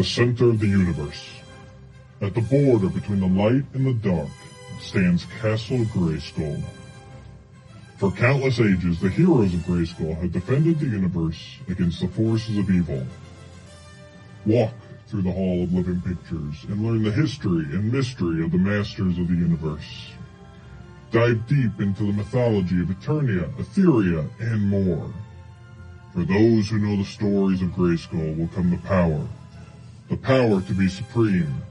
[0.00, 1.28] the center of the universe.
[2.22, 4.30] At the border between the light and the dark
[4.80, 6.62] stands Castle Grayskull.
[7.98, 12.70] For countless ages, the heroes of Grayskull have defended the universe against the forces of
[12.70, 13.06] evil.
[14.46, 14.72] Walk
[15.08, 19.18] through the Hall of Living Pictures and learn the history and mystery of the masters
[19.18, 20.12] of the universe.
[21.10, 25.12] Dive deep into the mythology of Eternia, Etheria, and more.
[26.14, 29.28] For those who know the stories of Grayskull will come the power.
[30.10, 31.62] The power to be supreme.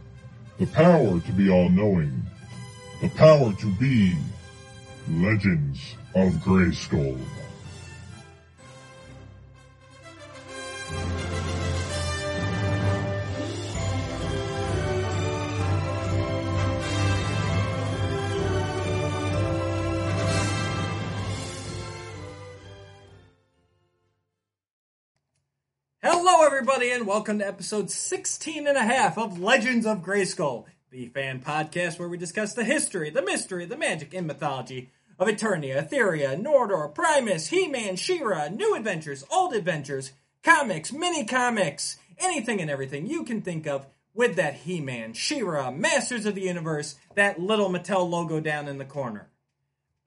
[0.59, 2.23] The power to be all-knowing.
[3.01, 4.15] The power to be
[5.09, 7.19] Legends of Grayskull.
[26.59, 31.39] Everybody, and welcome to episode 16 and a half of Legends of Grayskull, the fan
[31.39, 36.37] podcast where we discuss the history, the mystery, the magic, and mythology of Eternia, Etheria,
[36.37, 40.11] Nordor, Primus, He-Man, She-Ra, new adventures, old adventures,
[40.43, 46.25] comics, mini comics, anything and everything you can think of with that He-Man, She-Ra, Masters
[46.25, 49.29] of the Universe, that little Mattel logo down in the corner.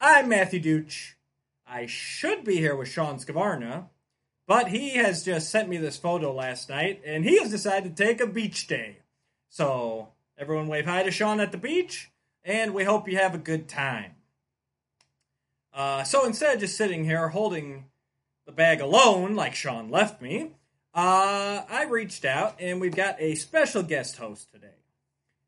[0.03, 1.13] I'm Matthew Dooch.
[1.67, 3.87] I should be here with Sean Scavarna,
[4.47, 8.05] but he has just sent me this photo last night, and he has decided to
[8.05, 8.99] take a beach day.
[9.49, 12.11] So, everyone wave hi to Sean at the beach,
[12.45, 14.13] and we hope you have a good time.
[15.73, 17.87] Uh, so, instead of just sitting here holding
[18.47, 20.51] the bag alone, like Sean left me,
[20.95, 24.67] uh, I reached out, and we've got a special guest host today.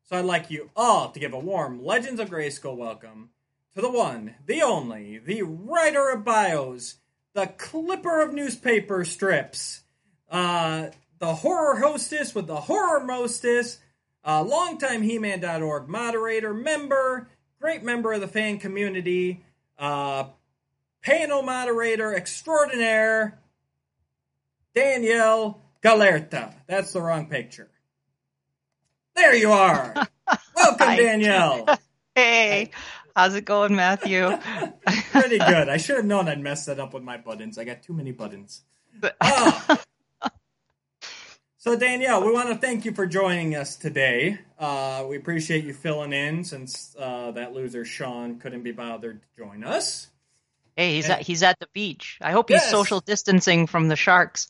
[0.03, 3.31] So, I'd like you all to give a warm Legends of Grayskull welcome
[3.75, 6.95] to the one, the only, the writer of bios,
[7.35, 9.83] the clipper of newspaper strips,
[10.31, 10.87] uh,
[11.19, 13.77] the horror hostess with the horror mostess,
[14.23, 17.27] uh, longtime He-Man.org moderator, member,
[17.59, 19.43] great member of the fan community,
[19.77, 20.29] uh,
[21.03, 23.37] panel moderator extraordinaire,
[24.73, 26.53] Danielle Gelehrter.
[26.67, 27.69] That's the wrong picture.
[29.13, 29.93] There you are.
[30.55, 31.79] Welcome, Danielle.
[32.17, 32.71] Hey,
[33.15, 34.27] how's it going, Matthew?
[35.11, 35.69] Pretty good.
[35.69, 37.57] I should have known I'd mess that up with my buttons.
[37.57, 38.61] I got too many buttons.
[39.21, 39.81] Ah.
[41.57, 44.37] So Danielle, we want to thank you for joining us today.
[44.59, 49.27] Uh, we appreciate you filling in since uh, that loser Sean couldn't be bothered to
[49.35, 50.11] join us.
[50.77, 52.19] hey, he's at he's at the beach.
[52.21, 52.69] I hope he's Yes.
[52.69, 54.47] social distancing from the sharks.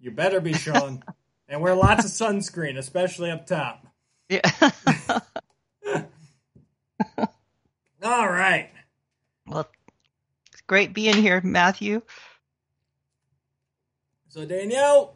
[0.00, 1.04] You better be Sean,
[1.48, 3.86] and wear lots of sunscreen, especially up top.
[4.28, 4.40] Yeah.
[8.02, 8.70] All right.
[9.46, 9.68] well,
[10.52, 12.02] it's great being here, Matthew.
[14.28, 15.14] So Danielle,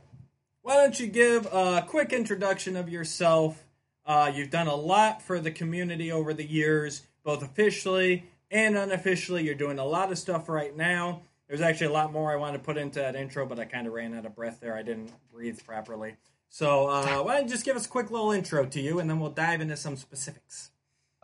[0.63, 3.65] why don't you give a quick introduction of yourself?
[4.05, 9.43] Uh, you've done a lot for the community over the years, both officially and unofficially.
[9.43, 11.23] You're doing a lot of stuff right now.
[11.49, 13.89] There's actually a lot more I wanted to put into that intro, but I kind
[13.89, 14.77] of ran out of breath there.
[14.77, 16.17] I didn't breathe properly.
[16.51, 19.11] So uh, why don't you just give us a quick little intro to you, and
[19.11, 20.71] then we'll dive into some specifics.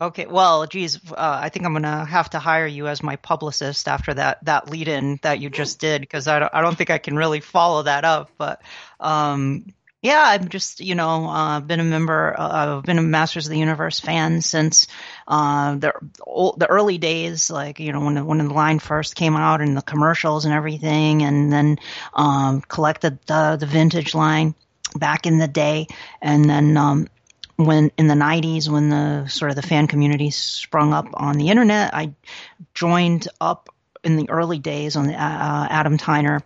[0.03, 3.87] Okay, well, geez, uh, I think I'm gonna have to hire you as my publicist
[3.87, 6.89] after that that lead in that you just did because I don't I don't think
[6.89, 8.29] I can really follow that up.
[8.37, 8.61] But
[8.99, 9.67] um,
[10.01, 12.35] yeah, I'm just you know uh, been a member.
[12.37, 14.87] Uh, I've been a Masters of the Universe fan since
[15.25, 15.93] uh, the
[16.57, 19.77] the early days, like you know when the, when the line first came out and
[19.77, 21.77] the commercials and everything, and then
[22.13, 24.53] um, collected the the vintage line
[24.97, 25.87] back in the day,
[26.21, 27.07] and then um,
[27.55, 31.49] when in the 90s when the sort of the fan community sprung up on the
[31.49, 32.13] internet i
[32.73, 33.69] joined up
[34.03, 36.41] in the early days on the uh, adam tyner.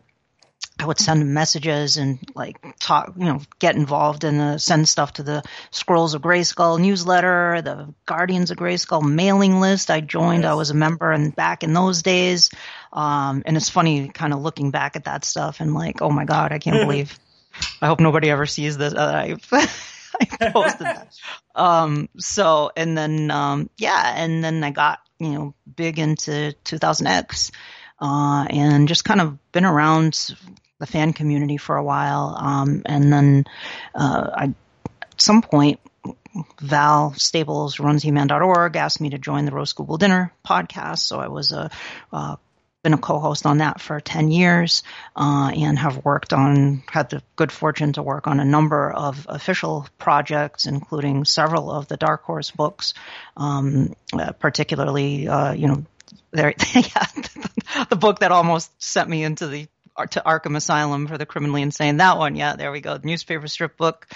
[0.79, 4.87] I would send him messages and like talk you know get involved in the send
[4.87, 9.89] stuff to the scrolls of grayskull newsletter the guardians of grayskull mailing list.
[9.89, 12.51] I joined i was a member and back in those days.
[12.93, 16.25] Um, and it's funny kind of looking back at that stuff and like oh my
[16.25, 17.17] god i can't believe
[17.81, 19.35] i hope nobody ever sees this uh,
[20.41, 21.13] I, posted that.
[21.55, 27.51] Um so and then um yeah and then i got you know big into 2000x
[27.99, 30.35] uh and just kind of been around
[30.79, 32.35] the fan community for a while.
[32.39, 33.45] Um and then
[33.95, 34.43] uh i
[35.01, 35.79] at some point
[36.61, 40.99] Val Staples runs heman.org asked me to join the rose google dinner podcast.
[40.99, 41.71] So i was a
[42.11, 42.35] uh,
[42.87, 44.81] been a co-host on that for 10 years
[45.13, 49.25] uh, and have worked on had the good fortune to work on a number of
[49.27, 52.93] official projects including several of the dark horse books
[53.35, 55.83] um, uh, particularly uh, you know
[56.31, 57.05] there yeah,
[57.89, 59.67] the book that almost sent me into the
[60.11, 61.97] to Arkham Asylum for the criminally insane.
[61.97, 62.99] That one, yeah, there we go.
[63.03, 64.07] Newspaper strip book.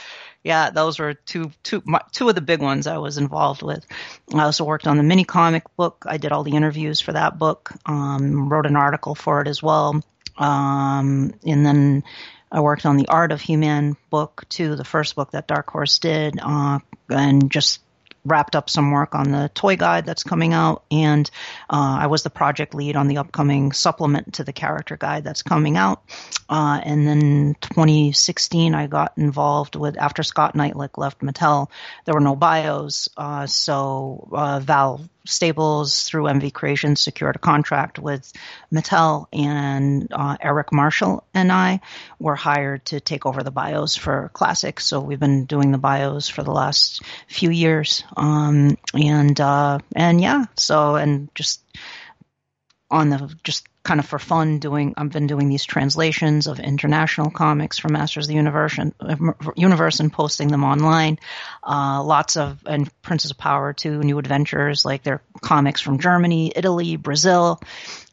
[0.44, 3.86] Yeah, those were two two my, two of the big ones I was involved with.
[4.34, 6.06] I also worked on the mini comic book.
[6.08, 7.72] I did all the interviews for that book.
[7.86, 10.02] Um, wrote an article for it as well.
[10.38, 12.04] Um, and then
[12.52, 16.00] I worked on the Art of He-Man book too, the first book that Dark Horse
[16.00, 16.80] did, uh,
[17.10, 17.81] and just
[18.26, 21.30] wrapped up some work on the toy guide that's coming out, and
[21.70, 25.44] uh, I was the project lead on the upcoming supplement to the character guide that's
[25.44, 26.04] coming out.
[26.50, 31.70] Uh, and then 2016, I got involved with after Scott Neitlich left Mattel.
[32.06, 38.00] There were no bios, uh, so uh, Val Staples through MV Creations secured a contract
[38.00, 38.32] with
[38.74, 41.82] Mattel, and uh, Eric Marshall and I
[42.20, 44.86] were hired to take over the bios for Classics.
[44.86, 50.20] So we've been doing the bios for the last few years, um, and uh, and
[50.20, 51.62] yeah, so and just
[52.90, 57.32] on the just kind of for fun doing I've been doing these translations of international
[57.32, 58.94] comics from Masters of the Universe and
[59.56, 61.18] universe and posting them online.
[61.64, 66.52] Uh, lots of and Princess of Power too, new adventures like their comics from Germany,
[66.56, 67.60] Italy, Brazil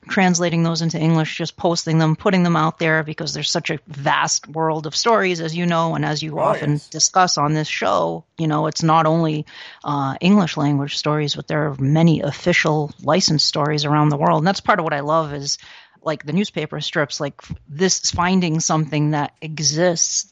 [0.09, 3.79] translating those into English, just posting them, putting them out there because there's such a
[3.87, 6.89] vast world of stories, as you know, and as you oh, often yes.
[6.89, 8.25] discuss on this show.
[8.37, 9.47] You know, it's not only
[9.85, 14.39] uh, English language stories, but there are many official licensed stories around the world.
[14.39, 15.59] And that's part of what I love is
[16.03, 20.31] like the newspaper strips, like this finding something that exists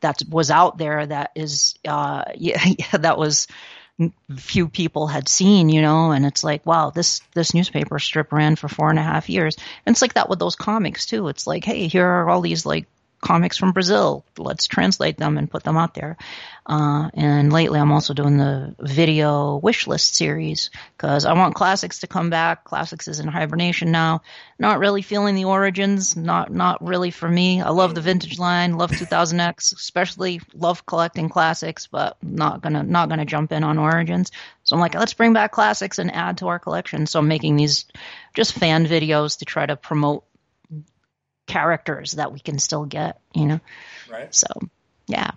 [0.00, 3.48] that was out there that is, uh, yeah, yeah that was
[4.36, 8.56] few people had seen, you know, and it's like, wow, this this newspaper strip ran
[8.56, 9.56] for four and a half years.
[9.84, 11.28] And it's like that with those comics too.
[11.28, 12.86] It's like, hey, here are all these like
[13.20, 14.24] comics from Brazil.
[14.36, 16.16] Let's translate them and put them out there.
[16.68, 22.00] Uh, and lately, I'm also doing the video wish list series because I want classics
[22.00, 22.64] to come back.
[22.64, 24.20] Classics is in hibernation now.
[24.58, 26.14] Not really feeling the origins.
[26.14, 27.62] Not not really for me.
[27.62, 28.76] I love the vintage line.
[28.76, 29.74] Love 2000X.
[29.74, 34.30] Especially love collecting classics, but not gonna not gonna jump in on origins.
[34.64, 37.06] So I'm like, let's bring back classics and add to our collection.
[37.06, 37.86] So I'm making these
[38.34, 40.24] just fan videos to try to promote
[41.48, 43.60] characters that we can still get, you know.
[44.08, 44.32] Right.
[44.32, 44.46] So,
[45.08, 45.32] yeah.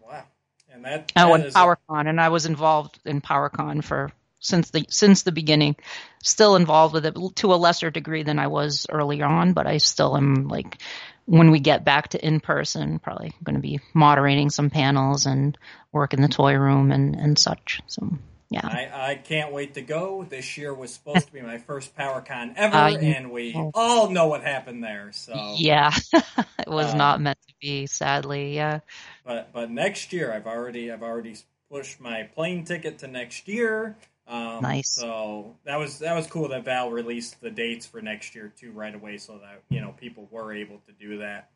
[0.00, 0.24] Wow.
[0.72, 1.12] And that.
[1.16, 4.86] Oh, that I went PowerCon, a- and I was involved in PowerCon for since the
[4.90, 5.76] since the beginning.
[6.22, 9.78] Still involved with it to a lesser degree than I was early on, but I
[9.78, 10.78] still am like
[11.26, 15.56] when we get back to in person, probably going to be moderating some panels and
[15.90, 17.80] work in the toy room and and such.
[17.86, 18.10] So
[18.54, 18.68] yeah.
[18.68, 20.24] I, I can't wait to go.
[20.28, 24.28] This year was supposed to be my first PowerCon ever, uh, and we all know
[24.28, 25.10] what happened there.
[25.12, 28.54] So yeah, it was um, not meant to be, sadly.
[28.54, 28.80] Yeah.
[29.24, 31.36] But but next year, I've already I've already
[31.70, 33.96] pushed my plane ticket to next year.
[34.26, 34.90] Um, nice.
[34.90, 38.72] So that was that was cool that Val released the dates for next year too
[38.72, 41.50] right away, so that you know people were able to do that.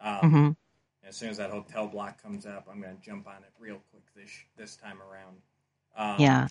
[0.00, 0.50] Um, mm-hmm.
[1.08, 3.80] As soon as that hotel block comes up, I'm going to jump on it real
[3.90, 5.36] quick this this time around.
[5.96, 6.48] Um, yeah.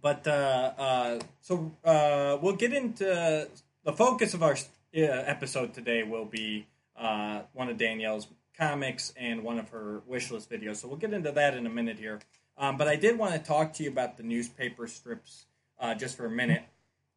[0.00, 3.48] But uh, uh, so uh, we'll get into
[3.84, 6.66] the focus of our uh, episode today will be
[6.96, 10.76] uh, one of Danielle's comics and one of her wish list videos.
[10.76, 12.20] So we'll get into that in a minute here.
[12.56, 15.46] Um, but I did want to talk to you about the newspaper strips
[15.80, 16.62] uh, just for a minute.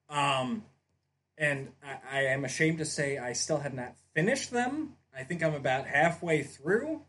[0.10, 0.64] Um,
[1.38, 4.94] and I, I, am ashamed to say I still have not finished them.
[5.16, 7.02] I think I'm about halfway through.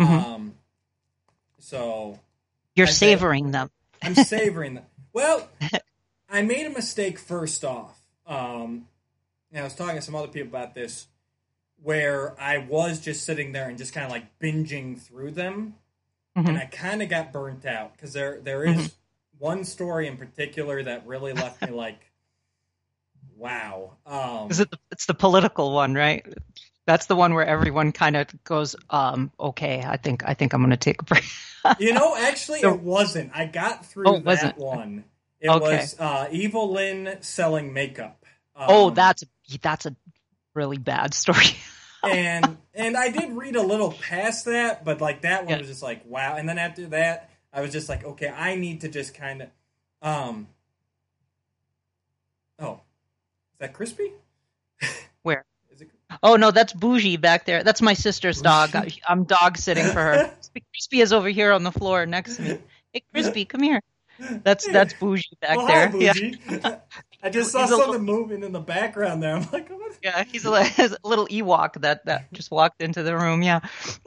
[0.00, 0.12] Mm-hmm.
[0.12, 0.54] Um,
[1.58, 2.18] so
[2.74, 3.70] you're I savoring them.
[4.02, 4.84] I'm savoring them.
[5.12, 5.48] Well,
[6.28, 8.00] I made a mistake first off.
[8.26, 8.86] Um,
[9.50, 11.08] and I was talking to some other people about this,
[11.82, 15.74] where I was just sitting there and just kind of like binging through them,
[16.36, 16.48] mm-hmm.
[16.48, 18.86] and I kind of got burnt out because there there is mm-hmm.
[19.38, 22.00] one story in particular that really left me like,
[23.36, 23.96] wow.
[24.06, 24.70] Um, is it?
[24.70, 26.24] The, it's the political one, right?
[26.86, 30.60] That's the one where everyone kind of goes, um, "Okay, I think I think I'm
[30.60, 31.24] going to take a break."
[31.78, 33.32] you know, actually, so, it wasn't.
[33.34, 35.04] I got through oh, that one.
[35.40, 35.78] It okay.
[35.78, 38.24] was uh, Evil-Lyn selling makeup.
[38.54, 39.24] Um, oh, that's
[39.62, 39.96] that's a
[40.54, 41.46] really bad story.
[42.02, 45.58] and and I did read a little past that, but like that one yeah.
[45.58, 46.36] was just like wow.
[46.36, 49.48] And then after that, I was just like, okay, I need to just kind of,
[50.02, 50.48] um,
[52.58, 52.74] oh,
[53.54, 54.12] is that crispy?
[55.22, 55.44] Where?
[56.22, 57.62] Oh no, that's Bougie back there.
[57.62, 58.70] That's my sister's dog.
[59.08, 60.30] I'm dog sitting for her.
[60.72, 62.58] Crispy is over here on the floor next to me.
[62.92, 63.82] Hey, Crispy, come here.
[64.42, 65.86] That's that's Bougie back oh, there.
[65.86, 66.38] Hi, Bougie.
[66.48, 66.78] Yeah.
[67.22, 69.36] I just saw he's something little, moving in the background there.
[69.36, 69.98] I'm like, what?
[70.02, 73.42] Yeah, he's a, he's a, little Ewok that, that just walked into the room.
[73.42, 73.60] Yeah,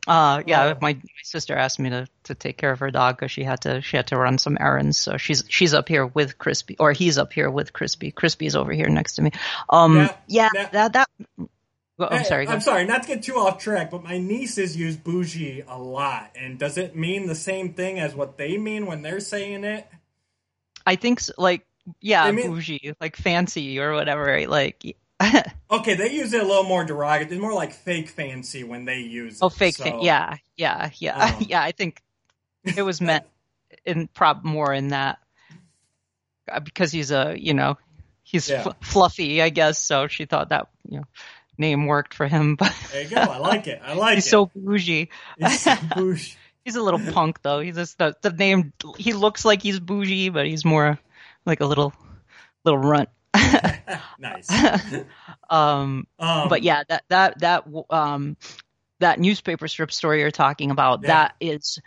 [0.08, 0.74] uh, yeah.
[0.76, 0.78] Oh.
[0.82, 3.62] My, my sister asked me to, to take care of her dog because she had
[3.62, 4.98] to she had to run some errands.
[4.98, 8.12] So she's she's up here with Crispy, or he's up here with Crispy.
[8.12, 9.32] Crispy's over here next to me.
[9.70, 11.10] Um, yeah, yeah, that that
[11.98, 12.48] Well, I'm sorry.
[12.48, 16.32] I'm sorry, not to get too off track, but my nieces use bougie a lot.
[16.36, 19.88] And does it mean the same thing as what they mean when they're saying it?
[20.86, 21.66] I think s like
[22.02, 24.24] yeah, mean- bougie, like fancy or whatever.
[24.24, 24.50] Right?
[24.50, 24.84] Like
[25.72, 27.36] Okay, they use it a little more derogatory.
[27.36, 29.40] It's more like fake fancy when they use it.
[29.44, 29.54] oh, it.
[29.54, 29.76] fake.
[29.76, 31.62] so- fan- yeah, yeah, yeah, Um, yeah.
[31.62, 32.02] I think
[32.64, 33.26] it was meant
[33.86, 35.20] in prob more in that
[36.52, 37.78] uh, because he's a you know
[38.24, 38.64] he's Yeah.
[38.64, 39.78] fl- fluffy, I guess.
[39.78, 41.06] So she thought that you know
[41.58, 43.18] name worked for him, but There you go.
[43.22, 43.82] I like it.
[43.84, 44.30] I like he's it.
[44.30, 45.10] so bougie.
[45.38, 46.36] He's so bougie.
[46.66, 47.60] He's a little punk though.
[47.60, 48.72] He's just the the name.
[48.98, 50.98] He looks like he's bougie, but he's more
[51.46, 51.94] like a little
[52.64, 53.10] little runt.
[54.20, 54.50] nice.
[55.50, 58.38] um, Um, but yeah, that that that um
[59.00, 61.08] that newspaper strip story you're talking about Yeah.
[61.08, 61.80] that is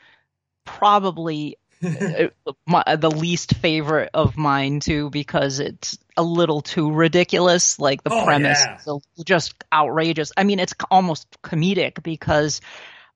[0.65, 1.57] probably
[2.67, 7.79] my, the least favorite of mine too because it's a little too ridiculous.
[7.79, 8.79] Like the Oh, premise yeah.
[9.19, 10.33] is just outrageous.
[10.37, 12.61] I mean, it's almost comedic because.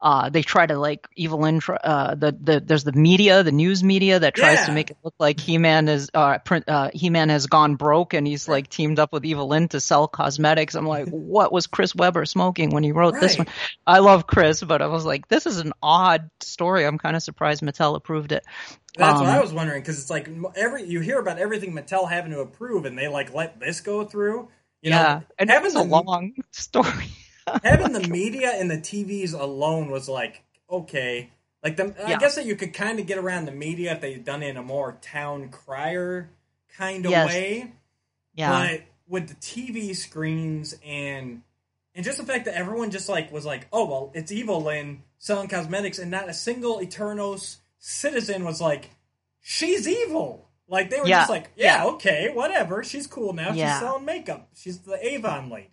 [0.02, 1.60] Uh, they try to like Evil-Lyn.
[1.60, 4.66] tr- Uh, the the there's the media, the news media that tries Yeah.
[4.66, 7.76] to make it look like He Man is uh, print, uh He Man has gone
[7.76, 10.74] broke and he's like teamed up with Evil-Lyn to sell cosmetics.
[10.74, 13.48] I'm like, what was Chris Weber smoking when he wrote this one?
[13.86, 16.86] I love Chris, but I was like, this is an odd story.
[16.86, 18.44] I'm kind of surprised Mattel approved it.
[18.96, 22.08] That's Um, what I was wondering because it's like every you hear about everything Mattel
[22.10, 24.48] having to approve, and they like let this go through.
[24.82, 27.06] You yeah, know, and having was a long story.
[27.64, 31.30] having the media and the TVs alone was like okay.
[31.62, 34.24] Like the, I guess that you could kind of get around the media if they'd
[34.24, 36.30] done it in a more town crier
[36.78, 37.26] kind of Yes.
[37.28, 37.72] way.
[38.34, 41.42] Yeah, But with the TV screens and
[41.94, 45.48] and just the fact that everyone just like was like, oh well, it's Evil-Lyn selling
[45.48, 48.90] cosmetics, and not a single Eternos citizen was like,
[49.42, 50.48] she's evil.
[50.68, 51.90] Like they were Yeah, just like, yeah, yeah.
[51.90, 52.84] okay, whatever.
[52.84, 53.52] She's cool now.
[53.52, 53.72] Yeah.
[53.72, 54.48] She's selling makeup.
[54.54, 55.68] She's the Avon lady.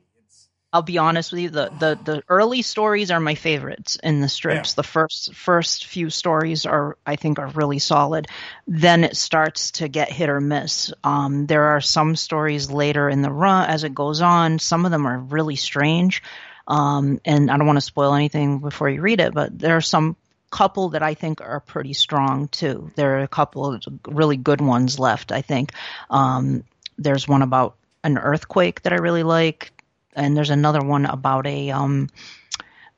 [0.78, 1.50] I'll be honest with you.
[1.50, 4.74] The, the the early stories are my favorites in the strips.
[4.74, 4.76] Yeah.
[4.76, 8.28] The first first few stories are I think are really solid.
[8.68, 10.94] Then it starts to get hit or miss.
[11.04, 14.60] Um, there are some stories later in the run as it goes on.
[14.60, 16.22] Some of them are really strange.
[16.68, 19.82] Um, and I don't want to spoil anything before you read it, but there are
[19.82, 20.16] some
[20.52, 22.92] couple that I think are pretty strong too.
[22.96, 25.32] There are a couple of really good ones left.
[25.32, 25.72] I think
[26.12, 26.64] um,
[27.00, 29.72] there's one about an earthquake that I really like
[30.18, 32.10] and there's another one about a um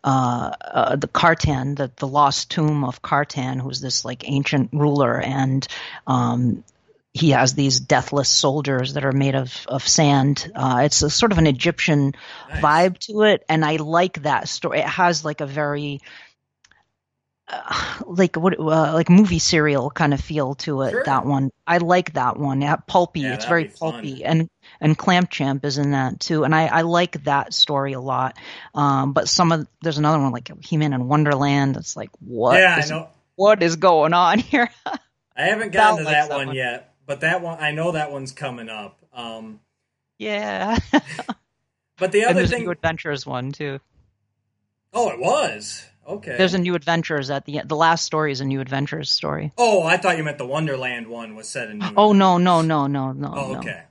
[0.03, 5.19] uh, uh the Cartan, the the lost tomb of Cartan, who's this like ancient ruler,
[5.19, 5.67] and
[6.07, 6.63] um
[7.13, 10.51] he has these deathless soldiers that are made of of sand.
[10.55, 12.13] Uh, it's a sort of an Egyptian
[12.49, 12.63] nice.
[12.63, 14.79] vibe to it, and I like that story.
[14.79, 16.01] It has like a very
[17.49, 20.91] uh, like what uh, like movie serial kind of feel to it.
[20.91, 21.03] Sure.
[21.03, 22.61] That one, I like that one.
[22.61, 23.21] Yeah, pulpy.
[23.21, 23.91] Yeah, it's very be fun.
[23.93, 24.47] pulpy, and
[24.79, 26.43] and Clamp Champ is in that too.
[26.43, 28.37] And I I like that story a lot.
[28.73, 31.77] Um, but some of there's another one like He Man in Wonderland.
[31.77, 32.91] It's like what yeah, is-
[33.35, 34.69] what is going on here?
[35.35, 36.55] I haven't gotten to that likes that one, one.
[36.55, 38.99] yet, but that one I know that one's coming up.
[39.13, 39.61] Um,
[40.17, 40.77] yeah.
[41.97, 43.79] but the other thing, New Adventures one too.
[44.93, 46.35] oh, it was okay.
[46.37, 47.69] There's a New Adventures at the end.
[47.69, 49.51] The last story is a New Adventures story.
[49.57, 51.79] oh, I thought you meant the Wonderland one was set in.
[51.79, 53.59] New Oh no no no no no Oh, no.
[53.59, 53.83] okay.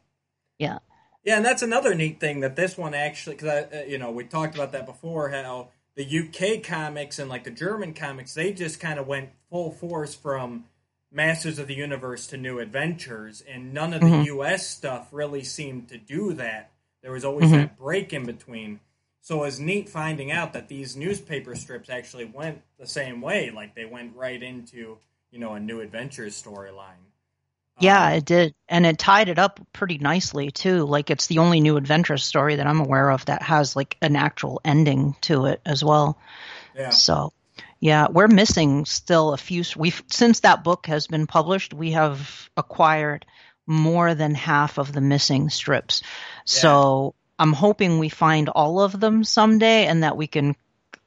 [0.59, 0.79] Yeah.
[1.25, 4.25] Yeah, and that's another neat thing that this one actually, because uh, you know we
[4.25, 8.81] talked about that before, how the UK comics and like the German comics, they just
[8.81, 10.65] kind of went full force from
[11.11, 14.25] Masters of the Universe to New Adventures, and none of the Mhm.
[14.27, 16.71] US stuff really seemed to do that.
[17.03, 17.53] There was always Mhm.
[17.57, 18.81] that break in between.
[19.29, 23.51] So it was neat finding out that these newspaper strips actually went the same way.
[23.51, 24.97] Like they went right into,
[25.31, 27.05] you know, a New Adventures storyline.
[27.79, 28.55] Yeah, Um, it did.
[28.71, 30.87] And it tied it up pretty nicely too.
[30.87, 34.17] Like it's the only new adventure story that I'm aware of that has like an
[34.17, 36.19] actual ending to it as well.
[36.75, 36.89] yeah.
[36.89, 37.35] So,
[37.81, 42.49] yeah, we're missing still a few we've since that book has been published, we have
[42.57, 43.27] acquired
[43.67, 46.01] more than half of the missing strips.
[46.47, 50.57] So, I'm hoping we find all of them someday and that we can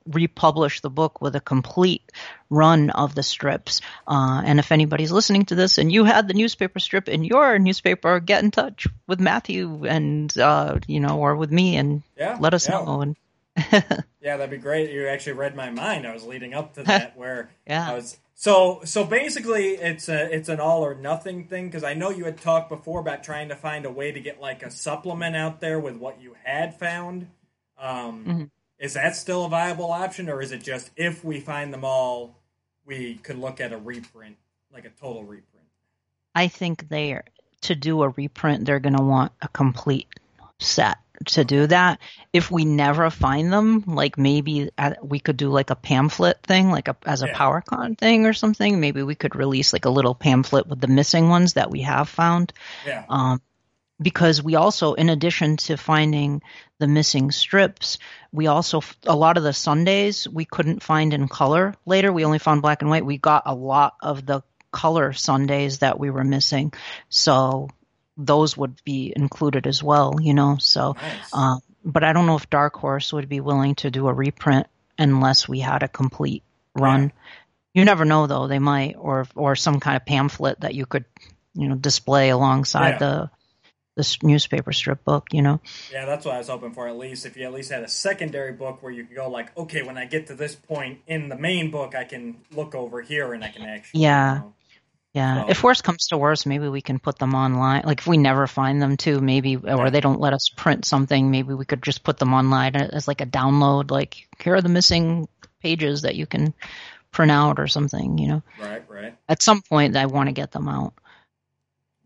[0.07, 2.11] republish the book with a complete
[2.49, 3.81] run of the strips.
[4.07, 7.59] Uh, and if anybody's listening to this and you had the newspaper strip in your
[7.59, 12.37] newspaper, get in touch with Matthew and, uh, you know, or with me and Yeah.
[12.39, 12.83] let us yeah.
[12.83, 13.01] know.
[13.01, 13.15] And
[14.21, 14.91] Yeah, that'd be great.
[14.91, 16.07] You actually read my mind.
[16.07, 17.89] I was leading up to that where Yeah.
[17.91, 21.93] I was so so basically it's a it's an all or nothing thing because I
[21.93, 24.71] know you had talked before about trying to find a way to get like a
[24.71, 27.27] supplement out there with what you had found.
[27.77, 28.49] Um, Mhm.
[28.79, 32.35] Is that still a viable option, or is it just if we find them all,
[32.83, 34.37] we could look at a reprint,
[34.73, 35.67] like a total reprint?
[36.33, 37.19] I think they
[37.61, 38.65] to do a reprint.
[38.65, 40.07] They're going to want a complete
[40.57, 40.97] set
[41.27, 41.99] to do that.
[42.33, 46.69] If we never find them, like maybe at, we could do like a pamphlet thing,
[46.71, 47.37] like a, as a Yeah.
[47.37, 48.79] PowerCon thing or something.
[48.79, 52.09] Maybe we could release like a little pamphlet with the missing ones that we have
[52.09, 52.53] found.
[52.85, 53.05] Yeah.
[53.09, 53.41] Um,
[54.01, 56.41] because we also, in addition to finding
[56.79, 57.99] the missing strips,
[58.31, 61.75] we also a lot of the Sundays we couldn't find in color.
[61.85, 63.05] Later, we only found black and white.
[63.05, 66.73] We got a lot of the color Sundays that we were missing,
[67.09, 67.69] so
[68.25, 70.15] those would be included as well.
[70.21, 70.95] You know, so.
[71.01, 71.33] Nice.
[71.33, 74.67] Um, but I don't know if Dark Horse would be willing to do a reprint
[74.97, 76.43] unless we had a complete
[76.75, 77.11] run.
[77.73, 81.05] You never know, though; they might, or or some kind of pamphlet that you could,
[81.53, 82.97] you know, display alongside Yeah.
[82.97, 83.29] the
[83.95, 85.27] the newspaper strip book.
[85.31, 85.61] You know,
[85.91, 86.87] Yeah, that's what I was hoping for.
[86.87, 89.55] At least if you at least had a secondary book where you could go like,
[89.57, 93.01] okay, when I get to this point in the main book, I can look over
[93.01, 94.01] here and I can actually.
[94.01, 94.33] Yeah.
[94.33, 94.53] You know,
[95.13, 95.43] yeah.
[95.43, 97.83] So- If worse comes to worse, maybe we can put them online.
[97.85, 101.31] Like if we never find them, too, maybe, or they don't let us print something,
[101.31, 103.91] maybe we could just put them online as like a download.
[103.91, 105.27] Like here are the missing
[105.61, 106.53] pages that you can
[107.11, 108.17] print out or something.
[108.17, 109.15] You know, right, right.
[109.27, 110.93] at some point, I want to get them out.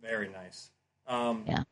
[0.02, 0.70] Very nice.
[1.08, 1.64] Um, Yeah.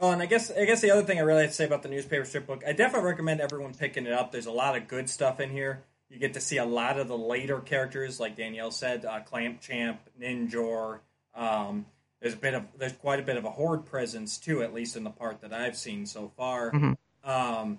[0.00, 1.84] Oh, and I guess I guess the other thing I really have to say about
[1.84, 4.32] the newspaper strip book, I definitely recommend everyone picking it up.
[4.32, 5.84] There's a lot of good stuff in here.
[6.12, 9.62] You get to see a lot of the later characters, like Danielle said, uh, Clamp
[9.62, 11.00] Champ, Ninjor.
[11.34, 11.86] Um,
[12.20, 14.94] there's a bit of there's quite a bit of a horde presence too, at least
[14.94, 16.70] in the part that I've seen so far.
[16.70, 16.96] Mhm.
[17.24, 17.78] Um,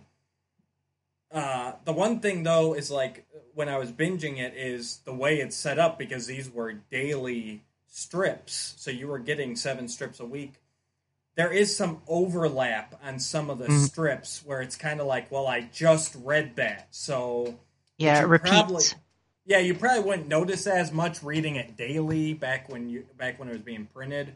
[1.31, 5.39] uh, the one thing though is like when I was binging it is the way
[5.39, 10.25] it's set up because these were daily strips, so you were getting seven strips a
[10.25, 10.53] week.
[11.35, 13.85] There is some overlap on some of the Mhm.
[13.87, 17.59] strips where it's kind of like, well, I just read that, so
[18.03, 18.51] Yeah, you it repeats.
[18.51, 18.83] probably-
[19.45, 23.49] yeah, you probably wouldn't notice as much reading it daily back when you back when
[23.49, 24.33] it was being printed,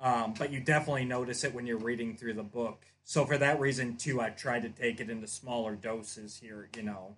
[0.00, 2.84] um, but you definitely notice it when you're reading through the book.
[3.04, 6.82] So for that reason too, I've tried to take it into smaller doses here, you
[6.82, 7.16] know,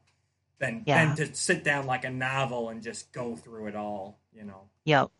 [0.59, 1.05] than Yeah.
[1.07, 4.69] than to sit down like a novel and just go through it all, you know.
[4.85, 5.11] Yep.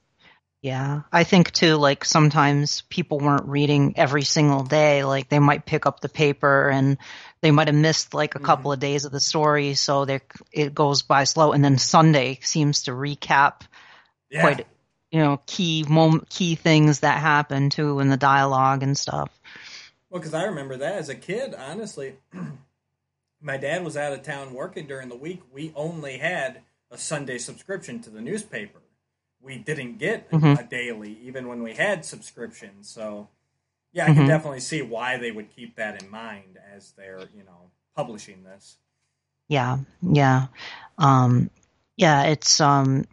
[0.63, 1.03] Yeah.
[1.11, 5.05] I think too, like sometimes people weren't reading every single day.
[5.05, 6.99] Like they might pick up the paper and
[7.41, 8.45] they might have missed like a Mhm.
[8.45, 9.73] couple of days of the story.
[9.75, 10.21] So they
[10.53, 11.53] it goes by slow.
[11.53, 13.63] And then Sunday seems to recap
[14.29, 14.67] Yeah, quite,
[15.11, 19.31] you know, key mom- key things that happen too in the dialogue and stuff.
[20.11, 21.55] well, because I remember that as a kid.
[21.55, 22.17] Honestly,
[23.41, 25.41] my dad was out of town working during the week.
[25.51, 28.81] We only had a Sunday subscription to the newspaper.
[29.43, 30.61] We didn't get a- Mhm.
[30.61, 32.89] a daily, even when we had subscriptions.
[32.89, 33.29] So,
[33.93, 34.29] yeah, I can Mhm.
[34.29, 38.77] definitely see why they would keep that in mind as they're, you know, publishing this.
[39.49, 40.47] Yeah, yeah,
[40.99, 41.51] um,
[41.97, 42.25] yeah.
[42.25, 43.05] It's um,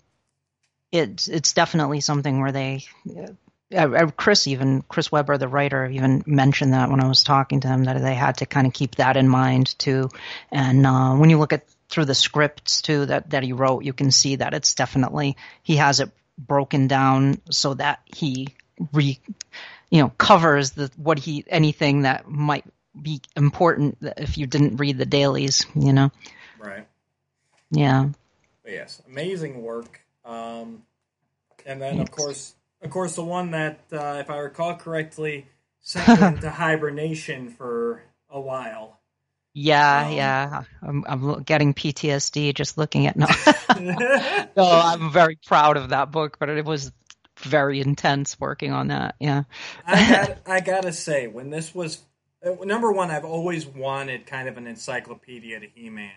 [0.91, 2.83] it's it's definitely something where they.
[3.09, 3.31] Uh,
[3.75, 7.67] uh, Chris even Chris Weber, the writer, even mentioned that when I was talking to
[7.67, 10.09] him that they had to kind of keep that in mind too.
[10.51, 13.93] And uh, when you look at through the scripts too that that he wrote, you
[13.93, 18.49] can see that it's definitely he has it broken down so that he
[18.93, 19.19] re
[19.89, 22.65] you know covers the what he anything that might
[22.99, 25.65] be important if you didn't read the dailies.
[25.75, 26.11] You know.
[26.59, 26.87] Right.
[27.71, 28.09] Yeah.
[28.63, 30.01] But yes, amazing work.
[30.25, 30.83] Um,
[31.65, 35.47] and then, of course, of course, the one that, uh, if I recall correctly,
[35.81, 38.96] sent into hibernation for a while.
[39.59, 40.63] Yeah, Um, yeah.
[40.83, 43.27] I'm, I'm getting PTSD just looking at no.
[43.79, 46.91] no, I'm very proud of that book, but it was
[47.39, 49.15] very intense working on that.
[49.19, 49.43] Yeah.
[49.85, 52.03] I got, I gotta say, when this was
[52.45, 56.11] uh, number one, I've always wanted kind of an encyclopedia to He-Man.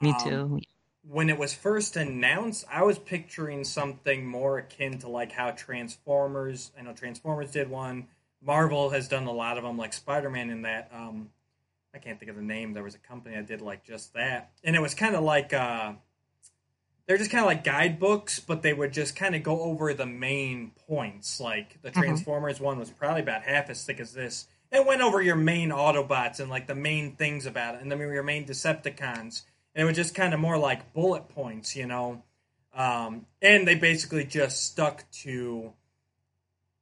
[0.00, 0.60] Me Um, too.
[1.02, 6.72] when it was first announced, I was picturing something more akin to like how Transformers.
[6.78, 8.08] I know Transformers did one.
[8.44, 10.50] Marvel has done a lot of them, like Spider Man.
[10.50, 11.30] In that, um,
[11.94, 12.72] I can't think of the name.
[12.72, 15.52] There was a company that did like just that, and it was kind of like
[15.52, 15.92] uh,
[17.06, 20.06] they're just kind of like guidebooks, but they would just kind of go over the
[20.06, 21.40] main points.
[21.40, 24.46] Like the Transformers one was probably about half as thick as this.
[24.70, 27.98] It went over your main Autobots and like the main things about it, and then
[27.98, 29.42] your main Decepticons
[29.74, 32.22] and it was just kind of more like bullet points, you know.
[32.74, 35.72] Um, and they basically just stuck to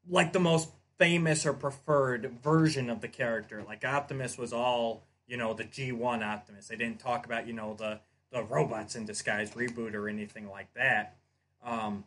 [0.09, 0.70] like the most
[1.01, 3.65] famous or preferred version of the character.
[3.67, 6.69] Like Optimus was all, you know, the G1 Optimus.
[6.69, 10.73] They didn't talk about, you know, the the robots in disguise reboot or anything like
[10.75, 11.17] that.
[11.65, 12.05] Um,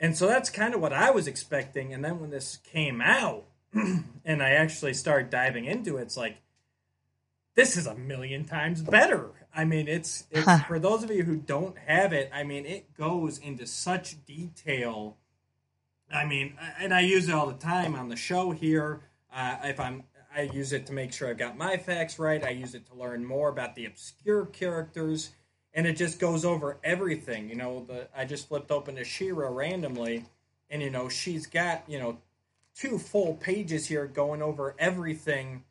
[0.00, 1.92] and so that's kind of what I was expecting.
[1.92, 6.38] And then when this came out, and I actually started diving into it, it's like
[7.56, 9.30] this is a million times better.
[9.54, 10.60] I mean, it's it's Huh.
[10.66, 12.30] for those of you who don't have it.
[12.32, 15.16] I mean, it goes into such detail.
[16.12, 19.00] I mean, and I use it all the time on the show here.
[19.34, 22.42] Uh, if I'm, I use it to make sure I've got my facts right.
[22.44, 25.30] I use it to learn more about the obscure characters,
[25.72, 27.48] and it just goes over everything.
[27.48, 30.24] You know, the I just flipped open to She-Ra randomly,
[30.68, 32.18] and you know she's got you know
[32.74, 35.64] two full pages here going over everything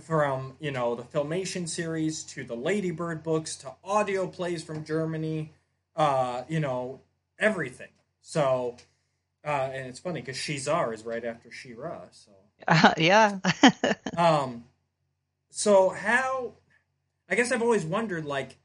[0.00, 5.52] from you know the filmation series to the Ladybird books to audio plays from Germany,
[5.96, 7.00] uh, you know
[7.38, 7.88] everything.
[8.20, 8.76] So,
[9.44, 12.02] uh, and it's funny because Shizar is right after She-Ra.
[12.10, 12.32] So,
[12.68, 13.38] uh, yeah.
[14.16, 14.64] um,
[15.50, 16.54] so how?
[17.28, 18.56] I guess I've always wondered, like,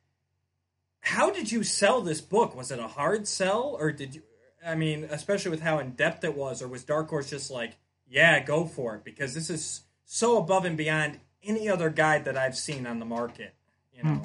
[0.99, 2.55] how did you sell this book?
[2.55, 4.23] Was it a hard sell, or did you?
[4.65, 7.77] I mean, especially with how in depth it was, or was Dark Horse just like,
[8.07, 9.03] yeah, go for it?
[9.03, 13.05] Because this is so above and beyond any other guide that I've seen on the
[13.05, 13.53] market.
[13.93, 14.09] You know.
[14.09, 14.23] Hmm.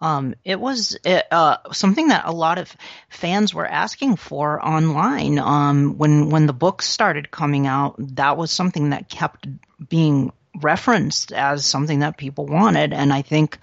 [0.00, 2.74] Um, it was uh, something that a lot of
[3.08, 5.38] fans were asking for online.
[5.38, 9.46] Um, when when the books started coming out, that was something that kept
[9.88, 13.58] being referenced as something that people wanted, and I think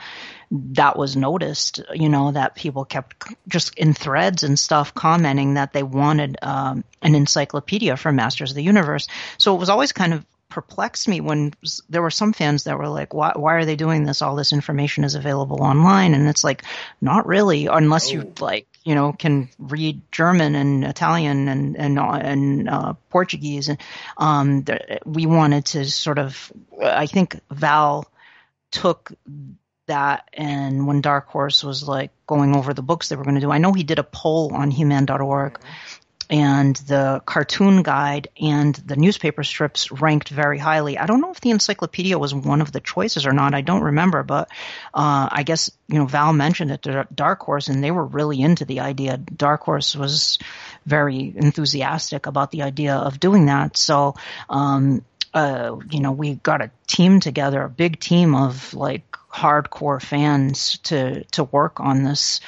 [0.51, 1.81] that was noticed.
[1.93, 6.83] You know that people kept just in threads and stuff commenting that they wanted um,
[7.01, 9.07] an encyclopedia for Masters of the Universe.
[9.37, 11.53] So it was always kind of perplexed me when
[11.89, 14.21] there were some fans that were like, why, why are they doing this?
[14.21, 16.13] All this information is available online.
[16.13, 16.63] And it's like,
[16.99, 18.13] not really, unless oh.
[18.13, 23.69] you like, you know, can read German and Italian and, and, and, uh, Portuguese.
[23.69, 23.79] And,
[24.17, 24.65] um,
[25.05, 28.05] we wanted to sort of, I think Val
[28.69, 29.11] took
[29.87, 33.41] that and when Dark Horse was like going over the books they were going to
[33.41, 36.00] do, I know he did a poll on He-Man.org mm-hmm
[36.31, 40.97] and the cartoon guide and the newspaper strips ranked very highly.
[40.97, 43.53] I don't know if the encyclopedia was one of the choices or not.
[43.53, 44.49] I don't remember, but
[44.93, 48.41] uh, I guess you know Val mentioned it to Dark Horse, and they were really
[48.41, 49.17] into the idea.
[49.17, 50.39] Dark Horse was
[50.85, 53.75] very enthusiastic about the idea of doing that.
[53.75, 54.15] So.
[54.49, 60.01] Um, uh, you know, we got a team together, a big team of like hardcore
[60.01, 62.41] fans to to work on this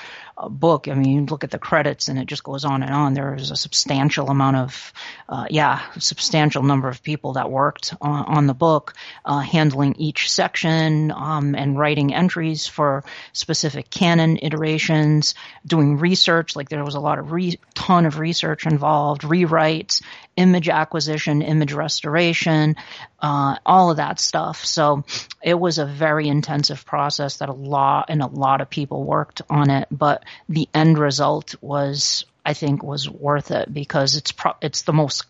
[0.49, 0.87] book.
[0.87, 3.13] I mean, you look at the credits and it just goes on and on.
[3.13, 4.93] There is a substantial amount of,
[5.29, 8.93] uh, yeah, substantial number of people that worked on, on the book,
[9.25, 13.03] uh, handling each section, um, and writing entries for
[13.33, 16.55] specific canon iterations, doing research.
[16.55, 20.01] Like there was a lot of re- ton of research involved, rewrites,
[20.35, 22.75] image acquisition, image restoration,
[23.19, 24.65] uh, all of that stuff.
[24.65, 25.03] So
[25.41, 29.41] it was a very intensive process that a lot and a lot of people worked
[29.49, 29.87] on it.
[29.91, 34.93] But the end result was, I think, was worth it because it's pro- it's the
[34.93, 35.25] most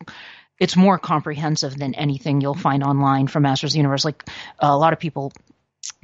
[0.59, 4.05] it's more comprehensive than anything you'll find online from Masters Universe.
[4.05, 4.23] Like
[4.59, 5.33] a lot of people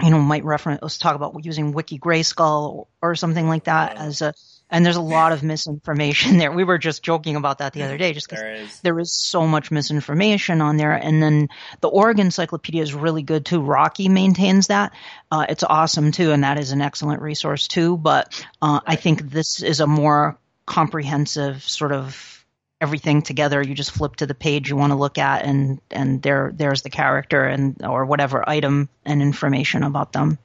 [0.01, 3.97] you know, might reference, let's talk about using Wiki Grayskull or, or something like that
[3.97, 4.33] as a
[4.69, 6.51] and there's a lot of misinformation there.
[6.51, 9.47] We were just joking about that the other day, just because there, there is so
[9.47, 10.93] much misinformation on there.
[10.93, 11.49] And then
[11.81, 13.61] the Oregon Encyclopedia is really good too.
[13.61, 14.93] Rocky maintains that.
[15.31, 17.97] Uh, it's awesome too, and that is an excellent resource too.
[17.97, 22.45] But uh, I think this is a more comprehensive sort of
[22.81, 23.61] everything together.
[23.61, 26.83] You just flip to the page you want to look at, and and there there's
[26.83, 30.37] the character and or whatever item and information about them.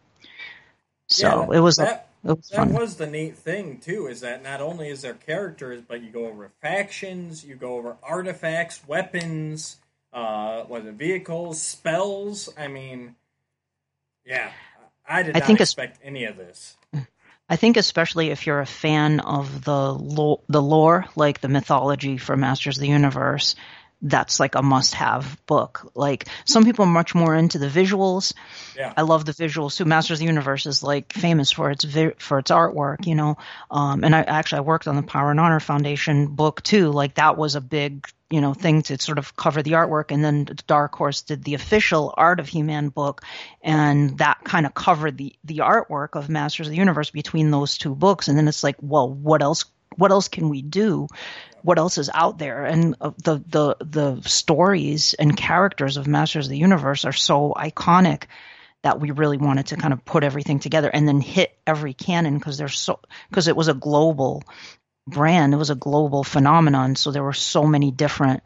[1.09, 1.77] So yeah, it was.
[1.77, 2.73] That- a, was that fun.
[2.73, 6.27] was the neat thing too, is that not only is there characters, but you go
[6.27, 9.77] over factions, you go over artifacts, weapons,
[10.13, 12.49] uh, was it vehicles, spells?
[12.57, 13.17] I mean,
[14.25, 14.51] yeah,
[15.07, 16.77] I did I not think expect any of this.
[17.49, 22.17] I think especially if you're a fan of the lo- the lore, like the mythology
[22.17, 23.55] for Masters of the Universe,
[24.03, 25.91] that's like a must have book.
[25.95, 28.35] Like some people are much more into the visuals.
[28.77, 28.93] Yeah.
[28.97, 29.85] I love the visuals too.
[29.85, 33.37] Masters of the Universe is like famous for its vi- for its artwork, you know.
[33.71, 36.91] Um, and I actually I worked on the Power and Honor Foundation book too.
[36.91, 40.25] Like that was a big you know thing to sort of cover the artwork and
[40.25, 43.23] then dark horse did the official art of he-man book
[43.63, 47.77] and that kind of covered the the artwork of masters of the universe between those
[47.77, 51.09] two books and then it's like well what else what else can we do?
[51.63, 52.65] What else is out there?
[52.65, 57.55] And uh, the the the stories and characters of masters of the universe are so
[57.57, 58.25] iconic
[58.83, 62.39] that we really wanted to kind of put everything together and then hit every canon
[62.39, 64.43] because there's so because it was a global
[65.07, 65.55] brand.
[65.55, 66.97] It was a global phenomenon.
[66.97, 68.43] So there were so many different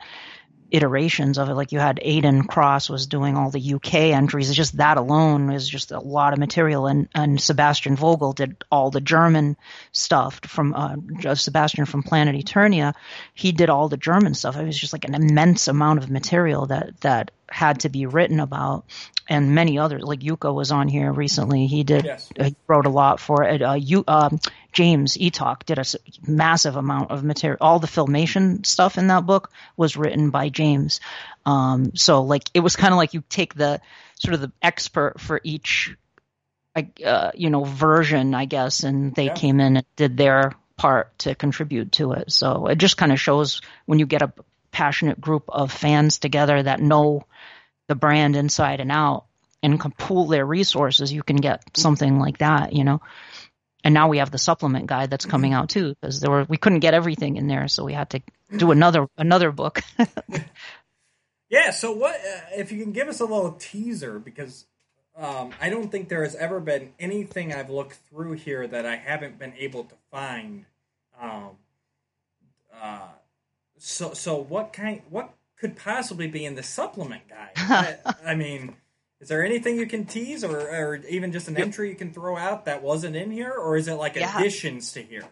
[0.70, 1.54] iterations of it.
[1.54, 4.52] Like you had Aidan Cross was doing all the UK entries.
[4.54, 6.86] Just that alone is just a lot of material.
[6.86, 9.56] And, and Sebastian Vogel did all the German
[9.92, 12.94] stuff from uh, Sebastian from Planet Eternia.
[13.34, 14.56] He did all the German stuff.
[14.56, 18.40] It was just like an immense amount of material that that had to be written
[18.40, 18.84] about.
[19.30, 20.02] And many others.
[20.02, 21.66] Like Yuka was on here recently.
[21.66, 22.32] He did Yes.
[22.40, 23.60] uh, he wrote a lot for it.
[23.60, 24.40] Uh, you um,
[24.72, 25.84] James Eatock did a
[26.26, 27.58] massive amount of material.
[27.60, 31.00] All the filmation stuff in that book was written by James.
[31.44, 33.80] Um, so like it was kind of like you take the
[34.14, 35.94] sort of the expert for each,
[37.04, 39.34] uh, you know, version, I guess, and they Yeah.
[39.34, 42.32] came in and did their part to contribute to it.
[42.32, 44.32] So it just kind of shows when you get a
[44.70, 47.24] passionate group of fans together that know
[47.88, 49.24] the brand inside and out
[49.62, 53.00] and can pool their resources, you can get something like that, you know.
[53.84, 56.56] And now we have the supplement guide that's coming out too, because there were we
[56.56, 58.22] couldn't get everything in there, so we had to
[58.56, 59.82] do another another book.
[61.48, 61.70] Yeah.
[61.70, 64.66] So what uh, if you can give us a little teaser because
[65.16, 68.96] um, I don't think there has ever been anything I've looked through here that I
[68.96, 70.66] haven't been able to find.
[71.20, 71.50] Um,
[72.80, 73.08] uh,
[73.78, 77.52] so so what kind what could possibly be in the supplement guide?
[77.56, 78.76] I, I mean.
[79.20, 82.36] Is there anything you can tease, or, or even just an entry you can throw
[82.36, 84.38] out that wasn't in here, or is it like Yeah.
[84.38, 85.24] additions to here?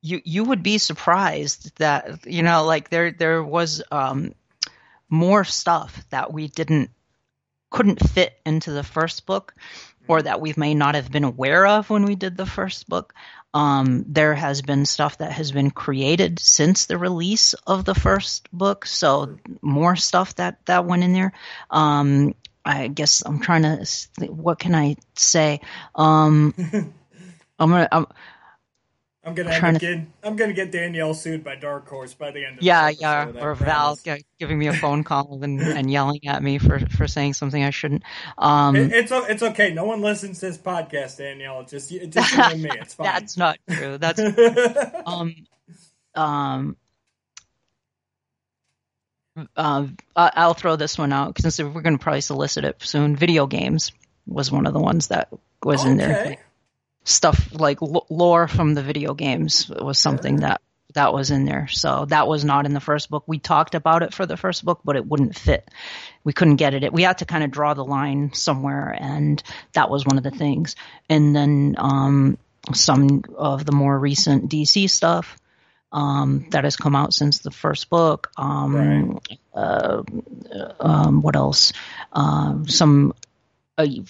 [0.00, 4.32] you you would be surprised that you know like there there was um
[5.08, 6.90] more stuff that we didn't
[7.70, 9.54] couldn't fit into the first book
[10.06, 13.12] or that we may not have been aware of when we did the first book
[13.54, 18.48] um there has been stuff that has been created since the release of the first
[18.52, 21.32] book so more stuff that that went in there
[21.70, 22.34] um
[22.68, 23.86] I guess I'm trying to.
[24.26, 25.60] What can I say?
[25.94, 26.52] Um,
[27.58, 27.88] I'm gonna.
[27.90, 28.06] I'm,
[29.24, 32.44] I'm gonna I'm to- get, I'm gonna get Danielle sued by Dark Horse by the
[32.46, 33.98] end of Yeah, this yeah, or Val
[34.38, 37.70] giving me a phone call and, and yelling at me for, for saying something I
[37.70, 38.04] shouldn't.
[38.38, 39.74] Um, It- it's it's okay.
[39.74, 41.60] No one listens to this podcast, Danielle.
[41.60, 42.70] It's just it's just you and me.
[42.74, 43.04] It's fine.
[43.06, 43.98] that's not true.
[43.98, 44.20] That's
[45.06, 45.34] um
[46.14, 46.76] um.
[49.56, 53.14] Uh, I- I'll throw this one out because we're going to probably solicit it soon.
[53.14, 53.92] Video games
[54.26, 55.28] was one of the ones that
[55.62, 56.36] was in there.
[57.08, 60.60] Stuff like lo- lore from the video games was something that
[60.94, 61.68] that was in there.
[61.68, 63.24] So that was not in the first book.
[63.26, 65.68] We talked about it for the first book, but it wouldn't fit.
[66.24, 66.92] We couldn't get it.
[66.92, 69.42] We had to kind of draw the line somewhere, and
[69.72, 70.76] that was one of the things.
[71.08, 72.38] And then um,
[72.74, 75.38] some of the more recent DC stuff
[75.92, 78.30] um, that has come out since the first book.
[78.36, 79.20] Um,
[79.54, 80.02] uh,
[80.80, 81.72] um, what else?
[82.12, 83.14] Um, some
[83.78, 84.02] a,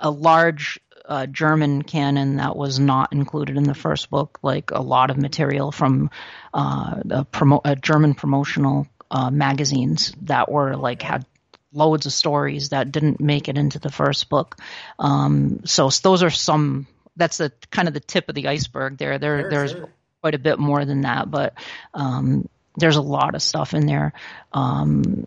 [0.00, 4.82] a large uh, German canon that was not included in the first book, like a
[4.82, 6.10] lot of material from
[6.52, 11.24] uh, a promo- uh, German promotional uh, magazines that were like had
[11.72, 14.56] loads of stories that didn't make it into the first book.
[14.98, 16.86] Um, so those are some.
[17.16, 18.98] That's the kind of the tip of the iceberg.
[18.98, 19.88] There, there, Sure, there's sure.
[20.20, 21.54] quite a bit more than that, but
[21.94, 24.12] um, there's a lot of stuff in there.
[24.52, 25.26] Um,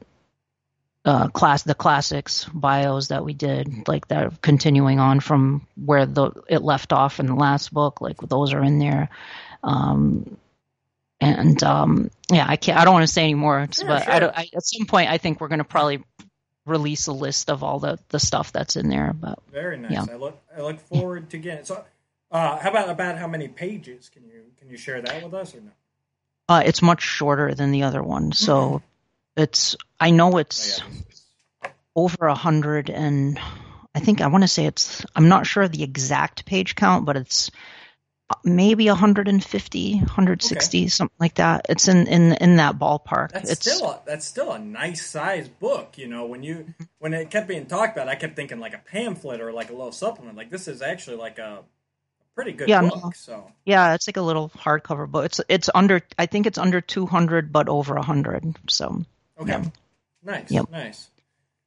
[1.10, 6.06] uh, class the classics bios that we did, like that, are continuing on from where
[6.06, 9.10] the it left off in the last book, like those are in there.
[9.64, 10.38] Um,
[11.20, 12.80] and um, yeah, I can't.
[12.80, 14.14] I don't want to say any more, Sure, but sure.
[14.14, 16.04] I don't, I, at some point, I think we're going to probably
[16.68, 19.12] release a list of all the the stuff that's in there.
[19.14, 19.92] But Very nice.
[19.92, 20.06] Yeah.
[20.12, 21.62] I look I look forward to getting.
[21.62, 21.68] It.
[21.68, 21.84] So,
[22.32, 24.10] uh, how about about how many pages?
[24.10, 25.72] Can you can you share that with us or no?
[26.50, 28.82] uh, it's much shorter than the other one, so
[29.36, 29.76] it's.
[30.00, 30.82] I know oh, it's.
[30.82, 30.86] Oh,
[31.64, 31.70] yeah.
[31.96, 33.40] over a hundred and
[33.96, 37.06] I think I want to say it's I'm not sure of the exact page count,
[37.06, 37.52] but it's
[38.44, 41.66] maybe 150, 160, something like that.
[41.70, 43.32] It's in in in that ballpark.
[43.32, 45.98] That's it's still a, that's still a nice size book.
[45.98, 46.84] You know, when you mm-hmm.
[47.00, 49.74] when it kept being talked about, I kept thinking like a pamphlet or like a
[49.74, 50.38] little supplement.
[50.38, 51.64] Like this is actually like a
[52.36, 53.04] pretty good Yeah, book.
[53.04, 53.12] no.
[53.16, 55.26] So yeah, it's like a little hardcover book.
[55.26, 58.56] It's it's under I think it's under 200 but over 100.
[58.70, 59.04] So
[59.40, 59.66] okay, Yeah.
[60.24, 60.70] nice, Yep.
[60.72, 61.10] nice.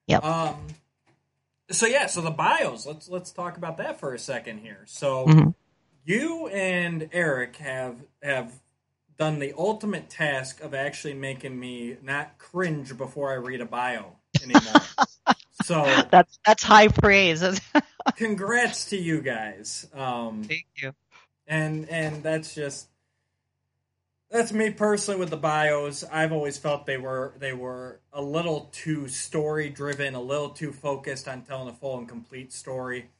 [0.08, 0.24] Yep.
[0.24, 0.66] Um.
[1.70, 2.87] So yeah, so the bios.
[2.87, 4.85] Let's let's talk about that for a second here.
[4.87, 5.54] So Mhm.
[6.04, 8.52] you and Eric have have
[9.18, 14.16] done the ultimate task of actually making me not cringe before I read a bio
[14.42, 14.74] anymore.
[15.52, 17.42] so that's that's high praise.
[18.16, 19.87] congrats to you guys.
[19.94, 20.92] Um, Thank you.
[21.46, 22.88] and and that's just
[24.33, 26.05] that's me personally with the bios.
[26.11, 30.73] I've always felt they were they were a little too story driven, a little too
[30.73, 33.11] focused on telling a full and complete story.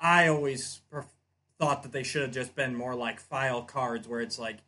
[0.00, 1.14] I always pref-
[1.58, 4.58] thought that they should have just been more like file cards, where it's like,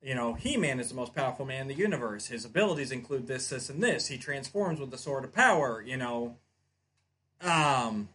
[0.00, 2.28] you know, He Man is the most powerful man in the universe.
[2.28, 4.06] His abilities include this, this, and this.
[4.06, 5.84] He transforms with the sword of power.
[5.86, 6.36] You know,
[7.42, 8.08] um.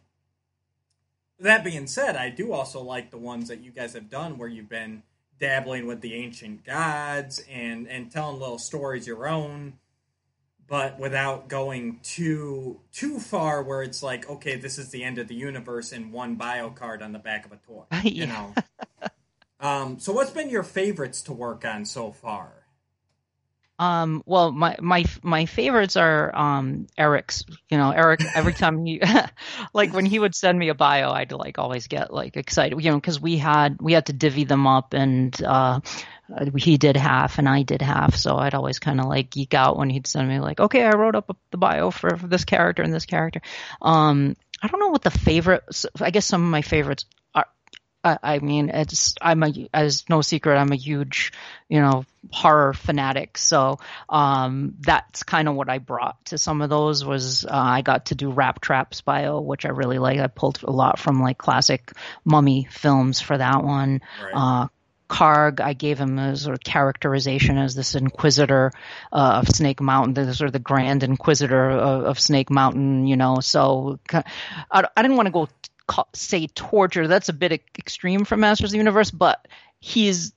[1.40, 4.48] That being said, I do also like the ones that you guys have done where
[4.48, 5.04] you've been
[5.38, 9.74] dabbling with the ancient gods and and telling little stories your own.
[10.66, 15.26] but without going too too far where it's like, okay, this is the end of
[15.28, 17.84] the universe in one bio card on the back of a toy.
[18.04, 18.54] You know.
[19.60, 22.57] um, so what's been your favorites to work on so far?
[23.78, 27.44] Um, well, my my my favorites are um Eric's.
[27.68, 28.20] You know, Eric.
[28.34, 29.00] Every time he,
[29.72, 32.82] like when he would send me a bio, I'd like always get like excited.
[32.82, 35.80] You know, because we had we had to divvy them up, and uh,
[36.56, 38.16] he did half and I did half.
[38.16, 40.90] So I'd always kind of like geek out when he'd send me like, okay, I
[40.90, 43.40] wrote up the bio for, for this character and this character.
[43.80, 45.64] Um, I don't know what the favorite.
[46.00, 47.04] I guess some of my favorites
[48.04, 51.32] I, mean, it's I'm a as no secret I'm a huge
[51.68, 53.38] you know horror fanatic.
[53.38, 57.82] So um, that's kind of what I brought to some of those was uh, I
[57.82, 60.18] got to do Rat Trap's bio, which I really like.
[60.18, 61.92] I pulled a lot from like classic
[62.24, 64.00] mummy films for that one.
[64.22, 64.32] Right.
[64.34, 64.68] Uh,
[65.08, 68.72] Karg, I gave him a sort of characterization as this inquisitor
[69.10, 73.16] uh, of Snake Mountain, the sort of the grand inquisitor of, of Snake Mountain, you
[73.16, 73.40] know.
[73.40, 74.22] So I,
[74.70, 75.48] I didn't want to go
[76.14, 77.06] say torture.
[77.06, 79.46] That's a bit extreme for Masters of the Universe, but
[79.80, 80.32] he's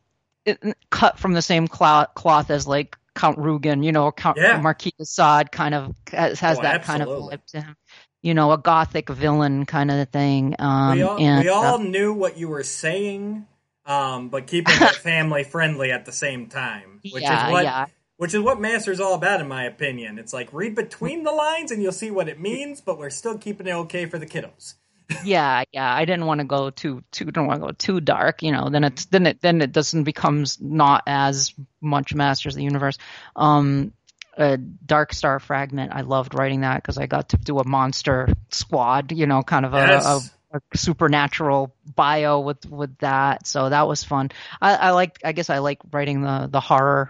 [0.90, 4.60] cut from the same cloth as like Count Rugen, you know, Count yeah.
[4.60, 7.06] Marquis de Sade kind of has, has oh, that absolutely.
[7.06, 7.76] kind of vibe to him.
[8.24, 10.56] You know, a gothic villain kind of thing.
[10.60, 13.48] Um, we all, and, we all uh, knew what you were saying,
[13.86, 17.86] um, but keeping it family friendly at the same time, which yeah, is what yeah.
[18.18, 20.20] which is what Master's all about, in my opinion.
[20.20, 23.40] It's like read between the lines and you'll see what it means, but we're still
[23.40, 24.76] keeping it okay for the kiddos
[25.24, 25.94] yeah, yeah.
[25.94, 28.70] I didn't want to go too too don't want to go too dark, you know.
[28.70, 32.98] Then it's then it then it doesn't becomes not as much Masters of the Universe.
[33.36, 33.94] Um,
[34.38, 35.92] a Dark Star Fragment.
[35.94, 39.66] I loved writing that because I got to do a monster squad, you know, kind
[39.66, 40.06] of a, yes.
[40.06, 40.20] a
[40.54, 43.48] a supernatural bio with with that.
[43.48, 44.32] So that was fun.
[44.62, 45.20] I, I like.
[45.24, 47.10] I guess I like writing the the horror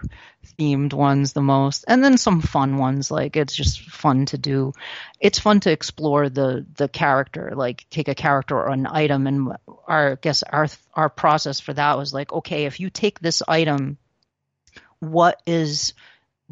[0.58, 3.10] themed ones the most, and then some fun ones.
[3.10, 4.72] Like it's just fun to do.
[5.20, 7.52] It's fun to explore the the character.
[7.54, 9.52] Like take a character or an item, and
[9.86, 13.42] our I guess our our process for that was like, okay, if you take this
[13.46, 13.98] item,
[15.00, 15.94] what is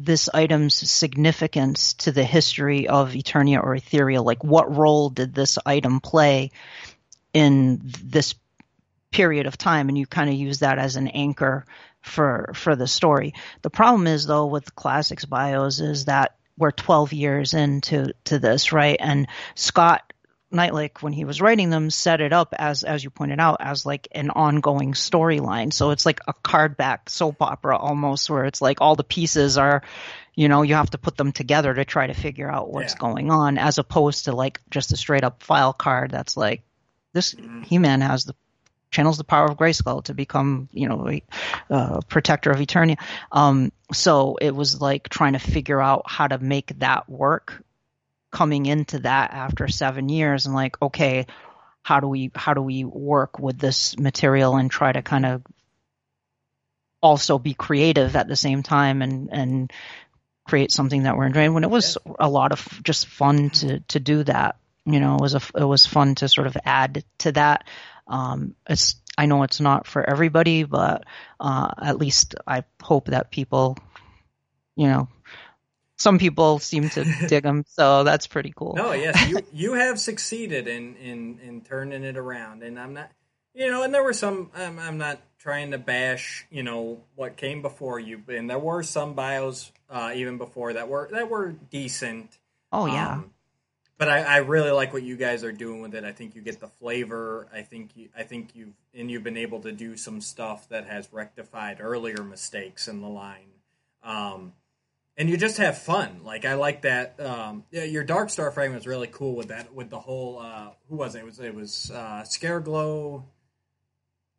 [0.05, 4.23] this item's significance to the history of Eternia or Etheria?
[4.23, 6.51] Like, what role did this item play
[7.33, 8.35] in this
[9.11, 9.89] period of time?
[9.89, 11.65] And you kind of use that as an anchor
[12.01, 13.33] for for the story.
[13.61, 18.71] The problem is though with classics bios is that we're 12 years into to this,
[18.71, 18.97] right?
[18.99, 20.13] And Scott
[20.51, 23.85] Neitlich, when he was writing them, set it up as, as you pointed out, as
[23.85, 25.71] like an ongoing storyline.
[25.71, 29.57] So it's like a card back soap opera almost, where it's like all the pieces
[29.57, 29.83] are,
[30.35, 32.99] you know, you have to put them together to try to figure out what's yeah.
[32.99, 36.63] going on, as opposed to like just a straight up file card that's like,
[37.13, 37.63] this mm-hmm.
[37.63, 38.35] He Man has the
[38.91, 41.23] channels the power of Grayskull to become, you know, a
[41.69, 42.97] uh, protector of Eternia.
[43.31, 47.63] Um, so it was like trying to figure out how to make that work
[48.31, 51.27] coming into that after seven years and like, okay,
[51.83, 55.43] how do we how do we work with this material and try to kind of
[57.01, 59.73] also be creative at the same time and and
[60.47, 63.99] create something that we're enjoying when it was a lot of just fun to to
[63.99, 67.31] do that you know it was a it was fun to sort of add to
[67.31, 67.67] that.
[68.07, 71.03] Um it's i know it's not for everybody but
[71.39, 73.77] uh at least i hope that people
[74.75, 75.07] you know
[76.01, 78.75] some people seem to dig them, so that's pretty cool.
[78.79, 83.11] Oh yes, you you have succeeded in in in turning it around, and I'm not,
[83.53, 84.49] you know, and there were some.
[84.55, 88.83] I'm, I'm not trying to bash, you know, what came before you, and there were
[88.83, 92.37] some bios uh, even before that were that were decent.
[92.71, 93.13] Oh yeah.
[93.13, 93.31] Um,
[93.97, 96.03] but I, I, really like what you guys are doing with it.
[96.03, 97.47] I think you get the flavor.
[97.53, 100.87] I think you, I think you've and you've been able to do some stuff that
[100.87, 103.51] has rectified earlier mistakes in the line.
[104.01, 104.53] Um,
[105.21, 106.21] and you just have fun.
[106.25, 107.19] Like I like that.
[107.19, 109.71] Um, yeah, your Dark Star fragment was really cool with that.
[109.71, 111.19] With the whole uh, who was it?
[111.19, 113.21] It was it was uh, Scareglow,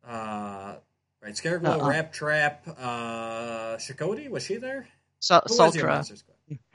[0.05, 0.75] uh,
[1.21, 1.33] right?
[1.33, 1.89] Scareglow, uh-uh.
[1.89, 4.89] Rat Trap, uh, Shokoti was she there?
[5.19, 6.05] So, Sultra.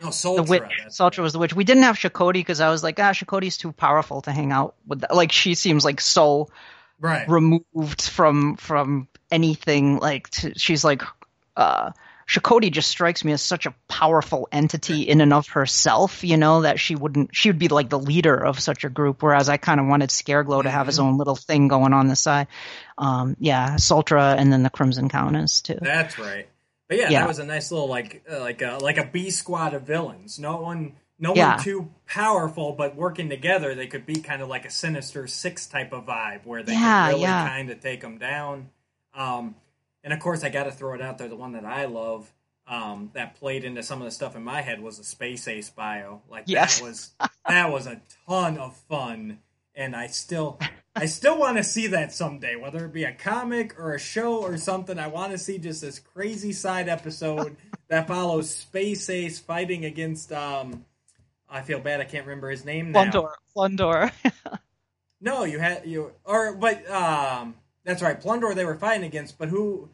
[0.01, 0.37] No, Sultra.
[0.37, 0.63] The witch.
[0.89, 1.25] Sultra right.
[1.25, 1.55] was the witch.
[1.55, 4.77] We didn't have Shokoti because I was like, ah, Shokoti's too powerful to hang out
[4.87, 5.03] with.
[5.03, 5.15] That.
[5.15, 6.49] Like she seems like so
[6.99, 9.99] right removed from from anything.
[9.99, 11.03] Like to, she's like.
[11.59, 11.93] uh
[12.29, 16.61] Shokoti just strikes me as such a powerful entity in and of herself, you know,
[16.63, 19.57] that she wouldn't, she would be like the leader of such a group, whereas I
[19.57, 21.09] kind of wanted Scareglow to have his mm-hmm.
[21.09, 22.49] own little thing going on the side.
[22.99, 25.79] Um, yeah, Sultra and then the Crimson Countess too.
[25.81, 26.49] That's right.
[26.89, 27.21] But yeah, yeah.
[27.21, 30.39] that was a nice little like uh, like a like a B squad of villains.
[30.39, 31.57] No one no yeah.
[31.57, 35.67] one too powerful, but working together, they could be kind of like a Sinister Six
[35.67, 38.71] type of vibe, where they yeah, could really kind of take them down.
[39.15, 39.55] Um,
[40.09, 41.29] and of course, I got to throw it out there.
[41.29, 42.33] The one that I love,
[42.67, 45.69] um, that played into some of the stuff in my head was a Space Ace
[45.69, 46.23] bio.
[46.31, 46.79] Like Yes.
[46.79, 47.11] that was
[47.47, 49.41] that was a ton of fun,
[49.75, 50.59] and I still
[50.97, 54.39] I still want to see that someday, whether it be a comic or a show
[54.43, 54.99] or something.
[54.99, 57.57] I want to see just this crazy side episode
[57.89, 60.33] that follows Space Ace fighting against.
[60.33, 60.87] um
[61.51, 62.01] I feel bad.
[62.01, 63.11] I can't remember his name now.
[63.11, 63.31] Flundor.
[63.55, 64.13] Flundor.
[65.21, 67.55] No, you had you or but um
[67.85, 69.89] that's right, Plundor they were fighting against, but who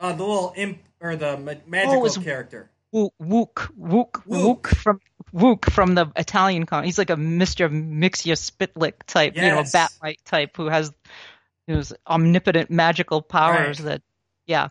[0.00, 2.70] uh the little imp or the ma- magical was- character.
[2.94, 4.66] Wook, Wook, Wook, Wook.
[4.68, 5.00] From
[5.34, 6.84] Wook from the Italian con.
[6.84, 7.68] He's like a Mr.
[7.68, 9.72] Mxyzptlk type, you know, Yes.
[9.72, 10.92] Bat-Mite type who has
[11.66, 13.86] who's omnipotent magical powers Right.
[13.90, 14.02] that
[14.46, 14.68] yeah.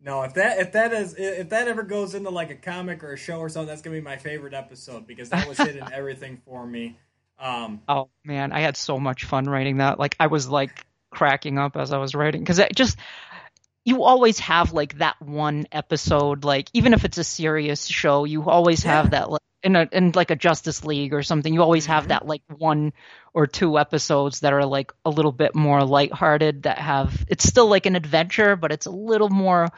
[0.00, 3.12] No, if that if that is if that ever goes into like a comic or
[3.12, 6.40] a show or something, that's gonna be my favorite episode because that was hitting everything
[6.46, 6.96] for me.
[7.38, 9.98] Um Oh man, I had so much fun writing that.
[9.98, 12.96] Like I was like cracking up as I was writing because it just
[13.84, 18.48] you always have like that one episode like even if it's a serious show you
[18.48, 18.92] always Yeah.
[19.02, 21.90] have that like in a in like a Justice League or something you always Mhm.
[21.90, 22.92] have that like one
[23.34, 27.68] or two episodes that are like a little bit more lighthearted that have it's still
[27.68, 29.68] like an adventure but it's a little more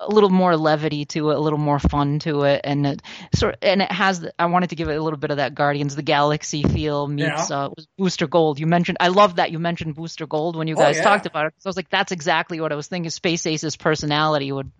[0.00, 3.02] a little more levity to it, a little more fun to it, and it
[3.34, 4.26] sort and it has.
[4.38, 7.08] I wanted to give it a little bit of that Guardians of the Galaxy feel
[7.08, 8.60] meets uh, Booster Gold.
[8.60, 11.02] You mentioned, I love that you mentioned Booster Gold when you Oh, guys yeah.
[11.02, 11.54] talked about it.
[11.58, 13.10] So I was like, that's exactly what I was thinking.
[13.10, 14.70] Space Ace's personality would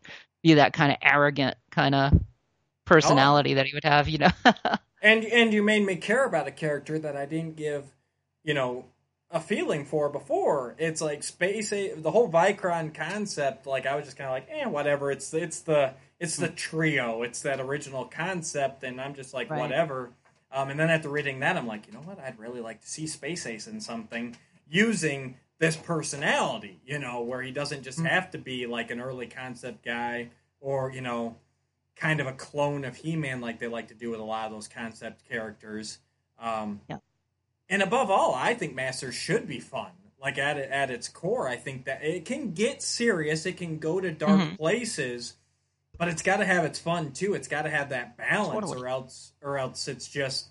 [0.43, 2.13] be that kind of arrogant kind of
[2.85, 4.31] personality that he would have, you know.
[5.03, 7.85] and and you made me care about a character that I didn't give,
[8.45, 8.85] you know,
[9.31, 10.75] a feeling for before.
[10.79, 15.11] It's like space the whole Vykron concept, like I was just kinda like, eh, whatever.
[15.11, 17.23] It's it's the it's the trio.
[17.23, 19.61] It's that original concept and I'm just like Right.
[19.61, 20.11] whatever.
[20.51, 22.19] Um, and then after reading that, I'm like, you know what?
[22.19, 24.35] I'd really like to see Space Ace in something
[24.67, 28.07] using this personality, you know, where he doesn't just Mm.
[28.09, 31.37] have to be like an early concept guy or, you know,
[31.97, 34.53] kind of a clone of He-Man like they like to do with a lot of
[34.53, 35.99] those concept characters.
[36.39, 36.99] Um, Yeah.
[37.69, 39.91] And above all, I think Masters should be fun.
[40.21, 43.47] Like at at its core, I think that it can get serious.
[43.47, 44.57] It can go to dark Mhm.
[44.57, 45.35] places,
[45.97, 47.35] but it's got to have its fun too.
[47.35, 48.83] It's got to have that balance, Totally.
[48.83, 50.49] or else, or else it's just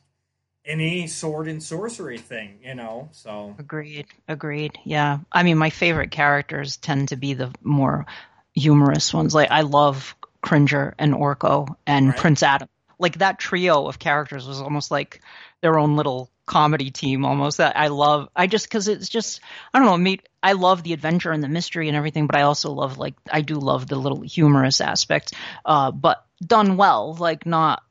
[0.64, 3.10] any sword and sorcery thing, you know.
[3.12, 4.06] So Agreed.
[4.28, 4.78] Agreed.
[4.86, 5.20] Yeah.
[5.32, 8.06] I mean, my favorite characters tend to be the more
[8.54, 9.34] humorous ones.
[9.36, 12.18] Like I love Cringer and Orko and Right.
[12.18, 12.70] Prince Adam.
[13.00, 15.22] Like that trio of characters was almost like
[15.62, 18.30] their own little comedy team almost that I love.
[18.36, 19.42] I just cuz it's just
[19.74, 22.44] I don't know, me I love the adventure and the mystery and everything, but I
[22.44, 25.34] also love like I do love the little humorous aspect.
[25.66, 27.84] Uh but done well, like not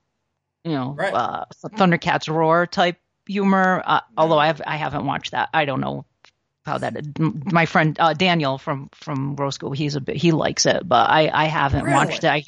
[0.65, 1.15] you know, Right.
[1.15, 1.45] uh
[1.77, 3.83] Thundercats roar type humor.
[3.85, 5.49] Uh, although I have I haven't watched that.
[5.53, 6.05] I don't know
[6.65, 7.19] how that.
[7.19, 11.29] My friend uh, Daniel from from Roscoe, he's a bit he likes it, but I
[11.33, 11.95] I haven't Really?
[11.95, 12.29] watched it.
[12.29, 12.43] I,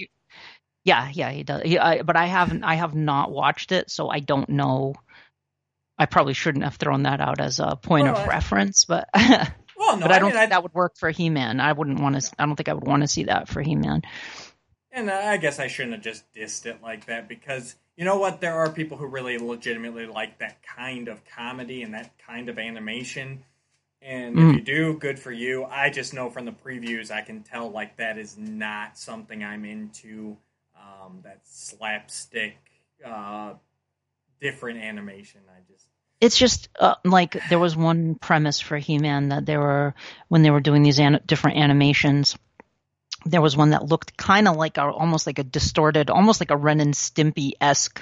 [0.84, 1.62] yeah, yeah, he does.
[1.62, 4.94] He, I, but I haven't I have not watched it, so I don't know.
[5.98, 9.08] I probably shouldn't have thrown that out as a point Well, of I- reference, but
[9.14, 11.60] well, no, but I don't mean, think that would work for He Man.
[11.60, 12.32] I wouldn't want to.
[12.38, 14.02] I don't think I would want to see that for He Man.
[14.92, 18.40] And I guess I shouldn't have just dissed it like that because you know what?
[18.40, 22.58] There are people who really legitimately like that kind of comedy and that kind of
[22.58, 23.44] animation.
[24.00, 24.50] And Mm.
[24.50, 25.64] if you do, good for you.
[25.64, 29.64] I just know from the previews, I can tell like that is not something I'm
[29.64, 30.36] into.
[30.76, 32.56] Um, that slapstick,
[33.04, 33.54] uh,
[34.40, 35.40] different animation.
[35.48, 35.87] I just
[36.20, 39.94] it's just uh, like there was one premise for He-Man that there were
[40.28, 42.36] when they were doing these an- different animations.
[43.24, 46.50] There was one that looked kind of like a, almost like a distorted, almost like
[46.50, 48.00] a Ren and Stimpy esque.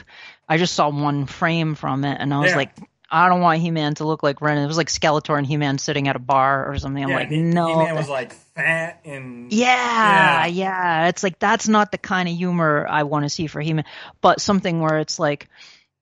[0.48, 2.56] I just saw one frame from it, and I was Yeah.
[2.56, 2.70] like,
[3.10, 4.58] I don't want He-Man to look like Ren.
[4.58, 7.02] It was like Skeletor and He-Man sitting at a bar or something.
[7.02, 10.46] I'm yeah, like, He- no, He-Man was like fat and yeah, Yeah.
[10.46, 13.84] yeah, It's like that's not the kind of humor I want to see for He-Man,
[14.20, 15.48] but something where it's like,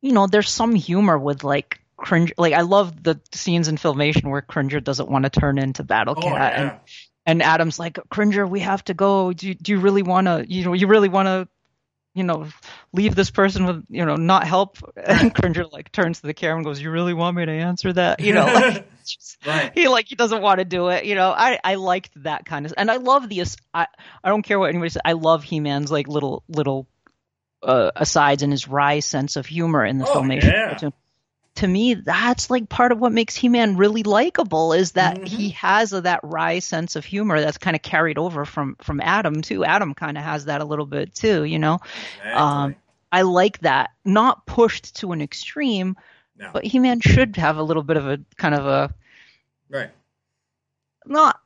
[0.01, 2.33] you know, there's some humor with like cringe.
[2.39, 6.15] Like I love the scenes in Filmation where Cringer doesn't want to turn into Battle
[6.17, 6.61] Oh, Cat, yeah.
[6.63, 6.81] and
[7.27, 9.33] and Adam's like, Cringer, we have to go.
[9.33, 10.45] Do you, do you really want to?
[10.47, 11.49] You know, you really want to?
[12.17, 12.47] You know,
[12.93, 14.79] leave this person with you know not help.
[14.97, 17.93] And Cringer like turns to the camera and goes, "You really want me to answer
[17.95, 19.73] that?" You know, like, just- right.
[19.75, 21.07] he like he doesn't want to do it.
[21.07, 23.43] You know, I I liked that kind of, and I love the
[23.75, 23.87] I
[24.23, 25.03] I don't care what anybody says.
[25.05, 26.87] I love He Man's like little little
[27.65, 30.53] uh, asides and his wry sense of humor in the Oh, filmation.
[30.53, 30.91] yeah.
[31.57, 35.29] To me, that's like part of what makes He Man really likable is that Mhm.
[35.29, 39.01] he has a, that wry sense of humor that's kind of carried over from from
[39.01, 39.65] Adam too.
[39.65, 41.45] Adam kind of has that a little bit too.
[41.45, 41.79] You know,
[42.17, 42.33] Exactly.
[42.33, 42.77] Um,
[43.13, 45.97] I like that, not pushed to an extreme,
[46.37, 46.51] no.
[46.53, 48.93] but He Man should have a little bit of a kind of a
[49.69, 49.91] right.
[51.07, 51.39] not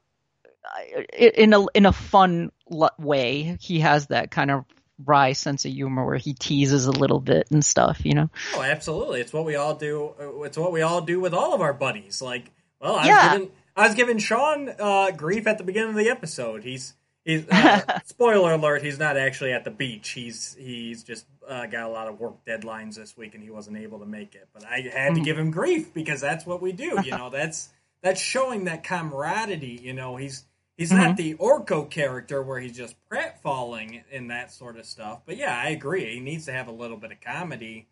[1.13, 2.51] in a in a fun
[2.99, 3.59] way.
[3.61, 4.65] He has that kind of
[5.05, 8.31] wry sense of humor where he teases a little bit and stuff, you know.
[8.55, 9.21] Oh, absolutely.
[9.21, 10.15] It's what we all do.
[10.21, 12.21] uh, It's what we all do with all of our buddies.
[12.21, 13.23] Like, well, I Yeah.
[13.31, 16.65] was giving I was giving Sean uh, grief at the beginning of the episode.
[16.65, 16.95] He's
[17.25, 18.83] he's uh, spoiler alert.
[18.83, 20.11] He's not actually at the beach.
[20.11, 23.77] He's he's just uh, got a lot of work deadlines this week, and he wasn't
[23.79, 24.49] able to make it.
[24.53, 27.01] But I had to give him grief because that's what we do.
[27.05, 27.69] You know, that's
[28.03, 29.79] that's showing that camaraderie.
[29.81, 30.45] You know, he's
[30.79, 35.21] he's not the Orko character where he's just pratfalling and that sort of stuff.
[35.27, 36.15] But yeah, I agree.
[36.15, 37.89] He needs to have a little bit of comedy,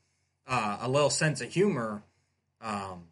[0.47, 2.03] uh, a little sense of humor,
[2.63, 3.05] um,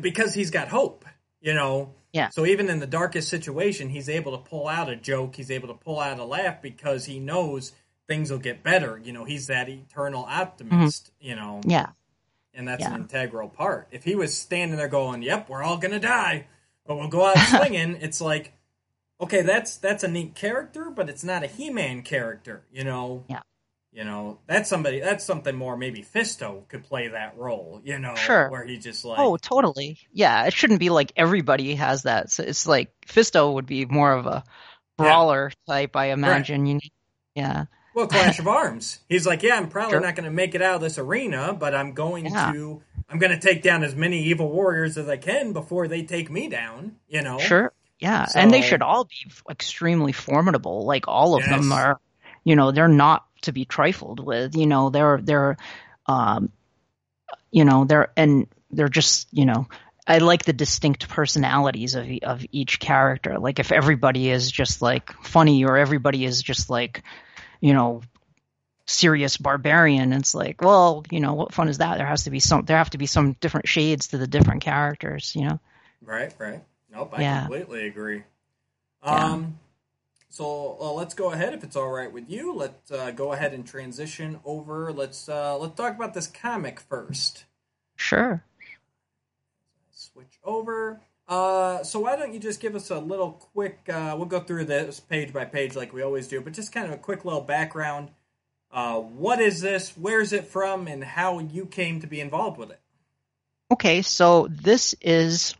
[0.00, 1.04] because he's got hope.
[1.40, 1.94] You know.
[2.12, 2.28] Yeah.
[2.28, 5.34] So even in the darkest situation, he's able to pull out a joke.
[5.34, 7.72] He's able to pull out a laugh because he knows
[8.06, 9.00] things will get better.
[9.02, 11.10] You know, he's that eternal optimist.
[11.20, 11.90] You know, Yeah.
[12.52, 12.94] and that's Yeah.
[12.94, 13.88] an integral part.
[13.92, 16.46] If he was standing there going, "Yep, we're all gonna die,
[16.86, 18.52] but we'll go out swinging," it's like,
[19.20, 22.64] okay, that's that's a neat character, but it's not a He-Man character.
[22.72, 23.24] You know.
[23.28, 23.40] Yeah.
[23.94, 25.00] You know, that's somebody.
[25.00, 25.76] That's something more.
[25.76, 27.82] Maybe Fisto could play that role.
[27.84, 28.48] You know, Sure.
[28.48, 29.98] where he just like, Oh, totally.
[30.14, 32.30] Yeah, it shouldn't be like everybody has that.
[32.30, 34.44] So it's like Fisto would be more of a
[34.96, 36.64] brawler type, I imagine.
[36.64, 36.80] You,
[37.34, 39.00] yeah, Well, Clash of Arms.
[39.10, 40.00] He's like, yeah, I'm probably Sure.
[40.00, 42.50] not going to make it out of this arena, but I'm going Yeah.
[42.54, 42.82] to,
[43.12, 46.30] I'm going to take down as many evil warriors as I can before they take
[46.30, 46.96] me down.
[47.08, 47.72] You know, sure.
[47.98, 50.84] Yeah, and they should all be extremely formidable.
[50.84, 52.00] Like all of them are,
[52.42, 54.56] you know, they're not to be trifled with.
[54.56, 55.56] You know, they're they're,
[56.06, 56.50] um,
[57.52, 59.68] you know, they're and they're just you know.
[60.04, 63.38] I like the distinct personalities of of each character.
[63.38, 67.04] Like if everybody is just like funny or everybody is just like,
[67.60, 68.02] you know,
[68.86, 71.98] serious barbarian, it's like, well, you know, what fun is that?
[71.98, 74.62] There has to be some there have to be some different shades to the different
[74.62, 75.60] characters, you know.
[76.02, 76.62] right, right.
[76.92, 77.40] Nope, I Yeah.
[77.42, 78.22] completely agree.
[79.04, 79.32] Yeah.
[79.32, 79.58] Um,
[80.28, 82.54] so uh, let's go ahead, if it's all right with you.
[82.54, 84.92] Let's uh, go ahead and transition over.
[84.92, 87.44] Let's uh, let's talk about this comic first.
[87.96, 88.42] Sure.
[89.90, 91.00] switch over.
[91.28, 93.80] Uh, so why don't you just give us a little quick?
[93.88, 96.86] Uh, we'll go through this page by page like we always do, but just kind
[96.86, 98.10] of a quick little background.
[98.72, 99.92] Uh, what is this?
[99.96, 100.88] Where's it from?
[100.88, 102.80] And how you came to be involved with it?
[103.70, 105.54] Okay, so this is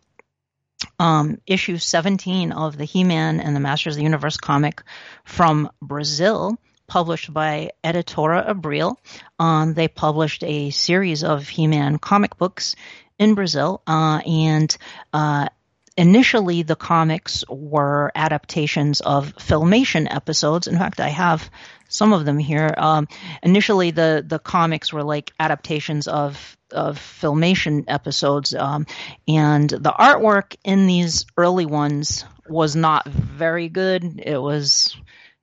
[0.98, 4.82] um, issue 17 of the He Man and the Masters of the Universe comic
[5.24, 8.96] from Brazil, published by Editora Abril.
[9.38, 12.76] Um, they published a series of He Man comic books
[13.18, 14.76] in Brazil, uh, and
[15.12, 15.48] uh,
[15.96, 20.66] initially the comics were adaptations of filmation episodes.
[20.66, 21.50] In fact, I have
[21.88, 22.74] some of them here.
[22.76, 23.08] Um,
[23.42, 28.86] initially, the the comics were like adaptations of of filmation episodes, um,
[29.28, 34.20] and the artwork in these early ones was not very good.
[34.24, 34.96] It was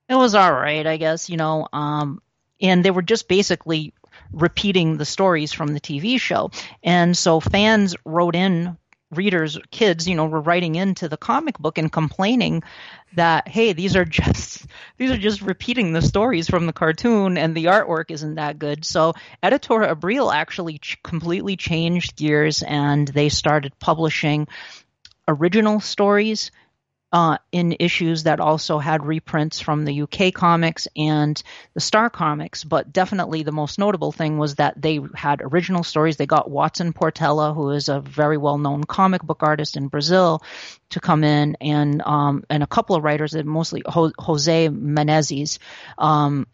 [0.08, 1.30] it was all right, I guess.
[1.30, 2.22] You know, um,
[2.60, 3.94] and they were just basically
[4.32, 6.50] repeating the stories from the TV show,
[6.84, 8.76] and so fans wrote in
[9.12, 12.62] readers kids you know were writing into the comic book and complaining
[13.14, 17.56] that hey these are just these are just repeating the stories from the cartoon and
[17.56, 18.86] the artwork isn't that good.
[18.86, 24.48] So editora abril actually ch- completely changed gears and they started publishing
[25.28, 26.52] original stories
[27.12, 31.42] uh, in issues that also had reprints from the UK comics and
[31.74, 36.18] the Star comics, but definitely the most notable thing was that they had original stories.
[36.18, 40.44] They got Watson Portela, who is a very well-known comic book artist in Brazil,
[40.90, 45.58] to come in, and um, and a couple of writers, mostly Jose Menezes,
[45.98, 46.46] um,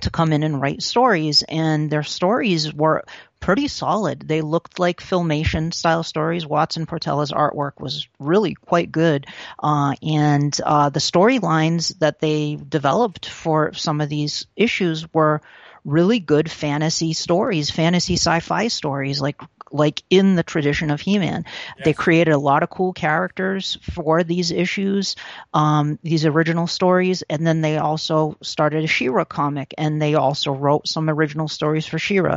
[0.00, 3.04] to come in and write stories, and their stories were
[3.42, 4.20] pretty solid.
[4.20, 6.46] They looked like filmation style stories.
[6.46, 9.26] Watson Portela's artwork was really quite good,
[9.58, 15.42] uh, and uh, the storylines that they developed for some of these issues were
[15.84, 19.40] really good fantasy stories, fantasy sci-fi stories, like
[19.72, 21.46] like in the tradition of He-Man.
[21.82, 25.16] They created a lot of cool characters for these issues,
[25.54, 30.52] um, these original stories, and then they also started a She-Ra comic, and they also
[30.52, 32.36] wrote some original stories for She-Ra,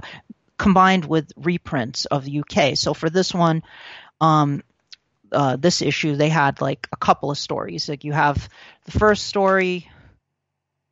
[0.58, 2.76] combined with reprints of the UK.
[2.78, 3.64] So for this one,
[4.22, 4.64] um,
[5.32, 7.90] uh, this issue, they had like a couple of stories.
[7.90, 8.50] Like you have
[8.86, 9.90] the first story.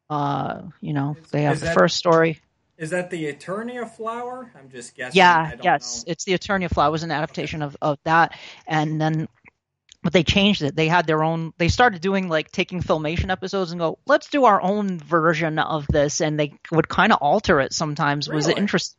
[0.10, 2.40] Uh, you know, Is- they have the that- first story.
[2.76, 4.52] Is that the Eternia flower?
[4.58, 5.22] I'm just guessing.
[5.22, 6.12] I Yeah, yes, know.
[6.12, 6.88] it's the Eternia Flower.
[6.88, 8.38] It was an adaptation of, of that,
[8.68, 9.30] and then
[10.02, 10.76] but they changed it.
[10.76, 11.54] They had their own.
[11.58, 15.86] They started doing like taking filmation episodes and go, let's do our own version of
[15.88, 18.28] this, and they would kind of alter it sometimes.
[18.28, 18.98] Was it interesting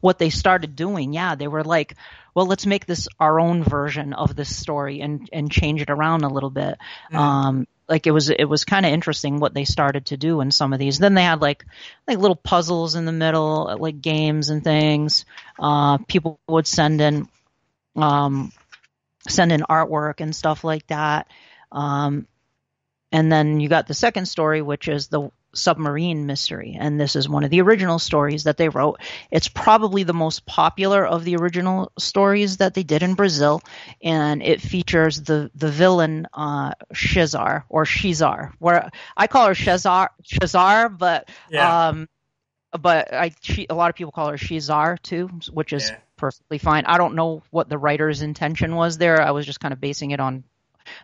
[0.00, 1.12] what they started doing.
[1.12, 1.96] Yeah, they were like,
[2.34, 6.24] well, let's make this our own version of this story and and change it around
[6.24, 6.78] a little bit.
[7.12, 7.18] Mhm.
[7.18, 10.52] Um, like it was it was kind of interesting what they started to do in
[10.52, 10.98] some of these.
[10.98, 11.64] Then they had like
[12.06, 15.24] like little puzzles in the middle, like games and things.
[15.58, 17.28] Uh, people would send in
[17.96, 18.52] um,
[19.28, 21.26] send in artwork and stuff like that.
[21.72, 22.26] Um,
[23.12, 26.76] and then you got the second story, which is the submarine mystery.
[26.78, 29.00] And this is one of the original stories that they wrote.
[29.30, 33.62] It's probably the most popular of the original stories that they did in Brazil.
[34.02, 40.08] And it features the, the villain, uh, Shizar or Shizar, where I call her Shazar,
[40.24, 41.88] Shazar, but, yeah.
[41.88, 42.08] um,
[42.78, 45.96] but I, she, a lot of people call her Shizar too, which is yeah.
[46.16, 46.84] perfectly fine.
[46.86, 49.20] I don't know what the writer's intention was there.
[49.20, 50.44] I was just kind of basing it on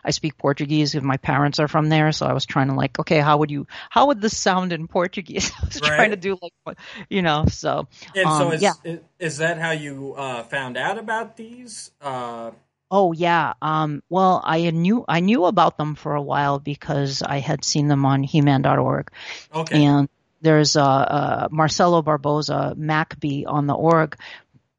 [0.03, 2.99] I speak Portuguese if my parents are from there, so I was trying to like,
[2.99, 5.51] okay, how would you, how would this sound in Portuguese?
[5.61, 5.95] I was right.
[5.95, 6.77] trying to do like,
[7.09, 7.87] you know, so.
[8.15, 8.73] And um, so is, yeah.
[9.19, 11.91] is that how you uh, found out about these?
[12.01, 12.51] Uh...
[12.89, 13.53] Oh yeah.
[13.61, 17.87] Um, well, I knew I knew about them for a while because I had seen
[17.89, 19.11] them on He-Man.org.
[19.53, 19.83] Okay.
[19.83, 20.07] And
[20.41, 24.17] there's uh, uh, Marcelo Barbosa Macbee on the org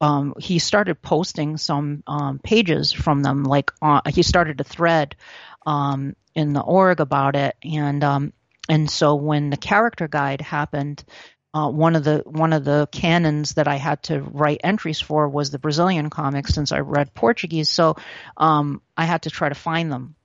[0.01, 3.43] um, he started posting some um, pages from them.
[3.43, 5.15] Like uh, he started a thread
[5.65, 8.33] um, in the org about it, and um,
[8.67, 11.03] and so when the character guide happened,
[11.53, 15.27] uh, one of the one of the canons that I had to write entries for
[15.27, 17.69] was the Brazilian comics since I read Portuguese.
[17.69, 17.97] So
[18.37, 20.15] um, I had to try to find them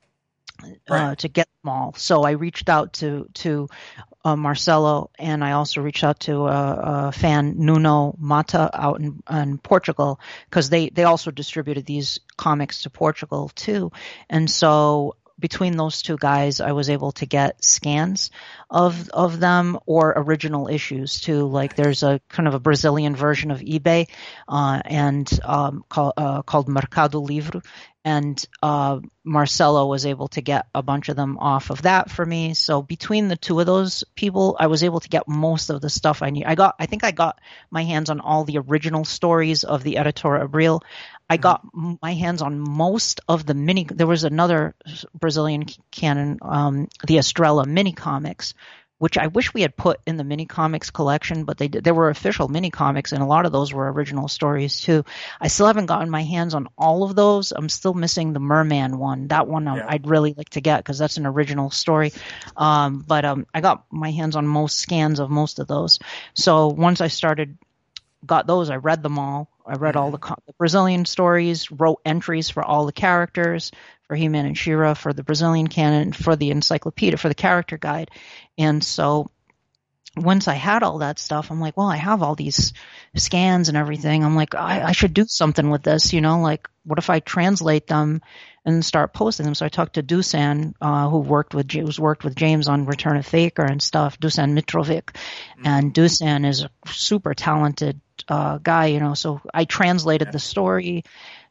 [0.62, 1.18] uh, right.
[1.18, 1.94] to get them all.
[1.96, 3.68] So I reached out to to
[4.24, 9.22] uh, Marcelo, and I also reached out to a, a fan Nuno Mata out in,
[9.30, 10.18] in Portugal
[10.48, 13.92] because they they also distributed these comics to Portugal too,
[14.30, 18.30] and so between those two guys, I was able to get scans
[18.70, 21.46] of of them or original issues too.
[21.46, 24.08] Like there's a kind of a Brazilian version of eBay,
[24.48, 27.62] uh, and um, call, uh, called Mercado Livre,
[28.04, 32.24] and uh, Marcelo was able to get a bunch of them off of that for
[32.24, 32.52] me.
[32.52, 35.88] So between the two of those people, I was able to get most of the
[35.88, 36.44] stuff I need.
[36.44, 37.40] I got, I think I got
[37.70, 40.82] my hands on all the original stories of the Editor Abril.
[41.30, 43.86] I got my hands on most of the mini.
[43.90, 44.74] There was another
[45.18, 48.52] Brazilian canon, um, the Estrela mini comics,
[49.04, 51.92] which I wish we had put in the mini comics collection, but they did, there
[51.92, 55.04] were official mini comics, and a lot of those were original stories too.
[55.38, 57.52] I still haven't gotten my hands on all of those.
[57.52, 59.28] I'm still missing the Merman one.
[59.28, 59.84] That one yeah.
[59.86, 62.12] I'd really like to get because that's an original story.
[62.56, 65.98] Um, but um, I got my hands on most scans of most of those.
[66.32, 67.58] So once I started,
[68.24, 69.50] got those, I read them all.
[69.66, 73.70] I read all the, the Brazilian stories, wrote entries for all the characters,
[74.14, 78.12] for He-Man and She-Ra, for the Brazilian canon, for the encyclopedia, for the character guide.
[78.56, 79.28] And so
[80.16, 82.72] once I had all that stuff, I'm like, well, I have all these
[83.16, 84.24] scans and everything.
[84.24, 87.18] I'm like, I, I should do something with this, you know, like what if I
[87.18, 88.20] translate them
[88.64, 89.56] and start posting them?
[89.56, 93.16] So I talked to Dusan, uh, who worked with, who's worked with James on Return
[93.16, 95.06] of Faker and stuff, Dusan Mitrovic.
[95.06, 95.66] Mm-hmm.
[95.66, 101.02] And Dusan is a super talented, uh, guy, you know, so I translated the story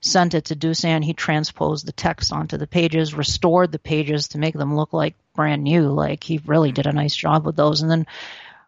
[0.03, 1.03] sent it to Dusan.
[1.03, 5.15] He transposed the text onto the pages, restored the pages to make them look like
[5.33, 5.89] brand new.
[5.89, 7.81] Like he really did a nice job with those.
[7.81, 8.05] And then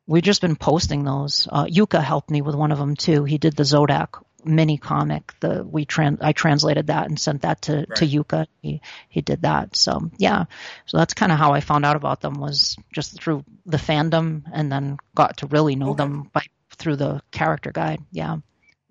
[0.08, 1.48] we've just been posting those.
[1.52, 3.26] Uh, Yuka helped me with one of them too.
[3.26, 5.34] He did the Zodak mini comic.
[5.40, 7.96] The we trans I translated that and sent that to right.
[7.96, 8.48] to Yuka.
[8.62, 9.76] He he did that.
[9.76, 10.46] So yeah.
[10.86, 14.44] So that's kind of how I found out about them was just through the fandom,
[14.54, 16.04] and then got to really know okay.
[16.04, 18.02] them by through the character guide.
[18.12, 18.38] Yeah.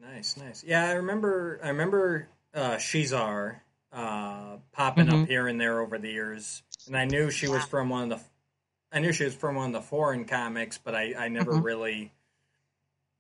[0.01, 0.65] Nice, nice.
[0.65, 1.61] Yeah, I remember.
[1.63, 3.57] I remember uh, Shizar
[3.93, 5.23] uh, popping mm-hmm.
[5.23, 8.19] up here and there over the years, and I knew she was from one of
[8.19, 8.25] the.
[8.93, 11.63] I knew she was from one of the foreign comics, but I, I never mm-hmm.
[11.63, 12.13] really,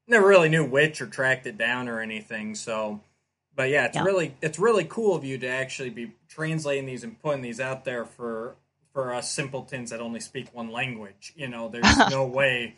[0.06, 2.54] never really knew which or tracked it down or anything.
[2.54, 3.00] So,
[3.56, 4.04] but yeah, it's yeah.
[4.04, 7.84] really it's really cool of you to actually be translating these and putting these out
[7.84, 8.54] there for
[8.92, 11.32] for us simpletons that only speak one language.
[11.36, 12.76] You know, there's no way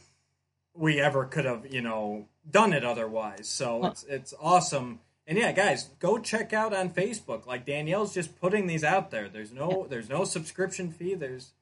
[0.75, 3.49] we ever could have you know done it otherwise.
[3.49, 7.47] So well, it's it's awesome and yeah, guys, go check out on Facebook.
[7.47, 9.29] Like Danielle's just putting these out there.
[9.29, 9.87] There's no yeah.
[9.89, 11.15] there's no subscription fee.
[11.15, 11.53] There's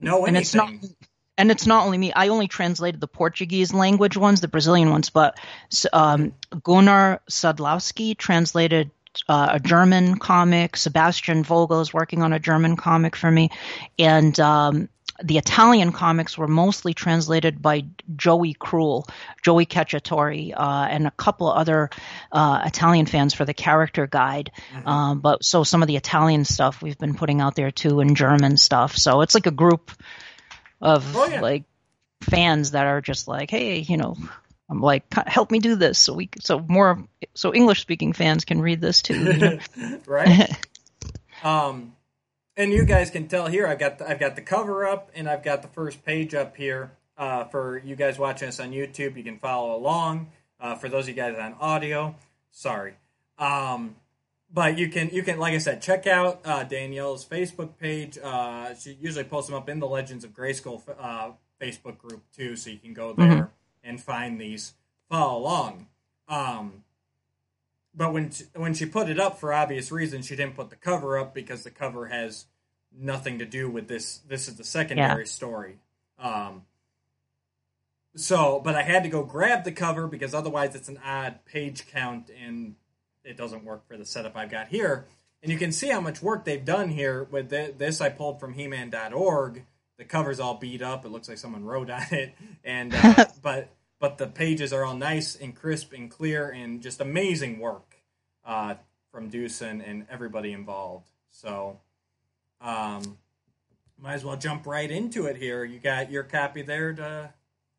[0.00, 0.28] no anything.
[0.28, 0.70] And it's not
[1.38, 2.12] and it's not only me.
[2.12, 5.38] I only translated the Portuguese language ones, the Brazilian ones, but
[5.92, 8.90] um, Gunnar Sadlowski translated
[9.28, 10.76] uh, a German comic.
[10.76, 13.50] Sebastian Vogel is working on a German comic for me,
[13.98, 14.88] and um,
[15.22, 17.84] the Italian comics were mostly translated by
[18.16, 19.06] Joey Cruel,
[19.42, 21.90] Joey Cacciatore, uh, and a couple other
[22.30, 24.50] uh, Italian fans for the character guide.
[24.74, 24.88] Mm-hmm.
[24.88, 28.16] Um, but so some of the Italian stuff we've been putting out there too, and
[28.16, 28.96] German stuff.
[28.96, 29.90] So it's like a group
[30.80, 31.40] of oh, yeah.
[31.40, 31.64] like
[32.22, 34.16] fans that are just like, hey, you know,
[34.70, 38.60] I'm like, help me do this, so we so more so English speaking fans can
[38.60, 39.18] read this too.
[39.18, 39.58] You know?
[40.06, 40.50] right.
[41.44, 41.92] um
[42.56, 43.66] and you guys can tell here.
[43.66, 46.56] I've got the, I've got the cover up, and I've got the first page up
[46.56, 49.16] here uh, for you guys watching us on YouTube.
[49.16, 50.30] You can follow along.
[50.60, 52.14] Uh, for those of you guys on audio,
[52.50, 52.94] sorry.
[53.38, 53.96] Um,
[54.52, 58.18] but you can you can like I said, check out uh, Danielle's Facebook page.
[58.22, 62.54] Uh, she usually posts them up in the Legends of Grayskull uh, Facebook group too,
[62.56, 63.44] so you can go there mm-hmm.
[63.82, 64.74] and find these.
[65.08, 65.86] Follow along.
[66.28, 66.81] Um,
[67.94, 70.76] but when she, when she put it up for obvious reasons, she didn't put the
[70.76, 72.46] cover up because the cover has
[72.96, 74.18] nothing to do with this.
[74.28, 75.28] This is the secondary yeah.
[75.28, 75.76] story.
[76.18, 76.62] Um,
[78.14, 81.86] so, but I had to go grab the cover because otherwise it's an odd page
[81.88, 82.76] count and
[83.24, 85.06] it doesn't work for the setup I've got here.
[85.42, 88.00] And you can see how much work they've done here with this.
[88.00, 89.64] I pulled from He-Man.org.
[89.98, 91.04] The cover's all beat up.
[91.04, 92.34] It looks like someone wrote on it,
[92.64, 93.68] and uh, but
[94.02, 97.94] but the pages are all nice and crisp and clear and just amazing work
[98.44, 98.74] uh,
[99.12, 101.08] from Dusan and everybody involved.
[101.30, 101.78] So,
[102.60, 103.16] um,
[103.96, 105.62] might as well jump right into it here.
[105.62, 107.32] You got your copy there to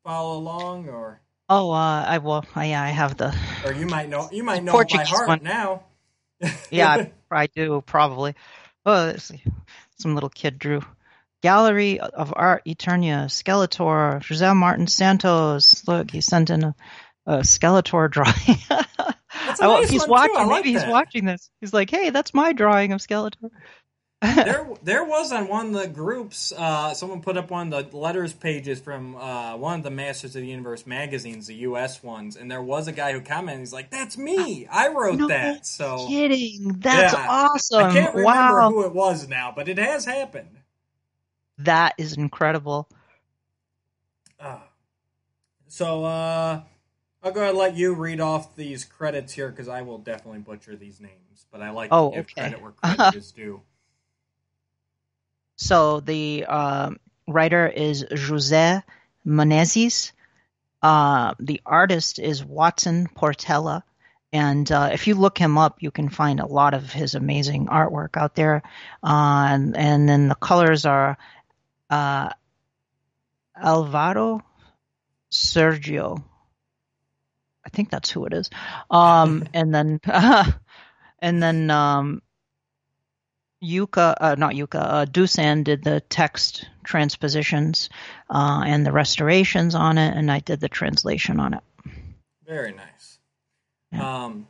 [0.05, 1.19] follow along, or
[1.49, 2.45] oh, uh, I will.
[2.55, 3.35] Yeah, I have the.
[3.65, 4.29] Or you might know.
[4.31, 5.43] You might know Portuguese by heart one.
[5.43, 5.83] now.
[6.71, 6.89] yeah,
[7.31, 8.33] I, I, do probably.
[8.85, 9.13] Oh.
[9.99, 10.83] Some little kid drew.
[11.43, 15.85] Gallery of Art Eternia, Skeletor, Jose Martin Santos.
[15.85, 16.75] Look, he sent in a,
[17.25, 18.57] a Skeletor drawing.
[19.59, 20.35] nice he's watching.
[20.35, 20.85] Like maybe that.
[20.85, 21.49] he's watching this.
[21.59, 23.49] He's like, "Hey, that's my drawing of Skeletor."
[24.21, 26.53] there, there was on one of the groups.
[26.55, 30.37] Uh, someone put up one of the letters pages from uh, one of the Masters
[30.37, 32.01] of the Universe magazines, the U.S.
[32.01, 33.59] ones, and there was a guy who commented.
[33.59, 34.65] He's like, "That's me.
[34.71, 36.77] I wrote no that." So kidding.
[36.79, 37.83] That's yeah, awesome.
[37.83, 38.69] I can't remember wow.
[38.69, 40.47] who it was now, but it has happened.
[41.59, 42.89] That is incredible.
[44.39, 44.59] Uh,
[45.67, 46.61] so uh,
[47.23, 50.39] I'll go ahead and let you read off these credits here because I will definitely
[50.39, 52.41] butcher these names, but I like oh, to give okay.
[52.41, 53.61] credit where credit is due.
[55.55, 56.91] So the uh,
[57.27, 58.81] writer is Jose
[59.25, 60.11] Menezes.
[60.81, 63.83] Uh, the artist is Watson Portela.
[64.33, 67.67] And uh, if you look him up, you can find a lot of his amazing
[67.67, 68.63] artwork out there.
[69.03, 71.17] Uh, and, and, then the colors are
[71.93, 72.29] uh,
[73.55, 74.41] Alvaro
[75.31, 76.23] Sergio.
[77.65, 78.49] I think that's who it is.
[78.89, 79.99] Um, and then,
[81.19, 82.21] and then um,
[83.63, 87.89] Yuka, uh, not Yuka, uh, Dusan did the text transpositions
[88.29, 91.63] uh, and the restorations on it, and I did the translation on it.
[92.45, 93.19] Very nice.
[93.91, 94.25] Yeah.
[94.25, 94.47] Um,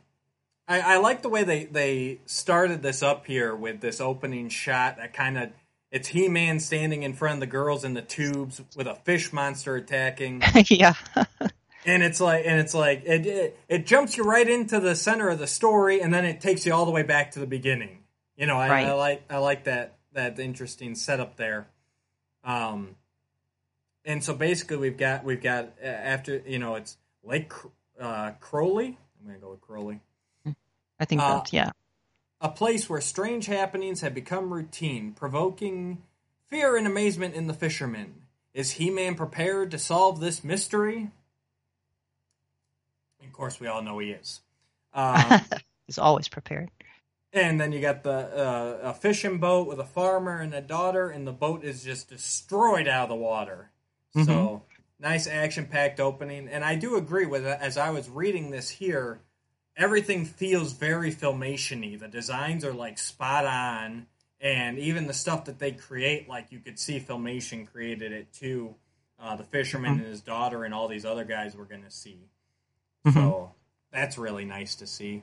[0.66, 4.96] I, I like the way they, they started this up here with this opening shot
[4.96, 5.50] that kind of
[5.94, 9.32] it's He Man standing in front of the girls in the tubes with a fish
[9.32, 10.42] monster attacking.
[10.68, 10.94] yeah.
[11.86, 15.30] and it's like and it's like it, it, it jumps you right into the center
[15.30, 18.00] of the story and then it takes you all the way back to the beginning
[18.36, 18.86] you know, I, right.
[18.86, 21.68] I like I like that that interesting setup there.
[22.42, 22.96] Um,
[24.04, 27.52] and so basically we've got we've got uh, after you know it's Lake
[28.00, 28.98] uh, Crowley.
[29.20, 30.00] I'm gonna go with Crowley.
[30.98, 31.70] I think uh, yeah.
[32.44, 36.02] A place where strange happenings have become routine, provoking
[36.46, 38.16] fear and amazement in the fishermen.
[38.52, 41.10] Is He-Man prepared to solve this mystery?
[43.24, 44.42] Of course, we all know he is.
[44.92, 45.40] Um,
[45.86, 46.70] He's always prepared.
[47.32, 51.08] And then you got the uh, a fishing boat with a farmer and a daughter,
[51.08, 53.70] and the boat is just destroyed out of the water.
[54.14, 54.26] Mm-hmm.
[54.26, 54.62] So
[55.00, 56.48] nice action packed opening.
[56.48, 57.58] And I do agree with it.
[57.58, 59.20] As I was reading this here,
[59.76, 61.96] everything feels very filmation-y.
[61.96, 64.06] The designs are like spot on,
[64.40, 68.74] and even the stuff that they create, like you could see filmation created it too.
[69.18, 70.00] Uh, the fisherman mm-hmm.
[70.00, 72.18] and his daughter, and all these other guys we're going to see.
[73.06, 73.18] Mm-hmm.
[73.18, 73.52] So
[73.92, 75.22] that's really nice to see.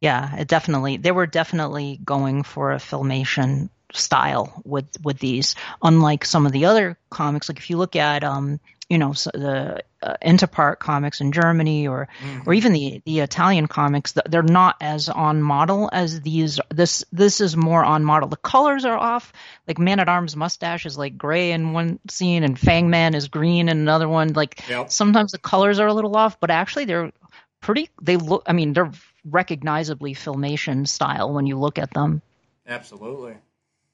[0.00, 0.98] Yeah, it definitely.
[0.98, 6.66] They were definitely going for a filmation style with with these, unlike some of the
[6.66, 7.48] other comics.
[7.48, 12.08] Like if you look at, um, you know, the uh, Interpart comics in Germany, or
[12.20, 12.48] mm-hmm.
[12.48, 16.60] or even the the Italian comics, they're not as on model as these.
[16.70, 18.28] This this is more on model.
[18.28, 19.32] The colors are off.
[19.66, 23.28] Like Man at Arms mustache is like gray in one scene, and Fang Man is
[23.28, 24.34] green in another one.
[24.34, 24.92] Like yep.
[24.92, 27.12] sometimes the colors are a little off, but actually they're
[27.60, 27.88] pretty.
[28.02, 28.42] They look.
[28.46, 28.92] I mean, they're
[29.24, 32.20] recognizably filmation style when you look at them.
[32.66, 33.36] Absolutely.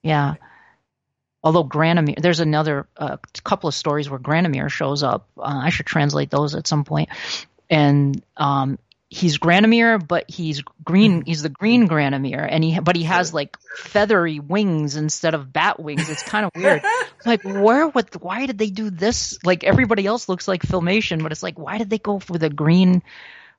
[0.03, 0.35] Yeah.
[1.43, 5.29] Although Granamyr, there's another uh, couple of stories where Granamyr shows up.
[5.39, 7.09] Uh, I should translate those at some point.
[7.71, 8.79] And um,
[9.11, 11.25] he's Granamyr, but he's green.
[11.25, 15.81] He's the green Granamyr, and he but he has like feathery wings instead of bat
[15.81, 16.09] wings.
[16.09, 16.83] It's kind of weird.
[17.27, 17.89] like where?
[17.89, 18.23] What?
[18.23, 19.39] Why did they do this?
[19.45, 22.49] Like everybody else looks like filmation, but it's like why did they go for the
[22.49, 23.03] green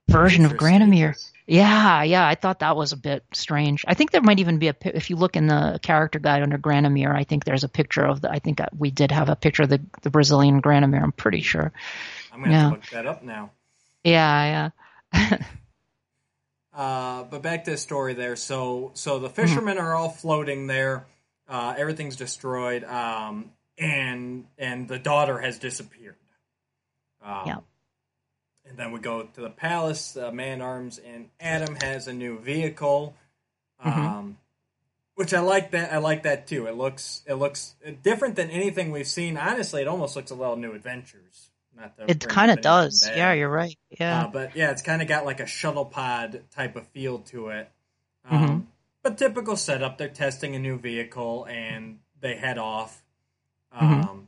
[0.08, 1.16] version of Granamyr?
[1.48, 3.84] Yeah, yeah, I thought that was a bit strange.
[3.88, 6.58] I think there might even be a if you look in the character guide under
[6.58, 8.32] Granamyr, I think there's a picture of the.
[8.32, 11.02] I think we did have a picture of the the Brazilian Granamyr.
[11.02, 11.74] I'm pretty sure.
[12.32, 12.60] I'm gonna Yeah.
[12.60, 13.52] have to look that up now.
[14.04, 14.72] Yeah,
[15.14, 15.38] yeah,
[16.74, 18.36] Uh, but back to the story there.
[18.36, 19.24] So so Mm-hmm.
[19.24, 21.06] the fishermen are all floating there.
[21.48, 26.16] Uh, everything's destroyed, um, and and the daughter has disappeared.
[27.22, 27.58] Um, Yeah.
[28.72, 30.16] And then we go to the palace.
[30.18, 33.14] Uh, Man Arms and Adam has a new vehicle,
[33.84, 34.32] um, Mm-hmm.
[35.16, 35.72] which I like.
[35.72, 36.68] That I like that too.
[36.68, 39.38] It looks it looks different than anything we've seen.
[39.38, 41.50] Honestly, it almost looks a little New Adventures.
[41.78, 43.04] Not it kind of does.
[43.04, 43.78] anything Yeah, you're right.
[44.00, 47.20] Yeah, Uh, but yeah, it's kind of got like a shuttle pod type of feel
[47.20, 47.70] to it.
[48.32, 48.44] Mm-hmm.
[48.46, 48.68] Um,
[49.04, 49.98] But typical setup.
[49.98, 53.02] They're testing a new vehicle and they head off.
[53.76, 54.10] Mm-hmm.
[54.10, 54.28] Um,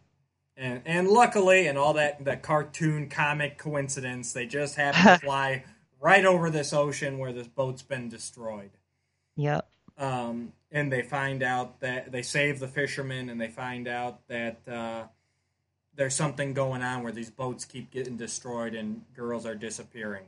[0.57, 5.63] and and luckily, and all that that cartoon comic coincidence, they just happen to fly
[5.99, 8.71] right over this ocean where this boat's been destroyed.
[9.35, 9.61] yeah,
[9.97, 14.59] Um, and they find out that they save the fishermen, and they find out that
[14.67, 15.03] uh,
[15.95, 20.25] there's something going on where these boats keep getting destroyed and girls are disappearing,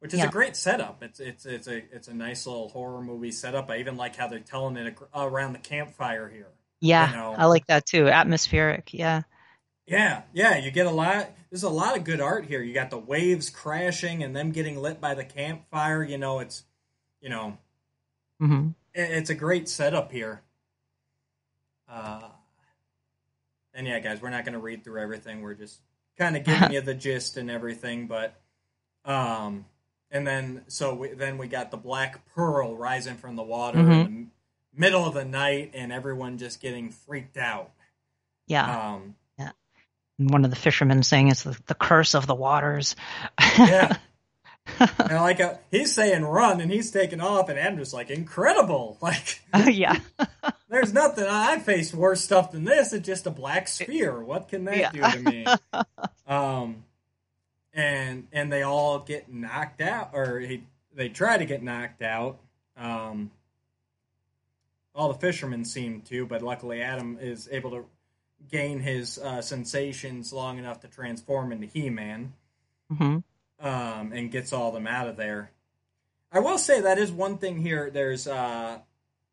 [0.00, 0.26] which is Yeah.
[0.26, 1.02] a great setup.
[1.02, 3.70] It's it's it's a it's a nice little horror movie setup.
[3.70, 6.48] I even like how they're telling it around the campfire here.
[6.80, 7.10] yeah.
[7.10, 7.34] You know.
[7.38, 8.08] I like that too.
[8.08, 8.92] Atmospheric.
[8.92, 9.22] Yeah,
[9.86, 11.30] Yeah, yeah, you get a lot.
[11.50, 12.60] There's a lot of good art here.
[12.62, 16.02] You got the waves crashing and them getting lit by the campfire.
[16.02, 16.64] You know, it's
[17.20, 17.58] you know
[18.40, 20.42] hmm it- it's a great setup here.
[21.88, 22.28] Uh,
[23.74, 25.42] and yeah, guys, we're not going to read through everything.
[25.42, 25.78] We're just
[26.18, 28.06] kind of giving you the gist and everything.
[28.06, 28.34] But,
[29.04, 29.66] um,
[30.10, 34.30] and then so we, then we got the black pearl rising from the water in
[34.74, 37.70] the middle of the night, and everyone just getting freaked out.
[38.46, 38.94] yeah.
[38.94, 39.14] Um,
[40.18, 42.96] One of the fishermen saying it's the, the curse of the waters.
[43.58, 43.96] yeah.
[44.80, 49.40] and like uh, he's saying run, and he's taking off, and Adam's like incredible, like.
[49.66, 49.98] yeah,
[50.68, 51.24] There's nothing.
[51.28, 52.92] I faced worse stuff than this.
[52.92, 54.18] It's just a black sphere.
[54.20, 54.90] What can that Yeah.
[55.12, 55.46] do to me?
[56.26, 56.82] um,
[57.72, 60.64] and and they all get knocked out, or he,
[60.94, 62.38] they try to get knocked out.
[62.76, 63.30] Um,
[64.94, 67.84] all the fishermen seem to, but luckily Adam is able to
[68.50, 72.32] gain his uh, sensations long enough to transform into He-Man
[72.94, 73.18] hmm
[73.58, 75.50] um, and gets all them out of there.
[76.30, 77.90] I will say that is one thing here.
[77.90, 78.78] There's uh,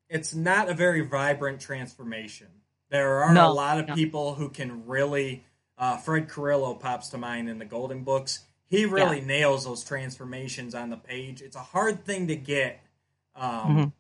[0.10, 2.48] it's not a very vibrant transformation.
[2.90, 3.96] There are No, a lot of no.
[3.96, 5.44] people who can really.
[5.78, 8.42] Uh, Fred Carrillo pops to mind in the Golden Books.
[8.70, 11.42] He really nails those transformations on the page.
[11.42, 12.80] It's a hard thing to get.
[13.36, 13.92] Um, Mhm.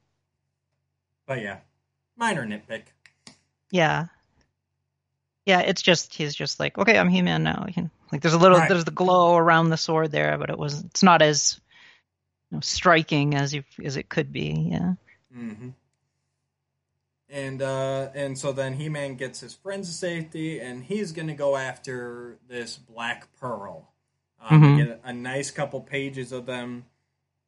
[1.25, 1.59] But yeah,
[2.15, 2.83] minor nitpick.
[3.71, 4.05] yeah,
[5.45, 5.61] yeah.
[5.61, 7.65] It's just he's just like okay, I'm He-Man now.
[7.75, 8.69] You know, Like there's a little Right.
[8.69, 11.59] there's the glow around the sword there, but it was it's not as
[12.51, 14.69] you know, striking as you as it could be.
[14.71, 14.93] Yeah.
[15.33, 15.69] hmm
[17.29, 21.27] And uh, and so then He Man gets his friends to safety, and he's going
[21.27, 23.89] to go after this Black Pearl.
[24.39, 24.77] Um, Mhm.
[24.77, 26.85] get a, a nice couple pages of them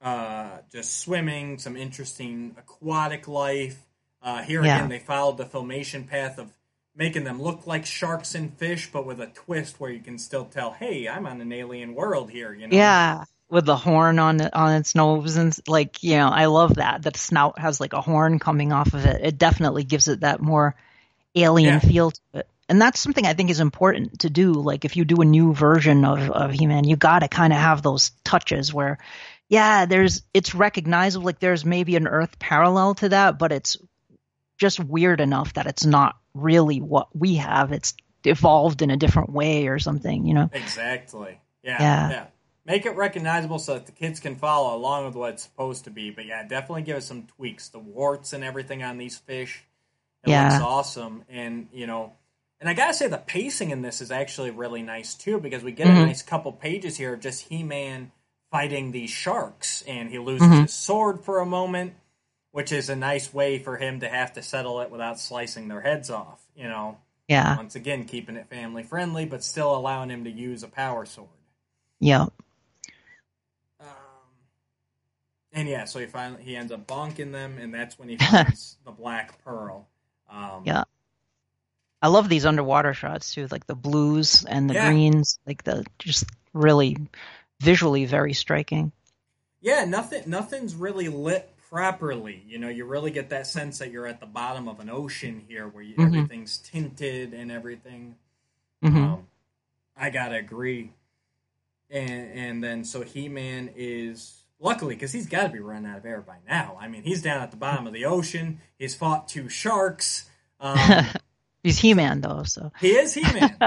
[0.02, 3.86] uh, just swimming, some interesting aquatic life.
[4.22, 4.78] Uh, here Yeah.
[4.78, 6.52] again, they followed the filmation path of
[6.96, 10.46] making them look like sharks and fish, but with a twist where you can still
[10.46, 12.54] tell, hey, I'm on an alien world here.
[12.54, 12.76] You know?
[12.76, 17.04] Yeah, with the horn on on its nose and like you know, I love that
[17.04, 19.22] that snout has like a horn coming off of it.
[19.24, 20.76] It definitely gives it that more
[21.36, 21.80] alien Yeah.
[21.80, 22.48] feel to it.
[22.68, 24.54] And that's something I think is important to do.
[24.54, 27.60] Like if you do a new version of of He-Man, you got to kind of
[27.60, 28.98] have those touches where
[29.48, 33.78] yeah, there's it's recognizable like there's maybe an earth parallel to that, but it's
[34.58, 37.72] just weird enough that it's not really what we have.
[37.72, 40.50] It's evolved in a different way or something, you know.
[40.54, 41.40] Exactly.
[41.64, 42.10] Yeah, Yeah.
[42.10, 42.26] yeah.
[42.66, 45.92] Make it recognizable so that the kids can follow along with what it's supposed to
[45.92, 46.10] be.
[46.10, 47.70] But yeah, definitely give us some tweaks.
[47.70, 49.64] The warts and everything on these fish.
[50.24, 50.50] It Yeah.
[50.50, 51.24] looks awesome.
[51.30, 52.14] And, you know,
[52.60, 55.72] and I gotta say the pacing in this is actually really nice too, because we
[55.72, 56.04] get Mhm.
[56.04, 58.12] a nice couple pages here of just He Man
[58.52, 60.62] fighting these sharks, and he loses Mhm.
[60.64, 61.94] his sword for a moment,
[62.56, 65.82] which is a nice way for him to have to settle it without slicing their
[65.82, 66.98] heads off, you know.
[67.28, 67.58] Yeah.
[67.58, 71.28] Once again, keeping it family friendly, but still allowing him to use a power sword.
[72.00, 72.32] Yep.
[73.82, 73.88] Um,
[75.52, 78.78] and yeah, so he finally he ends up bonking them, and that's when he finds
[78.86, 79.88] the black pearl.
[80.30, 80.84] Um, Yeah.
[82.02, 84.90] I love these underwater shots too, like the blues and the Yeah.
[84.90, 86.98] greens, like the just really
[87.62, 88.92] visually very striking.
[89.62, 92.44] yeah, nothing nothing's really lit properly.
[92.48, 95.44] You know, you really get that sense that you're at the bottom of an ocean
[95.48, 96.06] here, where you, Mhm.
[96.08, 98.16] everything's tinted and everything.
[98.82, 99.28] hmm Um,
[99.98, 100.94] I gotta agree.
[101.90, 105.98] And and then so He Man is luckily, because he's got to be running out
[106.00, 106.78] of air by now.
[106.80, 108.60] I mean, he's down at the bottom of the ocean.
[108.80, 110.30] He's fought two sharks.
[110.60, 110.78] Um,
[111.64, 113.58] He's He Man though, so he is He Man.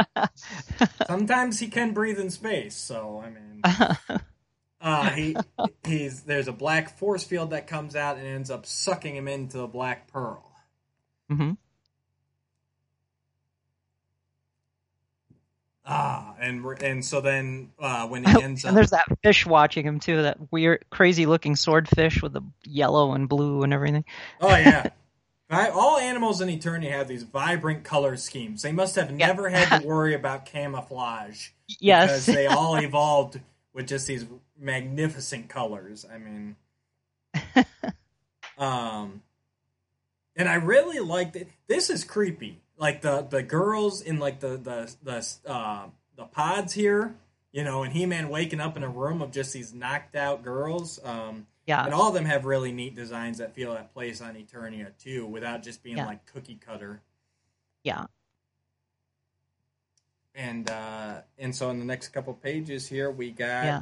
[1.07, 2.76] Sometimes he can breathe in space.
[2.76, 4.20] So I mean,
[4.81, 5.37] uh, he
[5.85, 9.59] he's there's a black force field that comes out and ends up sucking him into
[9.59, 10.45] the black pearl.
[11.29, 11.53] hmm
[15.91, 19.47] Ah, and and so then uh, when he ends up and up, there's that fish
[19.47, 24.05] watching him too, that weird, crazy looking swordfish with the yellow and blue and everything.
[24.39, 24.91] oh yeah,
[25.51, 25.70] right.
[25.72, 28.61] All animals in Eternia have these vibrant color schemes.
[28.61, 31.49] They must have never had to worry about camouflage.
[31.81, 33.41] Yes, because they all evolved
[33.79, 34.26] with just these
[34.59, 36.05] magnificent colors.
[36.12, 36.57] I mean,
[38.59, 39.22] um,
[40.35, 41.49] and I really liked it.
[41.68, 42.61] This is creepy.
[42.76, 47.14] Like the the girls in like the the the uh, the pods here,
[47.53, 50.43] you know, and He Man waking up in a room of just these knocked out
[50.43, 50.99] girls.
[51.05, 54.35] Um, yeah, and all of them have really neat designs that feel at place on
[54.35, 56.07] Eternia too, without just being Yeah.
[56.07, 57.01] like cookie cutter.
[57.85, 58.07] yeah.
[60.39, 63.80] And uh, and so in the next couple pages here, we got Yeah.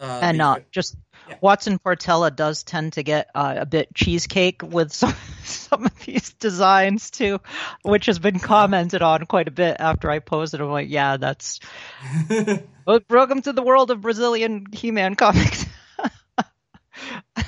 [0.00, 0.96] uh, and these- uh, just
[1.28, 1.36] Yeah.
[1.42, 5.14] Watson Portela does tend to get uh, a bit cheesecake with some
[5.44, 7.38] some of these designs too,
[7.82, 10.62] which has been commented on quite a bit after I posted.
[10.62, 11.60] I'm like, yeah, that's
[13.10, 15.66] welcome to the world of Brazilian He-Man comics.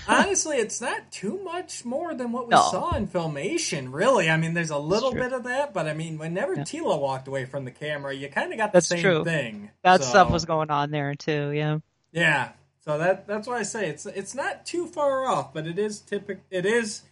[0.08, 2.62] Honestly, it's not too much more than what we No.
[2.70, 4.28] saw in Filmation, really.
[4.28, 6.62] I mean, there's a little bit of that, but I mean, whenever Yeah.
[6.62, 9.24] Teela walked away from the camera, you kind of got the That's same true.
[9.24, 9.70] thing.
[9.82, 11.50] that So, stuff was going on there too.
[11.52, 11.78] Yeah,
[12.10, 12.52] Yeah.
[12.80, 16.00] So that that's why I say it's it's not too far off, but it is
[16.00, 16.42] typical.
[16.50, 17.02] It is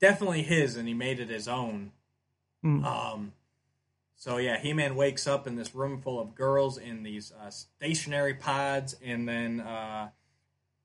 [0.00, 1.92] definitely his, and he made it his own.
[2.64, 2.84] Mm.
[2.84, 3.32] Um.
[4.16, 7.48] So yeah, He Man wakes up in this room full of girls in these uh,
[7.50, 10.10] stationary pods, and then uh,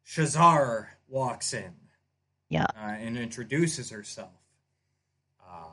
[0.05, 1.73] Shazar walks in.
[2.49, 2.65] Yeah.
[2.75, 4.29] Uh, and introduces herself.
[5.41, 5.71] Uh,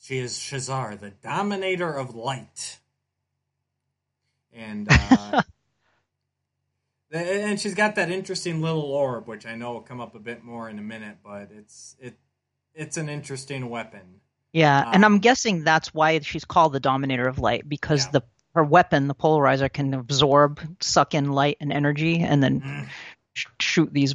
[0.00, 2.78] she is Shazar, the Dominator of Light.
[4.52, 5.42] And uh,
[7.10, 10.44] and she's got that interesting little orb, which I know will come up a bit
[10.44, 12.14] more in a minute, but it's it
[12.74, 14.20] it's an interesting weapon.
[14.52, 18.10] yeah, and I'm Um, guessing that's why she's called the Dominator of Light because Yeah.
[18.12, 18.22] the
[18.54, 22.88] her weapon, the polarizer, can absorb, suck in light and energy, and then Mm.
[23.34, 24.14] Sh- shoot these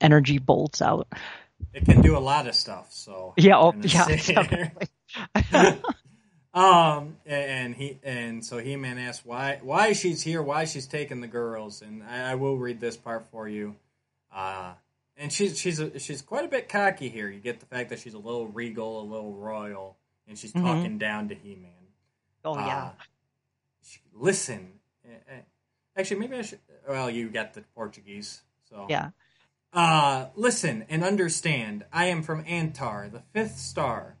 [0.00, 1.08] energy bolts out.
[1.74, 2.92] It can do a lot of stuff.
[2.92, 4.70] So Yeah, oh, yeah,
[6.54, 11.20] um, and he and so He Man asks why why she's here, why she's taking
[11.20, 13.76] the girls, and I, I will read this part for you.
[14.34, 14.72] Uh,
[15.16, 17.28] and she's she's a, she's quite a bit cocky here.
[17.28, 19.96] You get the fact that she's a little regal, a little royal,
[20.26, 20.62] and she's Mhm.
[20.62, 21.70] talking down to He Man.
[22.44, 22.84] Oh yeah.
[22.84, 22.90] Uh,
[23.82, 24.72] she- listen.
[25.04, 25.40] Eh, eh,
[25.96, 26.60] Actually, maybe I should.
[26.88, 29.10] Well, you got the Portuguese, so Yeah.
[29.72, 31.84] uh, listen and understand.
[31.92, 34.16] I am from Antar, the fifth star.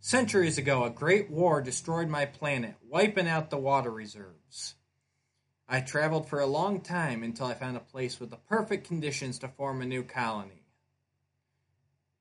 [0.00, 4.76] Centuries ago, a great war destroyed my planet, wiping out the water reserves.
[5.68, 9.40] I traveled for a long time until I found a place with the perfect conditions
[9.40, 10.62] to form a new colony.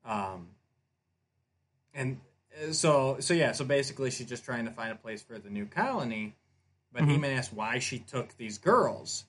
[0.03, 0.49] Um,
[1.93, 2.20] and
[2.68, 5.49] uh, so, so yeah, so basically, she's just trying to find a place for the
[5.49, 6.36] new colony.
[6.91, 7.11] But Mhm.
[7.11, 9.26] He-Man asks why she took these girls.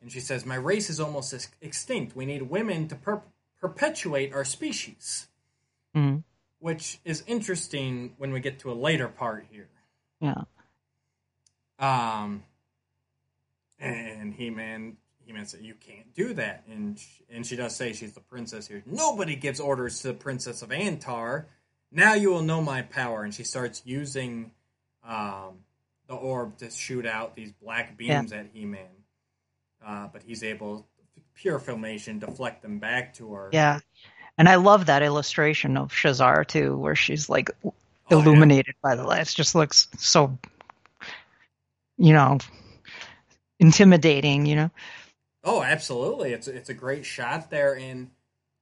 [0.00, 2.14] And she says, My race is almost ex- extinct.
[2.14, 3.22] We need women to per-
[3.60, 5.28] perpetuate our species.
[5.94, 6.22] Mhm.
[6.58, 9.68] Which is interesting when we get to a later part here.
[10.20, 10.44] Yeah.
[11.78, 12.44] Um,
[13.78, 17.76] and He Man, He Man said, "You can't do that." And sh and she does
[17.76, 18.82] say she's the princess here.
[18.86, 21.46] Nobody gives orders to the princess of Antar.
[21.92, 23.22] Now you will know my power.
[23.22, 24.52] And she starts using
[25.04, 25.58] um,
[26.08, 28.95] the orb to shoot out these black beams at He Man.
[29.86, 30.86] Uh, but he's able,
[31.34, 33.50] pure filmation, deflect them back to her.
[33.52, 33.78] Yeah.
[34.36, 37.50] And I love that illustration of Shazar too, where she's like
[38.10, 38.24] Oh, yeah.
[38.24, 39.34] illuminated by the lights.
[39.34, 40.38] Just looks so,
[41.98, 42.38] you know,
[43.58, 44.46] intimidating.
[44.46, 44.70] You know.
[45.42, 46.32] Oh, absolutely!
[46.32, 48.10] It's it's a great shot there, and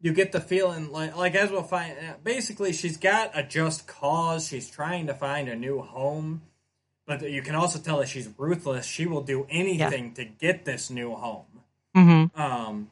[0.01, 1.97] you get the feeling like like as we'll find.
[2.23, 4.49] Basically, she's got a just cause.
[4.49, 6.43] She's trying to find a new home,
[7.07, 8.87] but you can also tell that she's ruthless.
[8.87, 11.45] She will do anything to get this new home.
[11.95, 12.91] hmm Um,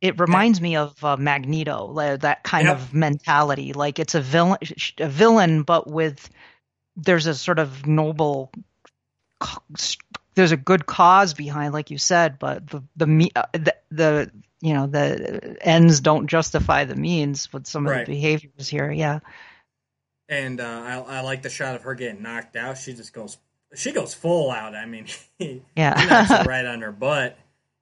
[0.00, 2.76] It reminds me of uh, Magneto, like, that kind Yep.
[2.76, 3.72] of mentality.
[3.72, 4.58] Like it's a villain,
[4.98, 6.28] a villain, but with
[6.96, 8.50] there's a sort of noble.
[10.34, 14.30] There's a good cause behind, like you said, but the the me uh, the, the
[14.60, 18.06] you know the ends don't justify the means with some of Right.
[18.06, 18.90] the behaviors here.
[18.90, 19.20] Yeah,
[20.28, 22.78] and uh, I, I like the shot of her getting knocked out.
[22.78, 23.38] She just goes,
[23.74, 24.74] she goes full out.
[24.74, 25.06] I mean,
[25.38, 27.38] he, yeah, he knocks right on her butt,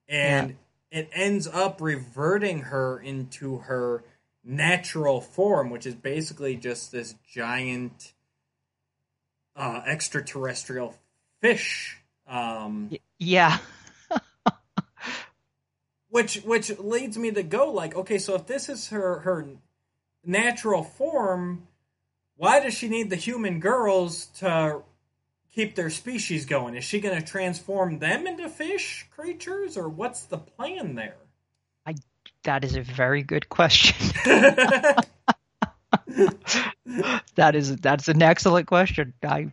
[0.09, 0.57] and
[0.91, 4.05] it ends up reverting her into her
[4.45, 8.13] natural form, which is basically just this giant
[9.57, 10.95] uh, extraterrestrial
[11.41, 11.99] fish.
[12.27, 13.59] Um, Yeah.
[16.09, 19.47] which which leads me to go like, okay, so if this is her her
[20.25, 21.67] natural form,
[22.37, 24.83] why does she need the human girls to
[25.55, 26.75] keep their species going?
[26.75, 31.17] Is she going to transform them into fish creatures, or what's the plan there?
[31.87, 31.95] I
[32.45, 33.97] That is a very good question.
[37.37, 39.13] that is that's an excellent question.
[39.23, 39.53] I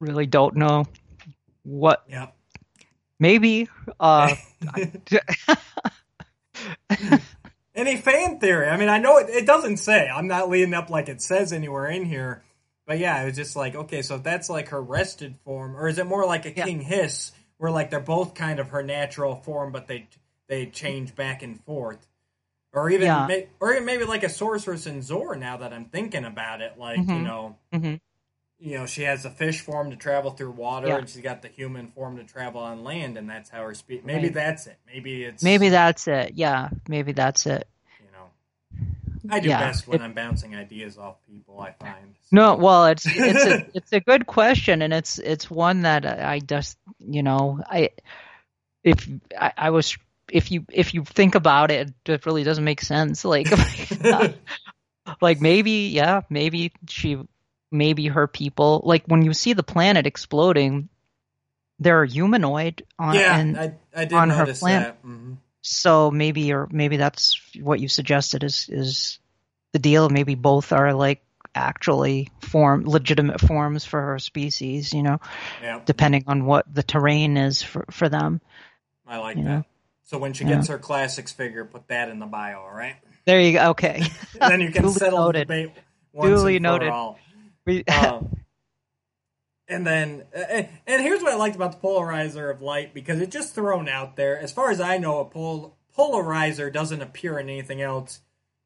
[0.00, 0.86] really don't know
[1.62, 2.28] what yeah.
[3.18, 3.68] maybe
[4.00, 4.34] uh
[7.78, 8.68] Any fan theory?
[8.68, 10.08] I mean, I know it, it doesn't say.
[10.08, 12.42] I'm not leading up like it says anywhere in here.
[12.88, 15.86] But yeah, it was just like, okay, so if that's like her rested form, or
[15.88, 16.64] is it more like a Yeah.
[16.64, 20.08] King Hiss, where like they're both kind of her natural form, but they
[20.48, 22.04] they change back and forth,
[22.72, 23.26] or even Yeah.
[23.28, 25.36] may, or even maybe like a sorceress in Zoar.
[25.36, 27.22] Now that I'm thinking about it, like you Mhm.
[27.22, 28.00] know, mhm.
[28.60, 30.96] You know, she has the fish form to travel through water, Yeah.
[30.98, 34.04] and she's got the human form to travel on land, and that's how her speed.
[34.04, 34.34] Maybe Right.
[34.34, 34.78] that's it.
[34.86, 36.32] Maybe it's maybe that's it.
[36.34, 37.68] Yeah, maybe that's it.
[38.00, 39.34] you know.
[39.34, 39.60] I do Yeah.
[39.60, 41.60] best when I'm bouncing ideas off people.
[41.60, 45.82] I find No, well, it's it's a it's a good question, and it's it's one
[45.82, 47.90] that I just you know I
[48.82, 49.96] if I, I was
[50.32, 53.24] if you if you think about it, it really doesn't make sense.
[53.24, 53.46] Like
[55.20, 57.18] like maybe yeah, maybe she
[57.70, 60.88] maybe her people like when you see the planet exploding,
[61.78, 64.58] they're humanoid on yeah, and I I did on her planet.
[64.60, 64.84] plant.
[64.84, 64.98] that.
[65.02, 69.18] hmm so maybe or maybe that's what you suggested is is
[69.72, 71.20] the deal maybe both are like
[71.52, 75.18] actually form legitimate forms for her species you know
[75.60, 78.40] Yeah, depending on what the terrain is for for them
[79.06, 79.44] I like Yeah.
[79.44, 79.64] that.
[80.04, 80.56] So when she Yeah.
[80.56, 82.96] gets her classics figure, put that in the bio, all right?
[83.26, 84.02] there you go okay
[84.34, 85.48] then you can Duly settle the noted.
[85.48, 85.70] debate
[86.22, 86.88] Duly noted.
[86.88, 87.18] all.
[87.68, 88.34] We- Um,
[89.68, 93.32] and then, and and here's what I liked about the polarizer of light because it's
[93.32, 94.38] just thrown out there.
[94.40, 98.20] As far as I know, a pol- polarizer doesn't appear in anything else.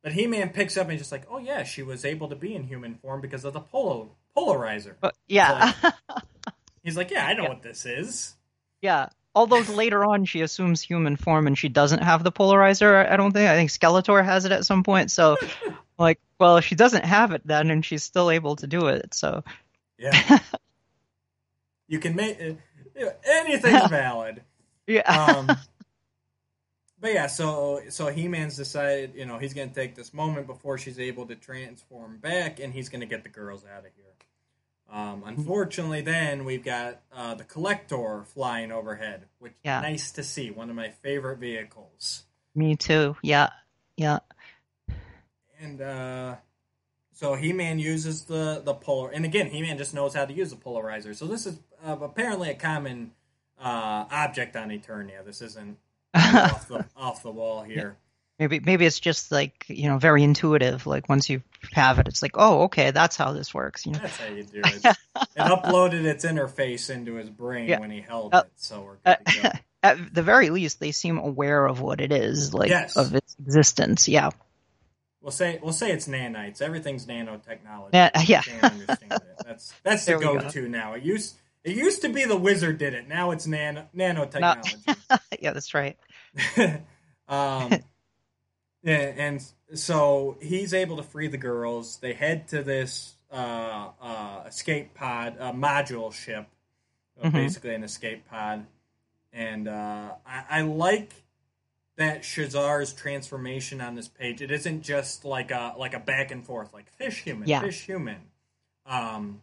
[0.05, 2.55] But He Man picks up and just like, oh yeah, she was able to be
[2.55, 4.94] in human form because of the polo polarizer.
[5.00, 5.72] but yeah
[6.84, 7.48] He's like, yeah, I know Yeah.
[7.50, 8.34] what this is.
[8.80, 13.16] yeah although later on she assumes human form and she doesn't have the polarizer i
[13.16, 15.37] don't think i think skeletor has it at some point so
[15.99, 19.43] like well she doesn't have it then and she's still able to do it so
[19.99, 20.39] Yeah.
[21.89, 24.43] you can make uh, anything's valid.
[24.87, 25.57] yeah Um,
[27.01, 30.78] but yeah, so so He Man's decided, you know, he's gonna take this moment before
[30.78, 34.11] she's able to transform back, and he's gonna get the girls out of here.
[34.91, 39.80] Um, unfortunately, then we've got uh, the Collector flying overhead, which Yeah.
[39.80, 40.51] nice to see.
[40.51, 42.24] One of my favorite vehicles.
[42.55, 43.49] me too yeah
[43.97, 44.18] yeah
[45.59, 46.37] And uh,
[47.14, 50.33] so He Man uses the the polar, and again, He Man just knows how to
[50.33, 51.14] use the polarizer.
[51.14, 53.12] So this is uh, apparently a common
[53.61, 55.24] uh, object on Eternia.
[55.24, 55.78] This isn't
[56.14, 57.97] off the off the wall here.
[58.39, 60.87] Maybe maybe it's just like you know very intuitive.
[60.87, 63.86] Like once you have it, it's like oh okay, that's how this works.
[63.86, 63.98] You know.
[64.00, 64.84] That's how you do it.
[64.84, 64.96] it
[65.38, 67.80] uploaded its interface into his brain Yeah.
[67.80, 69.48] when he held Uh, it, so we're Uh, to go.
[69.84, 72.96] at the very least, they seem aware of what it is, like Yes.
[72.96, 74.08] of its existence.
[74.08, 74.30] Yeah,
[75.20, 76.60] We'll say we'll say it's nanites.
[76.60, 77.90] Everything's nanotechnology.
[77.92, 78.43] Yeah, yeah.
[78.43, 79.22] can't understand it.
[79.47, 80.39] That's that's the we go.
[80.39, 80.94] go-to now.
[80.94, 83.06] It used it used to be the wizard did it.
[83.06, 84.97] Now it's nano nanotechnology.
[85.40, 85.97] yeah, that's right.
[87.28, 87.70] um,
[88.82, 89.44] yeah, and
[89.74, 91.98] so he's able to free the girls.
[91.98, 96.46] They head to this uh, uh, escape pod, a module ship,
[97.22, 97.32] uh, Mhm.
[97.32, 98.66] basically an escape pod.
[99.32, 101.12] And uh, I, I like
[101.96, 104.42] that Shazar's transformation on this page.
[104.42, 107.60] It isn't just like a like a back and forth, like fish human, Yeah.
[107.60, 108.18] fish human.
[108.84, 109.40] Um,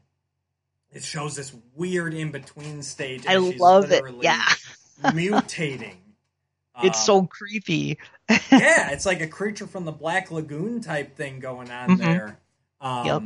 [0.91, 3.25] it shows this weird in between stage.
[3.27, 4.03] I love it.
[4.21, 4.43] Yeah,
[5.03, 5.95] mutating.
[6.81, 7.97] It's Um, so creepy.
[8.29, 11.97] yeah, it's like a creature from the Black Lagoon type thing going on Mhm.
[11.97, 12.39] there.
[12.81, 13.23] Um, Yep.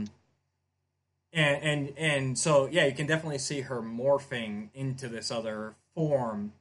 [1.36, 6.54] And and and so yeah, you can definitely see her morphing into this other form.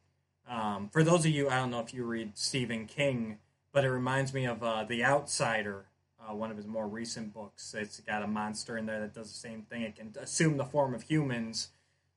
[0.48, 3.38] Um, for those of you, I don't know if you read Stephen King,
[3.72, 5.86] but it reminds me of uh, The Outsider,
[6.20, 7.74] uh, one of his more recent books.
[7.74, 9.82] It's got a monster in there that does the same thing.
[9.82, 11.68] It can assume the form of humans,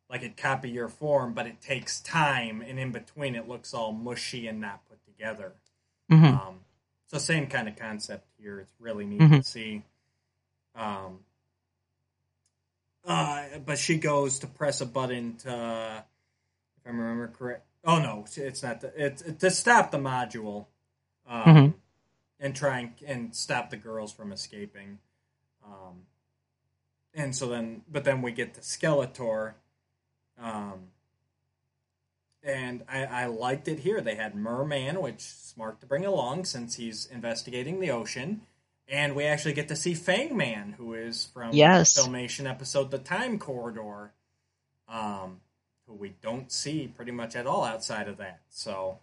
[0.10, 3.92] like it copy your form, but it takes time, and in between, it looks all
[3.92, 5.54] mushy and not put together.
[6.12, 6.40] Mhm.
[6.40, 6.60] Um,
[7.08, 8.60] so same kind of concept here.
[8.60, 9.38] It's really neat Mhm.
[9.38, 9.84] to see.
[10.76, 11.20] Um,
[13.04, 15.50] uh, but she goes to press a button to,
[16.78, 17.66] if I remember correct.
[17.84, 18.82] Oh no, it's not.
[18.82, 20.66] The, it's, it's to stop the module,
[21.28, 21.74] um, Mhm.
[22.40, 25.00] and try and, and stop the girls from escaping.
[25.64, 26.06] Um,
[27.14, 29.54] and so then, but then we get to Skeletor,
[30.42, 30.88] um,
[32.44, 34.02] and I, I liked it here.
[34.02, 38.42] They had Merman, which is smart to bring along since he's investigating the ocean.
[38.88, 41.96] And we actually get to see Fangman, who is from Yes.
[41.96, 44.12] the Filmation episode The Time Corridor,
[44.88, 45.40] um,
[45.88, 48.42] who we don't see pretty much at all outside of that.
[48.50, 49.00] So,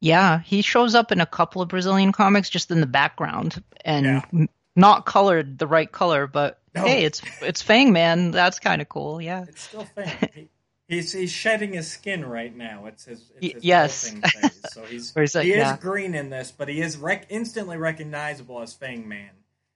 [0.00, 4.06] Yeah, he shows up in a couple of Brazilian comics just in the background and
[4.32, 4.46] Yeah.
[4.74, 6.84] not colored the right color, but No.
[6.84, 8.32] hey, it's it's Fangman.
[8.32, 9.20] That's kind of cool.
[9.20, 9.42] Yeah.
[9.46, 10.48] it's still Fang.
[10.88, 12.86] He, he's, he's shedding his skin right now.
[12.86, 14.10] It's his, it's his yes.
[14.10, 14.60] phase.
[14.72, 15.76] So he's, he's like, he is yeah.
[15.76, 19.30] green in this, but he is rec- instantly recognizable as Fangman.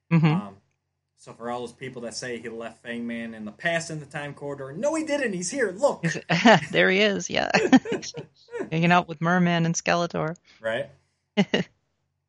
[0.09, 0.55] hmm Um,
[1.23, 4.05] so for all those people that say he left Fangman in the past in the
[4.05, 5.31] time corridor, no, he didn't.
[5.31, 5.71] He's here.
[5.71, 6.03] Look,
[6.71, 7.29] there he is.
[7.29, 7.49] Yeah.
[8.71, 10.35] Hanging out with Merman and Skeletor.
[10.59, 10.89] right?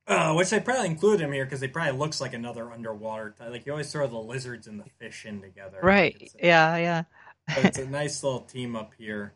[0.06, 3.35] uh, which they probably include him here because he probably looks like another underwater.
[3.36, 3.51] Type.
[3.51, 5.78] Like you always throw the lizards and the fish in together.
[5.82, 6.31] Right.
[6.40, 7.02] Yeah, yeah.
[7.47, 9.33] But it's a nice little team up here.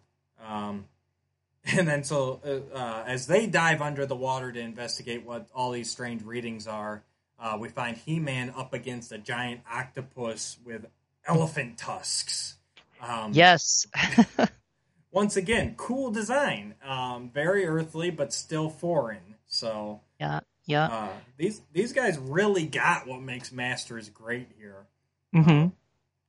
[0.47, 0.87] Um,
[1.77, 5.73] and then so uh, uh, as they dive under the water to investigate what all
[5.73, 7.03] these strange readings are,
[7.39, 10.87] uh, we find He-Man up against a giant octopus with
[11.27, 12.57] elephant tusks.
[13.01, 13.87] Um, Yes.
[15.11, 16.75] Once again, cool design.
[16.85, 19.37] Um, very earthly, but still foreign.
[19.47, 20.41] So yeah.
[20.67, 20.85] Yeah.
[20.85, 21.09] uh,
[21.39, 24.87] these these guys really got what makes Masters great here.
[25.33, 25.69] hmm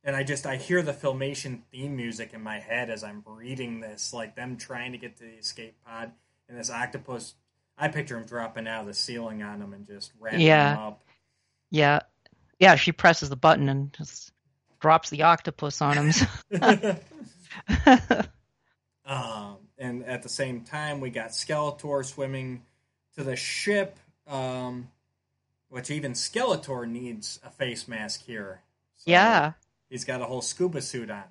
[0.02, 3.80] And I just I hear the filmation theme music in my head as I'm reading
[3.80, 6.12] this, like them trying to get to the escape pod,
[6.48, 7.34] and this octopus.
[7.76, 10.78] I picture him dropping out of the ceiling on them and just wrapping Yeah.
[10.88, 11.02] up.
[11.70, 12.00] Yeah.
[12.58, 14.32] Yeah, she presses the button and just
[14.80, 16.12] drops the octopus on him.
[19.04, 22.62] Um, and at the same time, we got Skeletor swimming
[23.16, 23.98] to the ship,
[24.28, 24.88] um,
[25.68, 28.60] which even Skeletor needs a face mask here.
[28.98, 29.52] So yeah.
[29.90, 31.24] He's got a whole scuba suit on.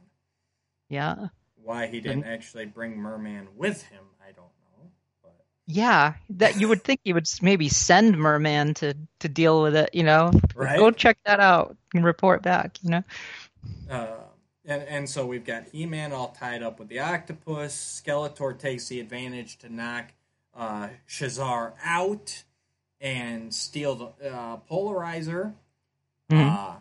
[0.90, 1.28] Yeah.
[1.64, 4.92] Why he didn't actually bring Merman with him, I don't know.
[5.24, 9.76] But Yeah, that you would think he would maybe send Merman to to deal with
[9.76, 10.32] it, you know.
[10.56, 10.78] Right.
[10.78, 13.04] Go check that out and report back, you know.
[13.90, 14.18] Uh,
[14.66, 18.02] and and so we've got He Man all tied up with the octopus.
[18.04, 20.12] Skeletor takes the advantage to knock
[20.56, 22.44] uh, Shazar out
[23.00, 25.54] and steal the uh, polarizer.
[26.32, 26.58] Mhm.
[26.58, 26.76] Uh,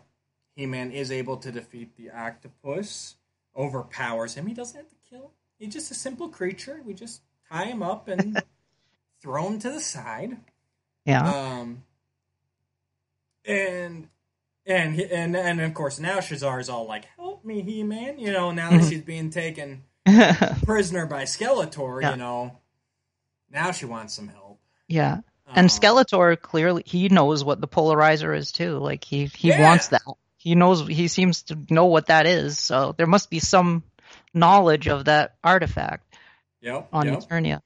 [0.59, 3.15] he Man is able to defeat the octopus,
[3.55, 4.45] overpowers him.
[4.47, 5.29] He doesn't have to kill him.
[5.57, 6.81] He's just a simple creature.
[6.85, 8.41] We just tie him up and
[9.21, 10.37] throw him to the side.
[11.05, 11.27] Yeah.
[11.29, 11.83] Um,
[13.45, 14.07] and
[14.65, 18.31] and and and of course now Shazar is all like, "Help me, He Man!" You
[18.31, 18.89] know, now that Mhm.
[18.89, 19.83] she's being taken
[20.65, 22.11] prisoner by Skeletor, Yeah.
[22.11, 22.57] you know,
[23.49, 24.59] now she wants some help.
[24.87, 25.21] yeah.
[25.47, 28.77] And Um, Skeletor clearly he knows what the polarizer is too.
[28.77, 29.61] Like he he Yeah.
[29.63, 30.03] wants that.
[30.39, 32.57] He knows he seems to know what that is.
[32.57, 33.83] So there must be some
[34.33, 36.15] knowledge of that artifact
[36.61, 36.87] Yep.
[36.93, 37.19] on yep.
[37.19, 37.61] Eternia.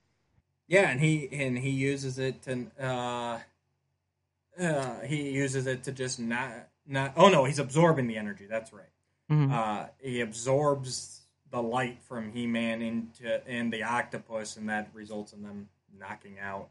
[0.67, 3.39] Yeah, and he and he uses it to uh,
[4.59, 6.51] uh he uses it to just not
[6.87, 7.13] not.
[7.15, 8.47] Oh no, he's absorbing the energy.
[8.49, 8.89] That's right.
[9.29, 9.51] Mhm.
[9.51, 11.21] Uh, he absorbs
[11.51, 16.39] the light from He Man into and the octopus, and that results in them knocking
[16.39, 16.69] out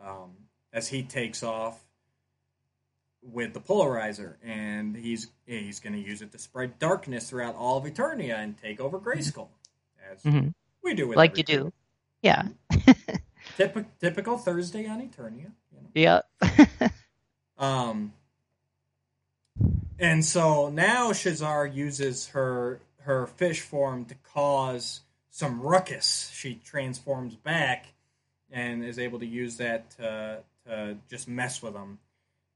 [0.00, 0.30] um,
[0.72, 1.82] as he takes off
[3.22, 7.78] with the polarizer, and he's he's going to use it to spread darkness throughout all
[7.78, 9.48] of Eternia and take over Grayskull,
[10.10, 10.52] as Mhm.
[10.82, 11.72] we do with Like you do.
[12.22, 12.48] Yeah.
[13.58, 15.50] Typi- typical Thursday on Eternia.
[15.72, 15.88] You know?
[15.94, 16.20] Yeah.
[17.58, 18.12] Um,
[20.00, 26.30] and so now Shazar uses her her fish form to cause some ruckus.
[26.34, 27.86] She transforms back
[28.50, 31.98] and is able to use that to, to just mess with them.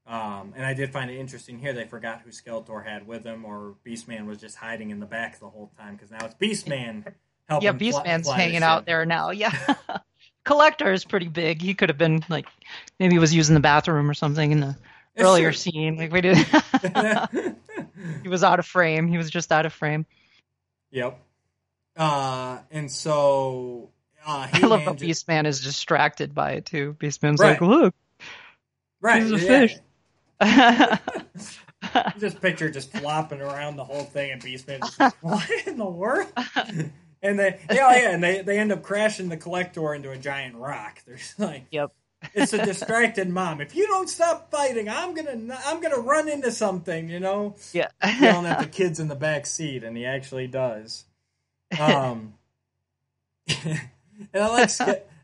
[0.07, 1.73] Um, and I did find it interesting here.
[1.73, 5.39] They forgot who Skeletor had with him, or Beastman was just hiding in the back
[5.39, 7.11] the whole time because now it's Beastman
[7.49, 7.65] helping.
[7.65, 8.85] yeah, fly- Beastman's fly the hanging out ship.
[8.85, 9.31] there now.
[9.31, 9.51] Yeah.
[10.45, 11.61] Collector is pretty big.
[11.61, 12.47] He could have been like
[13.01, 14.77] maybe he was using the bathroom or something in the
[15.17, 15.97] earlier scene.
[15.97, 16.37] Like we did
[18.23, 19.07] he was out of frame.
[19.09, 20.05] He was just out of frame.
[20.91, 21.19] Yep.
[21.97, 23.89] Uh, and so
[24.25, 26.95] uh, I love how Beastman is distracted by it too.
[26.97, 27.59] Beastman's Right.
[27.59, 27.95] like, look.
[29.01, 29.47] right, He's a yeah.
[29.47, 29.75] fish.
[32.19, 36.31] Just picture just flopping around the whole thing, and Beastman like, what in the world?
[37.21, 40.55] And they, yeah, yeah, and they, they end up crashing the collector into a giant
[40.55, 41.01] rock.
[41.05, 41.91] They're just like, yep.
[42.33, 43.61] it's a distracted mom.
[43.61, 47.89] If you don't stop fighting, I'm gonna, I'm gonna run into something, you know, Yeah.
[48.19, 51.05] yelling at the kids in the back seat, and he actually does.
[51.79, 52.33] Um,
[54.33, 54.69] And I like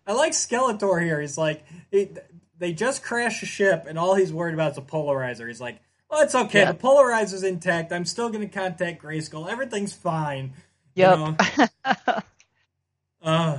[0.05, 1.19] I like Skeletor here.
[1.19, 2.09] He's like he,
[2.57, 5.47] they just crashed a ship, and all he's worried about is a polarizer.
[5.47, 6.59] He's like, "Oh, it's okay.
[6.59, 6.71] Yeah.
[6.71, 7.91] The polarizer's intact.
[7.91, 9.49] I'm still going to contact Grayskull.
[9.49, 10.53] Everything's fine."
[10.95, 11.17] Yep.
[11.17, 11.37] You know?
[13.23, 13.57] uh,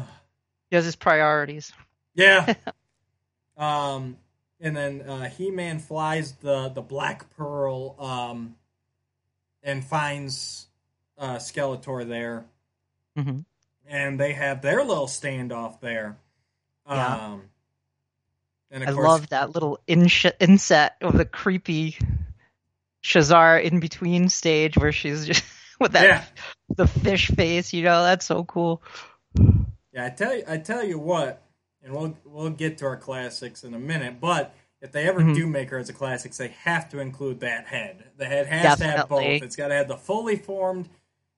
[0.70, 1.72] he has his priorities.
[2.14, 2.54] yeah.
[3.56, 4.16] um,
[4.60, 8.56] and then uh, He Man flies the the Black Pearl um,
[9.62, 10.66] and finds
[11.18, 12.44] uh, Skeletor there.
[13.16, 13.40] hmm
[13.86, 16.16] and they have their little standoff there.
[16.86, 17.40] Um, of
[18.82, 21.96] I course, love that little insh- inset of the creepy
[23.04, 25.44] Shazar in between stage where she's just
[25.80, 26.24] with that yeah,
[26.76, 27.72] the fish face.
[27.72, 28.82] You know, that's so cool.
[29.92, 30.06] yeah.
[30.06, 31.42] I tell you, I tell you what,
[31.82, 34.20] and we'll we'll get to our classics in a minute.
[34.20, 35.34] But if they ever Mhm.
[35.34, 38.04] do make her as a classic, they have to include that head.
[38.16, 39.22] The head has to have both.
[39.22, 40.88] It's got to have the fully formed.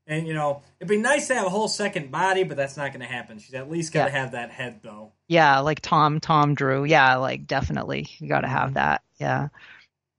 [0.07, 2.93] And you know, it'd be nice to have a whole second body, but that's not
[2.93, 3.39] going to happen.
[3.39, 4.19] She's at least got to Yeah.
[4.21, 5.13] have that head, though.
[5.29, 6.85] Yeah, like Tom Tom Drew.
[6.85, 8.75] Yeah, like definitely you got to have Mhm.
[8.75, 9.03] that.
[9.19, 9.49] Yeah.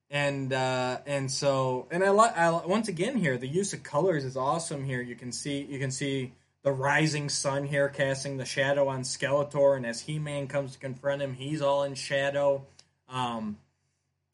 [0.09, 4.23] and uh, and so and I like I, once again here the use of colors
[4.25, 5.01] is awesome here.
[5.01, 6.33] You can see you can see
[6.63, 10.79] the rising sun here casting the shadow on Skeletor, and as He Man comes to
[10.79, 12.65] confront him, he's all in shadow.
[13.09, 13.57] Um,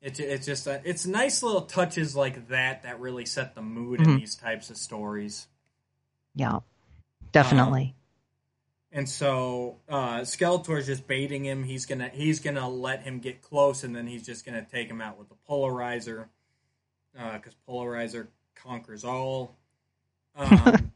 [0.03, 4.01] it, it's just a, it's nice little touches like that that really set the mood
[4.01, 4.19] in Mhm.
[4.19, 5.47] these types of stories.
[6.35, 6.59] Yeah.
[7.31, 7.95] Definitely.
[8.91, 11.63] And so uh, Skeletor's just baiting him.
[11.63, 15.01] He's gonna he's gonna let him get close, and then he's just gonna take him
[15.01, 16.27] out with the polarizer,
[17.13, 19.55] because polarizer conquers all.
[20.35, 20.91] Um,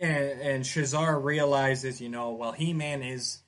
[0.00, 3.42] and and Shazar realizes, you know, well, He Man is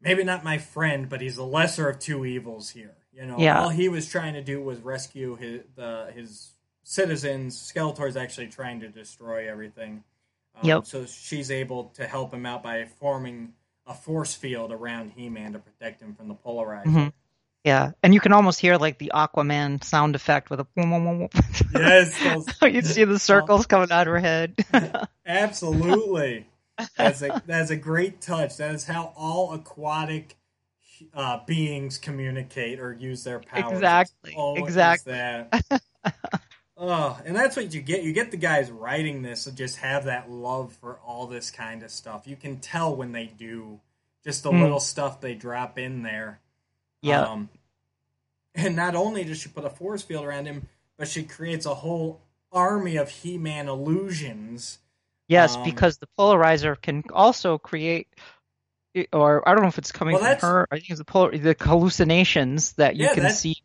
[0.00, 2.96] maybe not my friend, but he's the lesser of two evils here.
[3.20, 3.60] You know, Yeah.
[3.62, 6.52] all he was trying to do was rescue his the his
[6.84, 7.56] citizens.
[7.56, 10.02] Skeletor's actually trying to destroy everything.
[10.56, 10.86] Um, Yep.
[10.86, 13.52] So she's able to help him out by forming
[13.86, 16.84] a force field around He-Man to protect him from the polarizer.
[16.86, 17.12] Mhm.
[17.64, 17.90] yeah.
[18.02, 20.66] And you can almost hear like the Aquaman sound effect with a
[21.74, 22.18] Yes,
[22.60, 24.54] those- you see the circles coming out of her head.
[25.26, 26.46] absolutely.
[26.96, 28.56] That's a that's a great touch.
[28.56, 30.36] That is how all aquatic
[31.14, 33.72] uh, beings communicate or use their powers.
[33.72, 35.12] Exactly, exactly.
[35.12, 35.82] That.
[36.82, 38.04] Oh, and that's what you get.
[38.04, 41.82] You get the guys writing this and just have that love for all this kind
[41.82, 42.26] of stuff.
[42.26, 43.80] You can tell when they do
[44.24, 44.62] just the Mm.
[44.62, 46.40] little stuff they drop in there.
[47.02, 47.20] yeah.
[47.24, 47.50] Um,
[48.54, 51.74] and not only does she put a force field around him, but she creates a
[51.74, 54.78] whole army of He-Man illusions.
[55.28, 58.08] Yes, Um, because the polarizer can also create,
[59.12, 60.68] or I don't know if it's coming Well, from her.
[60.70, 63.56] I think it's the polar, the hallucinations that you Yeah, can that- see.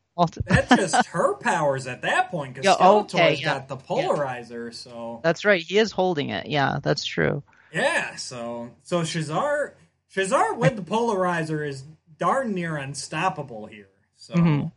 [0.48, 3.44] That's just her powers at that point because Yeah, Skeletor's okay, yeah.
[3.60, 4.74] got the polarizer.
[4.74, 5.62] So That's right.
[5.62, 6.46] He is holding it.
[6.48, 7.44] Yeah, that's true.
[7.74, 9.72] yeah, so so Shazar
[10.16, 11.84] Shazar with the polarizer is
[12.18, 13.90] darn near unstoppable here.
[14.16, 14.72] So Mhm.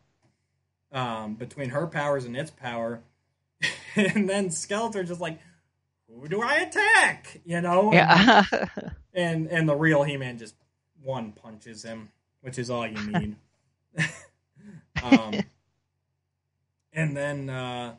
[0.91, 3.01] um, between her powers and its power,
[3.95, 5.39] and then Skeletor just like,
[6.09, 7.41] who do I attack?
[7.45, 7.93] You know?
[7.93, 8.45] Yeah.
[9.15, 10.55] and and the real He-Man just
[11.03, 12.11] one punches him,
[12.41, 13.37] which is all you need.
[15.03, 15.47] um,
[16.93, 17.95] and then uh,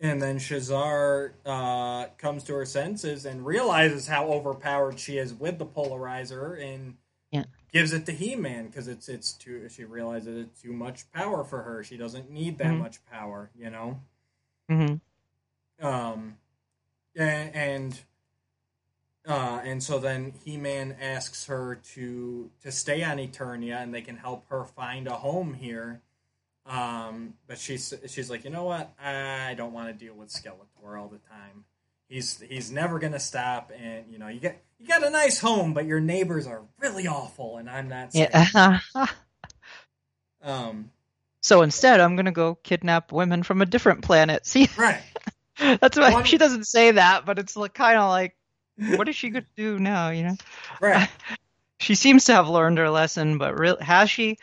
[0.00, 5.58] and then Shazar uh, comes to her senses and realizes how overpowered she is with
[5.58, 6.96] the polarizer, and
[7.30, 7.44] Yeah.
[7.72, 9.68] gives it to He-Man because it's it's too.
[9.68, 11.82] She realizes it's too much power for her.
[11.84, 12.78] She doesn't need that Mhm.
[12.78, 14.00] much power, you know
[14.68, 14.94] hmm
[15.80, 16.36] um
[17.16, 18.00] and and
[19.26, 24.16] uh and so then he-man asks her to to stay on eternia and they can
[24.16, 26.00] help her find a home here
[26.66, 30.98] um but she's she's like you know what i don't want to deal with skeletor
[30.98, 31.64] all the time
[32.08, 35.74] he's he's never gonna stop and you know you get you got a nice home
[35.74, 38.14] but your neighbors are really awful and i'm not.
[38.14, 38.80] Yeah.
[40.42, 40.90] um
[41.42, 44.46] so instead, I'm gonna go kidnap women from a different planet.
[44.46, 45.00] See, right
[45.60, 48.36] that's why One- she doesn't say that, but it's like kind of like,
[48.96, 50.10] what is she gonna do now?
[50.10, 50.36] You know.
[50.80, 51.08] right
[51.78, 54.38] she seems to have learned her lesson, but real has she?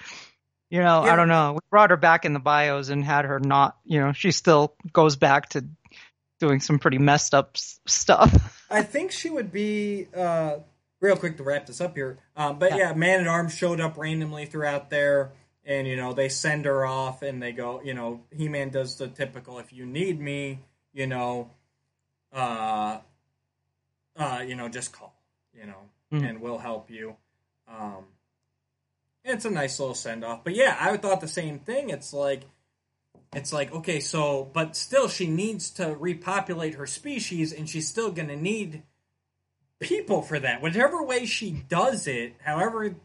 [0.69, 1.13] You know, Yeah.
[1.13, 1.53] I don't know.
[1.53, 3.77] We brought her back in the bios and had her not.
[3.85, 5.65] You know, she still goes back to
[6.39, 8.65] doing some pretty messed up s- stuff.
[8.69, 10.57] I think she would be uh,
[10.99, 12.17] real quick to wrap this up here.
[12.35, 12.77] Um, but Yeah.
[12.89, 15.31] yeah, Man at Arms showed up randomly throughout there,
[15.65, 18.97] and you know they send her off, and they go, you know, He Man does
[18.97, 20.59] the typical, if you need me,
[20.93, 21.51] you know,
[22.33, 22.99] uh,
[24.15, 25.13] uh, you know, just call,
[25.53, 26.29] you know, Mhm.
[26.29, 27.15] and we'll help you.
[27.67, 28.05] Um,
[29.23, 31.89] it's a nice little send off, but yeah, I thought the same thing.
[31.89, 32.43] It's like
[33.35, 38.09] it's like okay so but still she needs to repopulate her species and she's still
[38.09, 38.83] going to need
[39.81, 40.61] people for that.
[40.61, 42.95] Whatever way she does it, however,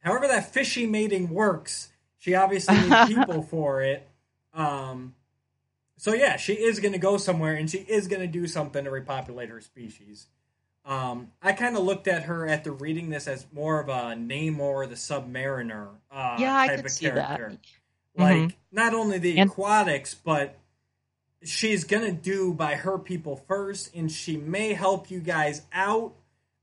[0.00, 4.06] however that fishy mating works, she obviously needs people for it.
[4.54, 5.14] Um,
[5.98, 8.84] so yeah, she is going to go somewhere, and she is going to do something
[8.84, 10.26] to repopulate her species.
[10.86, 14.88] Um, I kind of looked at her after reading this as more of a Namor
[14.88, 17.36] the Submariner uh, Yeah, I type could of see that.
[17.36, 17.58] character.
[18.16, 18.54] Like Mhm.
[18.72, 20.56] not only the And- aquatics, but
[21.42, 26.14] she's gonna do by her people first, and she may help you guys out.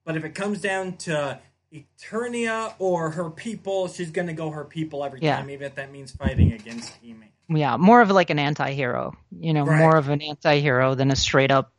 [0.04, 1.40] But if it comes down to
[1.72, 5.38] Eternia or her people, she's gonna go her people every Yeah.
[5.38, 7.30] time, even if that means fighting against He-Man.
[7.48, 9.16] Yeah, more of like an anti-hero.
[9.40, 9.78] You know, Right.
[9.80, 11.72] more of an anti-hero than a straight up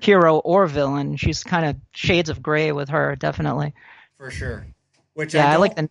[0.00, 1.16] hero or villain.
[1.16, 3.74] She's kind of shades of gray with her, definitely.
[4.16, 4.66] for sure.
[5.14, 5.88] Which Yeah, I, I, like the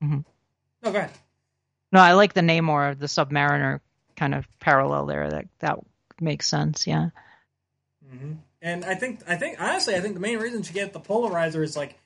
[0.00, 0.22] No,
[0.82, 1.10] go ahead.
[1.92, 3.80] no, I like the Namor, the Submariner
[4.16, 5.30] kind of parallel there.
[5.30, 5.78] That that
[6.20, 6.86] makes sense.
[6.86, 7.10] Yeah.
[8.08, 8.32] hmm
[8.62, 11.62] And I think, I think, honestly, I think the main reason she gets the polarizer
[11.62, 11.98] is like,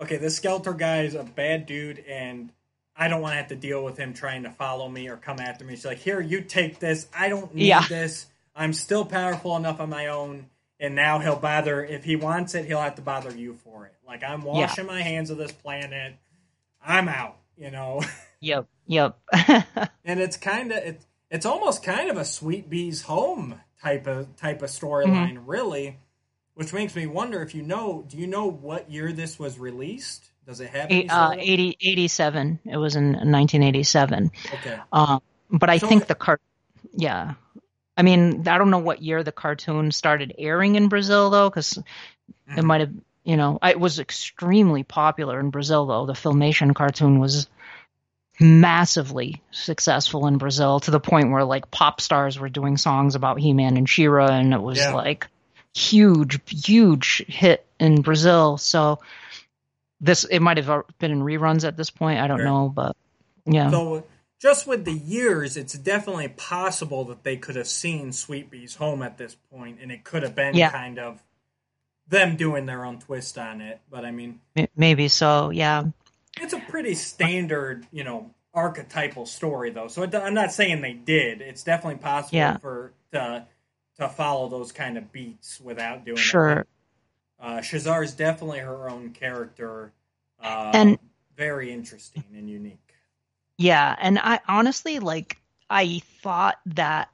[0.00, 2.50] okay, this Skeletor guy is a bad dude, and
[2.96, 5.40] I don't want to have to deal with him trying to follow me or come
[5.40, 5.74] after me.
[5.74, 7.06] She's like, here, you take this.
[7.16, 7.86] I don't need Yeah.
[7.88, 8.26] this.
[8.54, 10.46] I'm still powerful enough on my own.
[10.78, 13.94] And now he'll bother, if he wants it, he'll have to bother you for it.
[14.06, 16.16] Like, I'm washing my hands of this planet.
[16.84, 18.02] I'm out, you know?
[18.42, 18.66] Yep.
[18.88, 19.18] Yep.
[20.04, 24.34] and it's kind of it, it's almost kind of a Sweet Bee's Home type of
[24.36, 24.86] type of mm-hmm.
[24.86, 25.98] storyline really
[26.54, 30.31] which makes me wonder if you know do you know what year this was released
[30.46, 32.58] does it have Eight, uh, 80, 87.
[32.64, 34.30] It was in 1987.
[34.54, 35.20] okay Um,
[35.50, 36.40] but I So think the cart,
[36.94, 37.34] yeah.
[37.96, 41.76] I mean, I don't know what year the cartoon started airing in Brazil though, because
[41.76, 41.84] it
[42.48, 42.64] Mhm.
[42.64, 42.92] might have,
[43.24, 46.06] you know, it was extremely popular in Brazil though.
[46.06, 47.48] The Filmation cartoon was
[48.40, 53.38] massively successful in Brazil to the point where like pop stars were doing songs about
[53.38, 54.94] He-Man and She-Ra, and it was Yeah.
[54.94, 55.28] like
[55.74, 58.56] huge, huge hit in Brazil.
[58.58, 58.98] So
[60.02, 62.18] this it might have been in reruns at this point.
[62.20, 62.44] I don't Sure.
[62.46, 62.94] know, but
[63.46, 63.70] yeah.
[63.70, 64.04] so
[64.40, 69.02] just with the years it's definitely possible that they could have seen Sweet Bee's Home
[69.02, 70.70] at this point and it could have been Yeah.
[70.70, 71.22] kind of
[72.08, 74.40] them doing their own twist on it but i mean
[74.76, 75.84] Maybe so, yeah.
[76.40, 79.88] it's a pretty standard, you know, archetypal story though.
[79.88, 81.40] So it, I'm not saying they did.
[81.40, 82.56] It's definitely possible Yeah.
[82.58, 83.46] for to
[83.98, 86.50] to follow those kind of beats without doing Sure.
[86.60, 86.68] it.
[87.42, 89.92] Uh, Shazar is definitely her own character,
[90.40, 90.98] uh, And-
[91.36, 92.78] very interesting and unique.
[93.58, 95.38] Yeah, and I honestly like
[95.68, 97.08] I thought that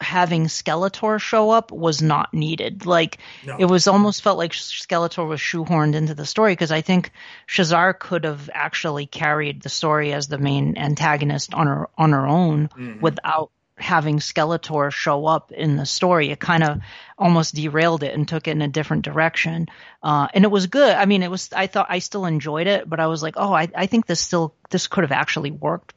[0.00, 2.84] having Skeletor show up was not needed.
[2.86, 6.82] Like No, it was almost felt like Skeletor was shoehorned into the story because I
[6.82, 7.10] think
[7.48, 12.26] Shazar could have actually carried the story as the main antagonist on her on her
[12.26, 13.00] own Mhm.
[13.00, 16.30] without having Skeletor show up in the story.
[16.30, 16.80] It kind of
[17.16, 19.66] almost derailed it and took it in a different direction.
[20.02, 20.94] Uh, and it was good.
[20.94, 21.50] I mean, it was.
[21.52, 24.20] I thought I still enjoyed it, but I was like, oh, I, I think this
[24.20, 25.94] still this could have actually worked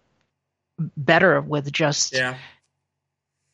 [0.97, 2.37] better with just yeah,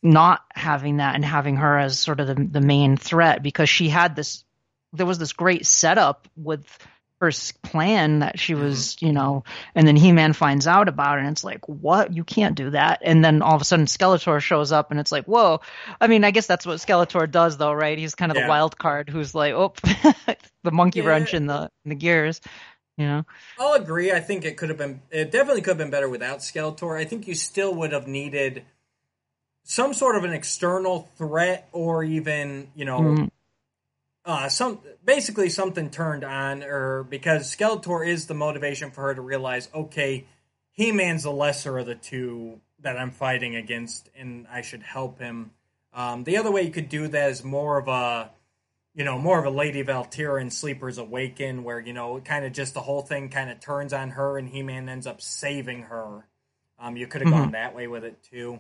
[0.04, 3.90] not having that and having her as sort of the, the main threat because she
[3.90, 4.44] had this
[4.94, 6.66] there was this great setup with
[7.22, 11.32] s- plan that she was you know and then he-man finds out about it and
[11.32, 14.72] it's like what you can't do that and then all of a sudden skeletor shows
[14.72, 15.60] up and it's like whoa
[16.00, 18.44] i mean i guess that's what skeletor does though right he's kind of Yeah.
[18.44, 19.74] the wild card who's like oh
[20.64, 21.08] the monkey Yeah.
[21.08, 22.40] wrench in the in the gears
[22.98, 23.26] you know
[23.60, 24.12] I'll agree.
[24.12, 25.02] I think it could have been.
[25.12, 27.00] It definitely could have been better without Skeletor.
[27.00, 28.64] I think you still would have needed
[29.64, 33.00] some sort of an external threat, or even you know.
[33.00, 33.30] Mm,
[34.28, 39.22] uh, some basically something turned on her because Skeletor is the motivation for her to
[39.22, 40.28] realize, okay,
[40.72, 45.18] He Man's the lesser of the two that I'm fighting against, and I should help
[45.18, 45.52] him.
[45.94, 48.30] Um, the other way you could do that is more of a,
[48.94, 52.52] you know, more of a Lady Valkyria in Sleepers Awaken, where you know, kind of
[52.52, 55.84] just the whole thing kind of turns on her, and He Man ends up saving
[55.84, 56.28] her.
[56.78, 58.60] Um, you could have gone that way with it too.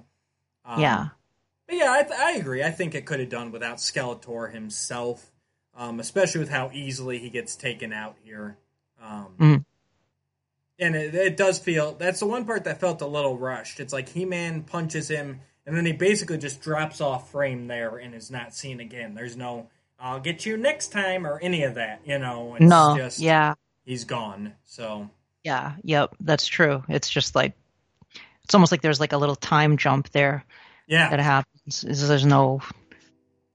[0.66, 1.08] Um, yeah
[1.68, 2.64] but yeah, I, th- I agree.
[2.64, 5.32] I think it could have done without Skeletor himself,
[5.78, 8.58] um, especially with how easily he gets taken out here.
[9.02, 9.66] Um, Mhm.
[10.80, 13.80] And it, it does feel that's the one part that felt a little rushed.
[13.80, 17.98] It's like He Man punches him, and then he basically just drops off frame there
[17.98, 19.16] and is not seen again.
[19.16, 22.02] There's no "I'll get you next time" or any of that.
[22.06, 23.56] You know, it's no just yeah
[23.86, 24.54] he's gone.
[24.66, 25.10] So
[25.44, 26.84] Yeah, yep, that's true.
[26.90, 27.54] It's just like
[28.44, 30.46] it's almost like there's like a little time jump there
[30.86, 31.82] yeah, that happens.
[31.82, 32.62] There's no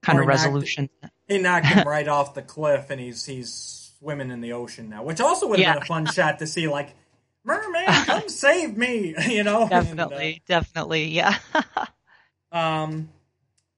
[0.01, 0.89] kind Or of knocked- resolution.
[1.27, 5.03] He knocked him right off the cliff, and he's he's swimming in the ocean now,
[5.03, 5.73] which also would have Yeah.
[5.75, 6.67] been a fun shot to see.
[6.67, 6.93] Like,
[7.43, 9.15] merman, come save me!
[9.29, 11.37] You know, And, uh, Definitely, definitely, yeah.
[12.51, 13.09] um,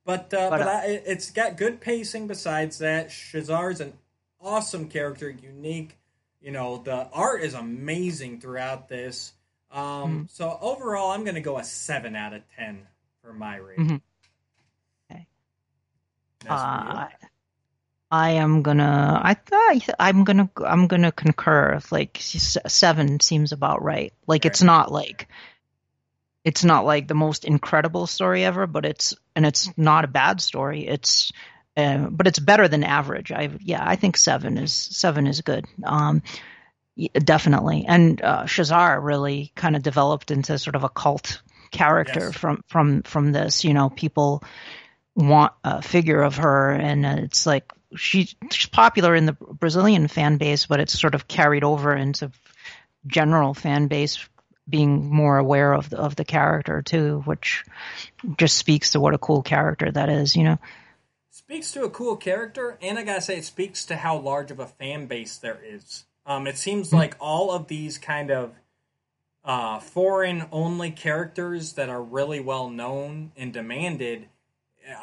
[0.06, 2.28] but uh, But, but, uh, I, it's got good pacing.
[2.28, 3.94] Besides that, Shazar's an
[4.42, 5.98] awesome character, unique.
[6.42, 9.34] You know, the art is amazing throughout this.
[9.72, 10.24] Um, Mm-hmm.
[10.30, 12.86] So overall, I'm going to go a seven out of ten
[13.22, 13.88] for my rating.
[13.88, 14.02] Mhm.
[15.12, 15.28] Okay.
[16.48, 17.08] Uh,
[18.16, 19.20] I am gonna.
[19.22, 20.50] I thought I'm gonna.
[20.66, 21.80] I'm gonna concur.
[21.92, 24.14] Like seven seems about right.
[24.26, 25.28] Like it's not like.
[26.46, 30.40] It's not like the most incredible story ever, but it's and it's not a bad
[30.40, 30.88] story.
[30.88, 31.32] It's,
[31.76, 33.32] uh, but it's better than average.
[33.32, 35.66] I yeah, I think seven is seven is good.
[35.84, 36.22] Um,
[37.14, 37.86] definitely.
[37.88, 42.38] And uh, Shazar really kind of developed into sort of a cult character Yes.
[42.38, 43.64] from from from this.
[43.66, 44.44] You know, people
[45.16, 48.36] want a figure of her, and it's like she's
[48.72, 52.32] popular in the Brazilian fan base, but it's sort of carried over into
[53.08, 54.28] general fan base
[54.68, 57.64] being more aware of the, of the character too, which
[58.38, 60.36] just speaks to what a cool character that is.
[60.36, 60.60] You know.
[61.30, 64.60] speaks to a cool character, and I gotta say, it speaks to how large of
[64.60, 66.06] a fan base there is.
[66.26, 68.56] Um, it seems like all of these kind of
[69.44, 74.28] uh, foreign only characters that are really well known and demanded,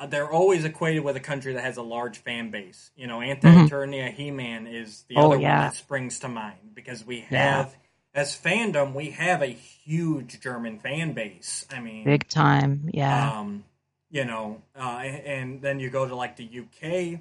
[0.09, 2.91] they're always equated with a country that has a large fan base.
[2.97, 6.75] You know, Anti Eternia He Man is the Oh, other one that springs to mind
[6.75, 7.39] because we Yeah.
[7.59, 7.77] have,
[8.15, 11.67] as fandom, we have a huge German fan base.
[11.71, 13.39] I mean, Big time, yeah.
[13.41, 13.65] um,
[14.11, 17.21] you know, uh, and then you go to like the UK,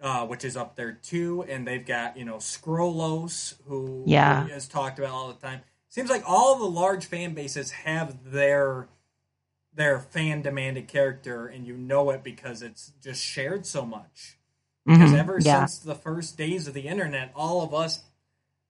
[0.00, 4.44] uh, which is up there too, and they've got you know Scrollos, who Yeah.
[4.44, 5.60] who is talked about all the time.
[5.88, 8.88] Seems like all the large fan bases have their
[9.74, 14.38] their fan demanded character, and you know it because it's just shared so much.
[14.86, 15.60] Because Mhm, ever yeah.
[15.60, 18.02] since the first days of the internet, all of us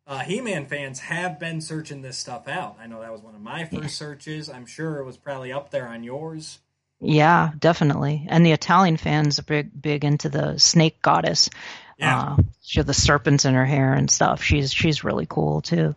[0.04, 2.76] uh, He-Man fans have been searching this stuff out.
[2.80, 4.50] I know that was one of my first searches.
[4.50, 6.58] I'm sure it was probably up there on yours.
[7.00, 8.26] Yeah, definitely.
[8.28, 11.50] And the Italian fans are big, big into the snake goddess.
[11.98, 12.20] Yeah.
[12.20, 14.42] Uh, she has the serpents in her hair and stuff.
[14.42, 15.94] She's she's really cool too.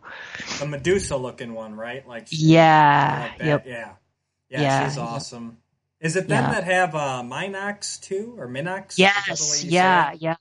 [0.60, 2.08] the Medusa looking one, right?
[2.08, 3.30] Like Yeah.
[3.34, 3.42] like.
[3.44, 3.66] Yep.
[3.68, 3.92] yeah,
[4.50, 5.58] yeah, Yeah, she's awesome.
[6.02, 6.52] Is it them Yeah.
[6.52, 8.98] that have uh, Minox too, or Minox?
[8.98, 9.64] Yes.
[9.64, 10.14] Yeah.
[10.18, 10.36] Yeah.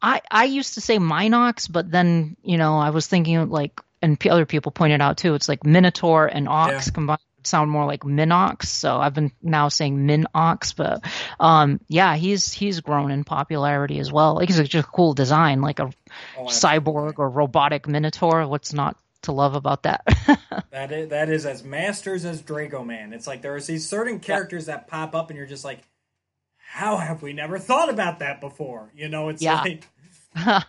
[0.00, 4.18] I I used to say Minox, but then you know I was thinking like, and
[4.18, 5.34] p- other people pointed out too.
[5.34, 6.92] It's like Minotaur and Ox Yeah.
[6.92, 8.66] combined sound more like Minox.
[8.66, 11.04] So I've been now saying Minox, but
[11.40, 14.36] um, yeah, he's he's grown in popularity as well.
[14.36, 15.90] Like he's just a cool design, like a
[16.38, 18.46] Oh, cyborg or robotic Minotaur.
[18.46, 20.02] What's not to love about that?
[20.70, 23.12] That is that is as masters as Drago Man.
[23.12, 25.80] It's like there's these certain characters that pop up, and you're just like,
[26.56, 28.90] how have we never thought about that before?
[28.94, 29.62] You know, it's Yeah.
[29.62, 29.88] like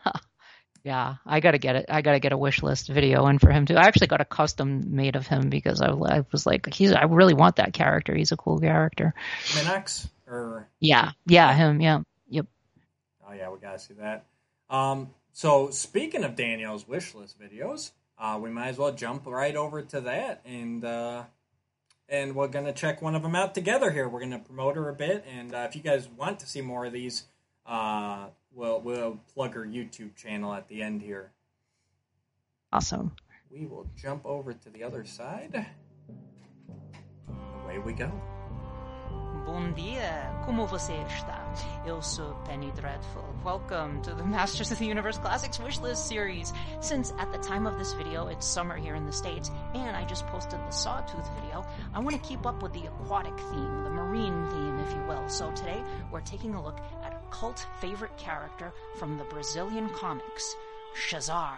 [0.83, 1.85] yeah, I gotta get it.
[1.89, 3.75] I gotta get a wish list video in for him too.
[3.75, 6.91] I actually got a custom made of him because I, I was like, he's.
[6.91, 8.13] I really want that character.
[8.15, 9.15] He's a cool character.
[9.45, 11.81] Minox or Yeah, yeah, him.
[11.81, 12.45] Yeah, yep.
[13.27, 14.25] Oh yeah, we gotta see that.
[14.69, 19.55] Um, so speaking of Danielle's wish list videos, uh, we might as well jump right
[19.55, 21.23] over to that, and uh,
[22.07, 24.07] and we're gonna check one of them out together here.
[24.07, 26.85] We're gonna promote her a bit, and uh, if you guys want to see more
[26.85, 27.25] of these,
[27.65, 31.31] uh, we'll we'll plug her YouTube channel at the end here.
[32.71, 33.11] Awesome.
[33.51, 35.65] We will jump over to the other side.
[37.63, 38.11] Away we go.
[39.45, 41.44] Bom dia, como você está?
[42.05, 43.35] Sou Penny Dreadful.
[43.43, 46.53] Welcome to the Masters of the Universe Classics Wishlist series.
[46.81, 50.05] Since at the time of this video it's summer here in the States, and I
[50.05, 53.89] just posted the Sawtooth video, I want to keep up with the aquatic theme, the
[53.89, 55.27] marine theme, if you will.
[55.27, 60.55] So today we're taking a look at a cult favorite character from the Brazilian comics,
[60.95, 61.57] Shazar.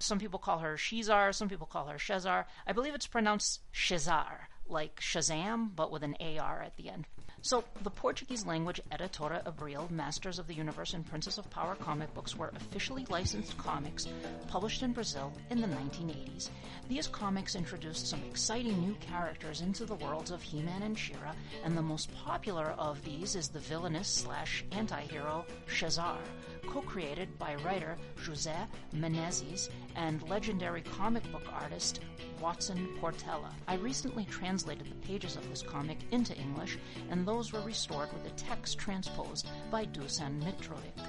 [0.00, 2.46] Some people call her Shizar, some people call her Shazar.
[2.66, 7.06] I believe it's pronounced Shazar, like Shazam, but with an AR at the end.
[7.40, 12.12] So, the Portuguese language Editora Abril, Masters of the Universe and Princess of Power comic
[12.12, 14.08] books were officially licensed comics
[14.48, 16.50] published in Brazil in the 1980s.
[16.88, 21.32] These comics introduced some exciting new characters into the worlds of He-Man and She-Ra,
[21.64, 26.18] and the most popular of these is the villainous slash anti-hero Shazar,
[26.66, 32.00] co-created by writer José Menezes and legendary comic book artist
[32.40, 33.50] Watson Portela.
[33.66, 36.78] I recently translated the pages of this comic into English,
[37.10, 41.04] and those were restored with the text transposed by Dusan Mitrovic.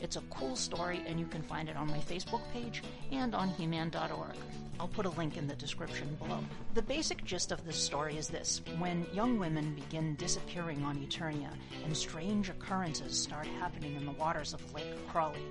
[0.00, 3.48] It's a cool story, and you can find it on my Facebook page and on
[3.48, 4.36] He-Man.org.
[4.80, 6.38] I'll put a link in the description below.
[6.74, 8.60] The basic gist of this story is this.
[8.78, 11.50] When young women begin disappearing on Eternia,
[11.84, 15.42] and strange occurrences start happening in the waters of Lake Crawley,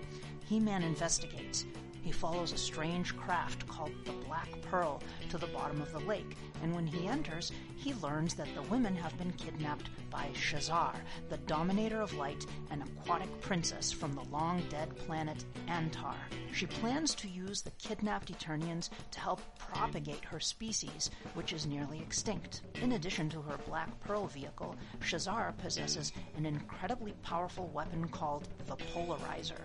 [0.46, 1.66] He-Man investigates.
[2.04, 6.36] He follows a strange craft called the Black Pearl to the bottom of the lake,
[6.62, 10.96] and when he enters, he learns that the women have been kidnapped by Shazar,
[11.30, 16.16] the dominator of light an aquatic princess from the long dead planet Antar.
[16.54, 22.00] She plans to use the kidnapped Eternians to help propagate her species, which is nearly
[22.00, 22.62] extinct.
[22.82, 28.76] In addition to her Black Pearl vehicle, Shazar possesses an incredibly powerful weapon called the
[28.76, 29.62] Polarizer.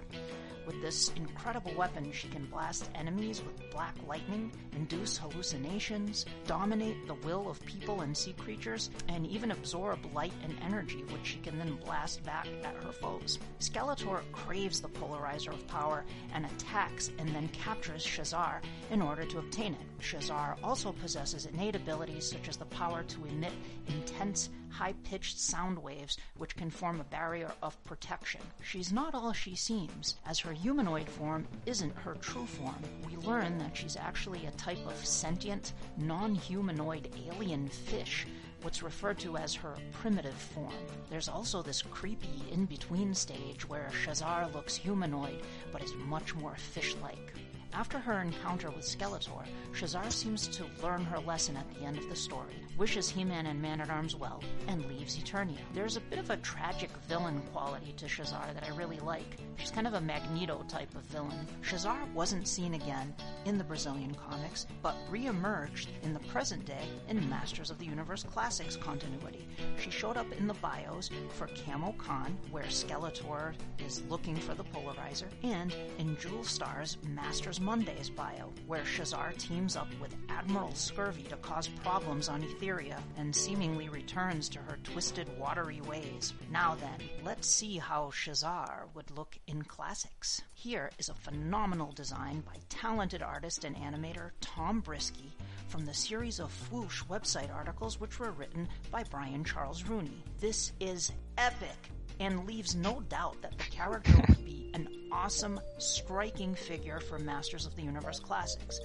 [0.66, 7.14] With this incredible weapon, she can blast enemies with black lightning, induce hallucinations, dominate the
[7.14, 11.58] will of people and sea creatures, and even absorb light and energy, which she can
[11.58, 13.38] then blast back at her foes.
[13.60, 18.60] Skeletor craves the polarizer of power and attacks and then captures Shazar
[18.90, 20.02] in order to obtain it.
[20.02, 23.52] Shazar also possesses innate abilities such as the power to emit
[23.88, 28.40] intense, high pitched sound waves which can form a barrier of protection.
[28.62, 30.16] She's not all she seems.
[30.26, 34.84] As her humanoid form isn't her true form, we learn that she's actually a type
[34.86, 38.26] of sentient, non humanoid alien fish
[38.62, 40.72] what's referred to as her primitive form.
[41.10, 45.42] There's also this creepy in between stage where Shazar looks humanoid
[45.72, 47.34] but is much more fish like.
[47.72, 52.08] After her encounter with Skeletor, Shazar seems to learn her lesson at the end of
[52.08, 55.60] the story, wishes He-Man and Man-at-Arms well, and leaves Eternia.
[55.74, 59.36] There's a bit of a tragic villain quality to Shazar that I really like.
[59.56, 61.46] She's kind of a Magneto type of villain.
[61.62, 63.14] Shazar wasn't seen again
[63.44, 68.24] in the Brazilian comics, but re-emerged in the present day in Masters of the Universe
[68.24, 69.46] Classics continuity.
[69.78, 74.64] She showed up in the bios for Camo Con, where Skeletor is looking for the
[74.64, 81.24] polarizer, and in Jewel Star's Masters Monday's bio, where Shazar teams up with Admiral Scurvy
[81.24, 86.34] to cause problems on Etheria and seemingly returns to her twisted, watery ways.
[86.50, 90.42] Now then, let's see how Shazar would look in classics.
[90.54, 95.32] Here is a phenomenal design by talented artist and animator Tom Brisky
[95.68, 100.22] from the series of Fwoosh website articles which were written by Brian Charles Rooney.
[100.40, 101.90] This is epic
[102.20, 107.66] and leaves no doubt that the character would be an awesome, striking figure for Masters
[107.66, 108.80] of the Universe classics.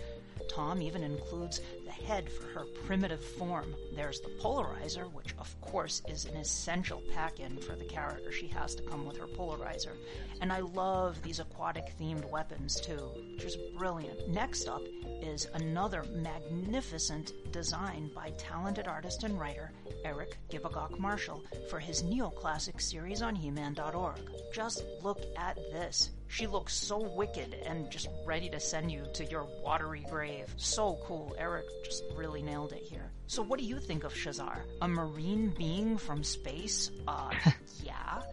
[0.49, 3.75] Tom even includes the head for her primitive form.
[3.95, 8.31] There's the polarizer, which of course is an essential pack-in for the character.
[8.31, 9.93] She has to come with her polarizer.
[10.41, 14.27] And I love these aquatic themed weapons too, which is brilliant.
[14.29, 14.81] Next up
[15.21, 19.71] is another magnificent design by talented artist and writer
[20.03, 24.19] Eric Givagok Marshall for his neoclassic series on He-Man.org.
[24.53, 26.11] Just look at this.
[26.33, 30.51] She looks so wicked and just ready to send you to your watery grave.
[30.57, 31.35] So cool.
[31.37, 33.11] Eric just really nailed it here.
[33.27, 34.61] So what do you think of Shazar?
[34.81, 36.89] A marine being from space?
[37.07, 37.29] Uh,
[37.83, 38.23] yeah.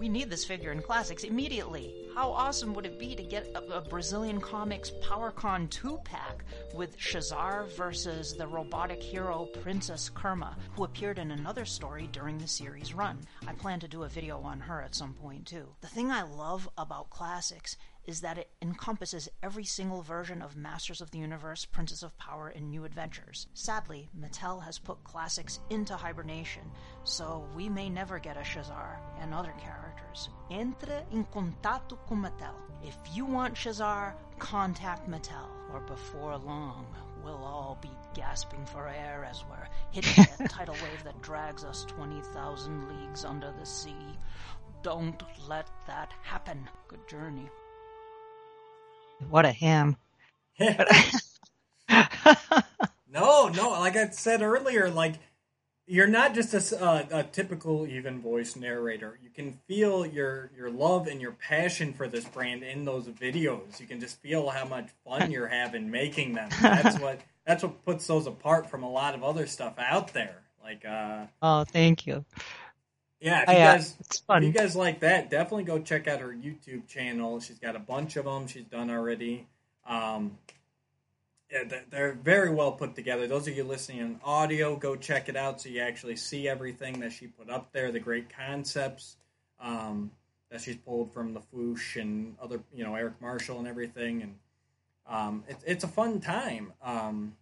[0.00, 1.94] We need this figure in classics immediately.
[2.14, 6.96] How awesome would it be to get a, a Brazilian Comics PowerCon 2 pack with
[6.96, 12.94] Shazar versus the robotic hero Princess Kerma, who appeared in another story during the series
[12.94, 13.18] run.
[13.46, 15.68] I plan to do a video on her at some point too.
[15.82, 17.76] The thing I love about classics
[18.10, 22.48] is that it encompasses every single version of Masters of the Universe, Princess of Power,
[22.48, 23.46] and New Adventures.
[23.54, 26.62] Sadly, Mattel has put classics into hibernation,
[27.04, 30.28] so we may never get a Shazar and other characters.
[30.50, 32.56] Entre em contato com Mattel.
[32.82, 36.86] If you want Shazar, contact Mattel, or before long,
[37.22, 41.84] we'll all be gasping for air as we're hitting a tidal wave that drags us
[41.84, 44.18] 20,000 leagues under the sea.
[44.82, 46.68] Don't let that happen.
[46.88, 47.48] Good journey.
[49.28, 49.96] What a ham.
[53.12, 55.14] no, no, like I said earlier, like
[55.90, 59.18] you're not just a, uh, a, typical even voice narrator.
[59.22, 63.80] You can feel your your love and your passion for this brand in those videos.
[63.80, 66.48] You can just feel how much fun you're having making them.
[66.62, 70.36] That's what that's what puts those apart from a lot of other stuff out there.
[70.62, 72.24] Like uh Oh, thank you.
[73.20, 73.96] Yeah, if you guys
[74.38, 77.40] if you guys like that, definitely go check out her YouTube channel.
[77.40, 79.46] She's got a bunch of them she's done already.
[79.86, 80.38] Um,
[81.52, 83.26] yeah, they're very well put together.
[83.26, 87.00] Those of you listening in audio, go check it out so you actually see everything
[87.00, 87.90] that she put up there.
[87.90, 89.16] The great concepts
[89.60, 90.12] um,
[90.50, 94.34] that she's pulled from the Fwoosh and other, you know, Eric Marshall and everything, and
[95.08, 96.72] um, it's it's a fun time.
[96.82, 97.36] Um,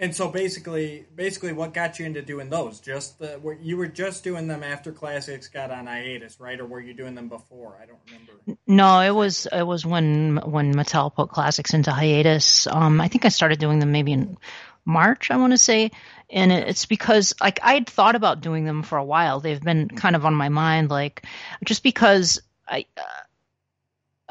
[0.00, 2.80] and so basically, basically, what got you into doing those?
[2.80, 6.58] Just the were, you were just doing them after classics got on hiatus, right?
[6.58, 7.78] Or were you doing them before?
[7.80, 8.58] I don't remember.
[8.66, 12.66] No, it was it was when when Mattel put classics into hiatus.
[12.66, 14.38] Um, I think I started doing them maybe in
[14.86, 15.90] March, I want to say,
[16.30, 19.40] and it's because like I'd thought about doing them for a while.
[19.40, 21.24] They've been kind of on my mind, like
[21.62, 22.86] just because I.
[22.96, 23.02] Uh,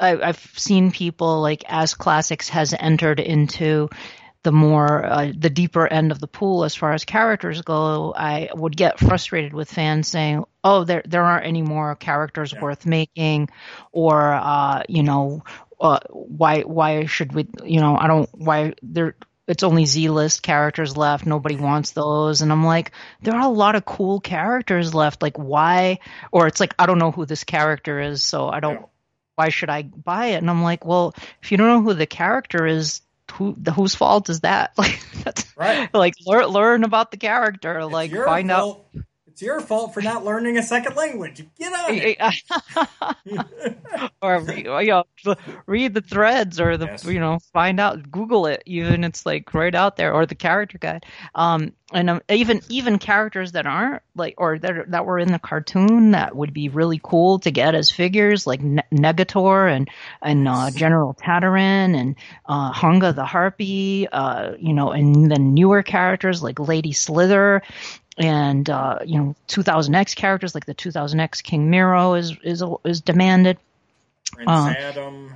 [0.02, 3.90] I, I've seen people like as classics has entered into
[4.42, 8.48] the more uh, the deeper end of the pool as far as characters go, I
[8.54, 12.60] would get frustrated with fans saying, "Oh, there there aren't any more characters Yeah.
[12.60, 13.50] worth making,"
[13.92, 15.44] or uh, you know,
[15.80, 17.46] uh, why why should we?
[17.64, 19.14] You know, I don't why there.
[19.48, 21.26] It's only Z list characters left.
[21.26, 22.92] Nobody wants those, and I'm like,
[23.22, 25.22] there are a lot of cool characters left.
[25.22, 25.98] Like, why?
[26.30, 28.86] Or it's like I don't know who this character is, so I don't Yeah.
[29.34, 30.36] why should I buy it?
[30.36, 33.00] And I'm like, well, if you don't know who the character is,
[33.30, 34.72] who whose fault is that?
[34.78, 35.92] Like, that's, Right.
[35.94, 37.84] like learn learn about the character.
[37.84, 38.60] Like find out.
[38.62, 38.86] fault.
[39.40, 41.46] It's your fault for not learning a second language.
[41.58, 42.18] Get on it.
[44.22, 45.04] or you know,
[45.66, 47.04] read the threads or the Yes.
[47.04, 50.76] you know find out google it even it's like right out there or the character
[50.78, 55.18] guide um and um, even even characters that aren't like or that are, that were
[55.18, 59.70] in the cartoon that would be really cool to get as figures like ne- negator
[59.70, 59.88] and
[60.22, 65.82] and uh, general Tataran and uh hunga the harpy uh you know and then newer
[65.82, 67.62] characters like lady slither
[68.20, 73.58] and uh, you know 2000X characters like the 2000X King Miro is is is demanded.
[74.32, 75.32] Prince Uh, Adam.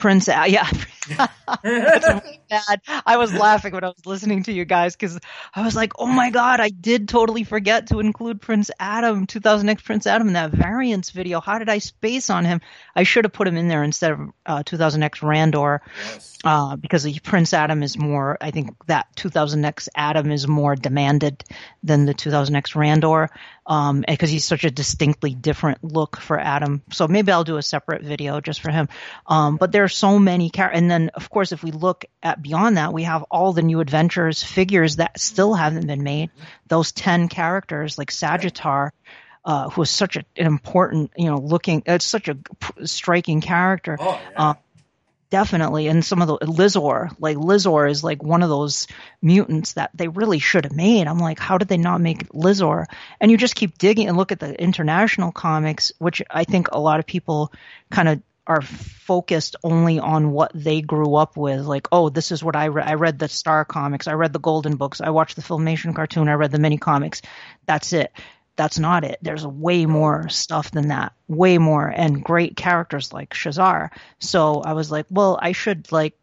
[0.00, 0.68] Prince, yeah,
[1.64, 2.80] really bad.
[3.06, 5.18] I was laughing when I was listening to you guys because
[5.54, 9.84] I was like, oh my god, I did totally forget to include Prince Adam, 2000X
[9.84, 11.40] Prince Adam in that variance video.
[11.40, 12.60] How did I space on him?
[12.96, 16.38] I should have put him in there instead of uh, 2000X Randor yes.
[16.44, 21.44] uh, because the Prince Adam is more, I think that 2000X Adam is more demanded
[21.82, 23.28] than the 2000X Randor,
[23.66, 26.82] um, because he's such a distinctly different look for Adam.
[26.92, 28.88] So maybe I'll do a separate video just for him.
[29.26, 32.42] Um, but there are so many characters, and then of course if we look at
[32.42, 36.30] beyond that, we have all the new adventures figures that still haven't been made.
[36.68, 38.90] Those 10 characters like Sagittar,
[39.44, 43.40] uh, who is such a, an important, you know, looking, it's such a p- striking
[43.40, 44.50] character Oh, yeah.
[44.50, 44.54] Uh,
[45.30, 48.86] definitely and some of the Lizorr like Lizorr is like one of those
[49.22, 51.06] mutants that they really should have made.
[51.06, 52.86] I'm like how did they not make Lizorr?
[53.20, 56.80] And you just keep digging and look at the international comics which i think a
[56.80, 57.52] lot of people
[57.90, 61.64] kind of are focused only on what they grew up with.
[61.64, 64.40] Like oh this is what i read i read the star comics i read the
[64.40, 67.22] golden books i watched the filmation cartoon i read the mini comics.
[67.66, 68.12] That's it
[68.56, 69.18] that's not it.
[69.22, 73.90] There's way more stuff than that, way more, and great characters like Shazar.
[74.18, 76.14] So I was like, well, I should like,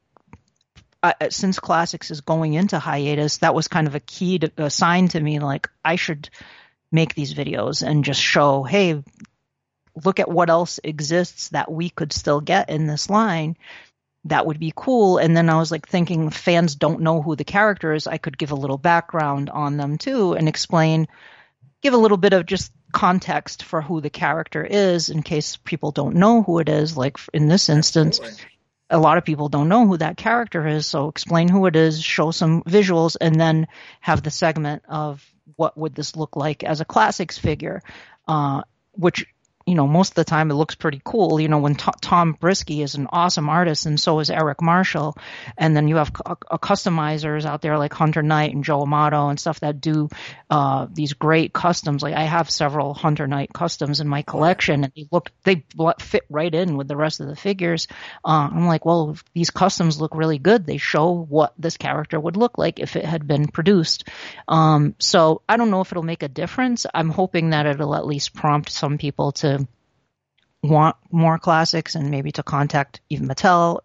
[1.01, 4.69] uh, since classics is going into hiatus, that was kind of a key to a
[4.69, 6.29] sign to me, like I should
[6.91, 9.03] make these videos and just show, hey,
[10.05, 13.57] look at what else exists that we could still get in this line.
[14.25, 15.17] That would be cool.
[15.17, 18.07] And then I was like thinking, fans don't know who the character is.
[18.07, 21.07] I could give a little background on them too and explain
[21.87, 25.91] give a little bit of just context for who the character is in case people
[25.91, 26.97] don't know who it is.
[26.97, 28.45] Like in this instance, Absolutely.
[28.89, 30.85] a lot of people don't know who that character is.
[30.85, 33.67] So explain who it is, show some visuals, and then
[34.01, 37.81] have the segment of what would this look like as a classics figure,
[38.27, 39.25] uh, which
[39.67, 41.39] you know most of the time it looks pretty cool.
[41.39, 45.15] You know when T- Tom Brisky is an awesome artist, and so is Eric Marshall,
[45.57, 49.27] and then you have cu- uh, customizers out there like Hunter Knight and Joe Amato
[49.27, 50.09] and stuff that do
[50.49, 52.01] uh, these great customs.
[52.01, 55.65] Like I have several Hunter Knight customs in my collection, and they look they
[55.99, 57.89] fit right in with the rest of the figures.
[58.23, 60.65] Uh, I'm like, well, these customs look really good.
[60.65, 64.07] They show what this character would look like if it had been produced.
[64.47, 66.85] Um, so I don't know if it'll make a difference.
[66.93, 69.56] I'm hoping that it'll at least prompt some people to
[70.69, 73.79] want more classics and maybe to contact even Mattel.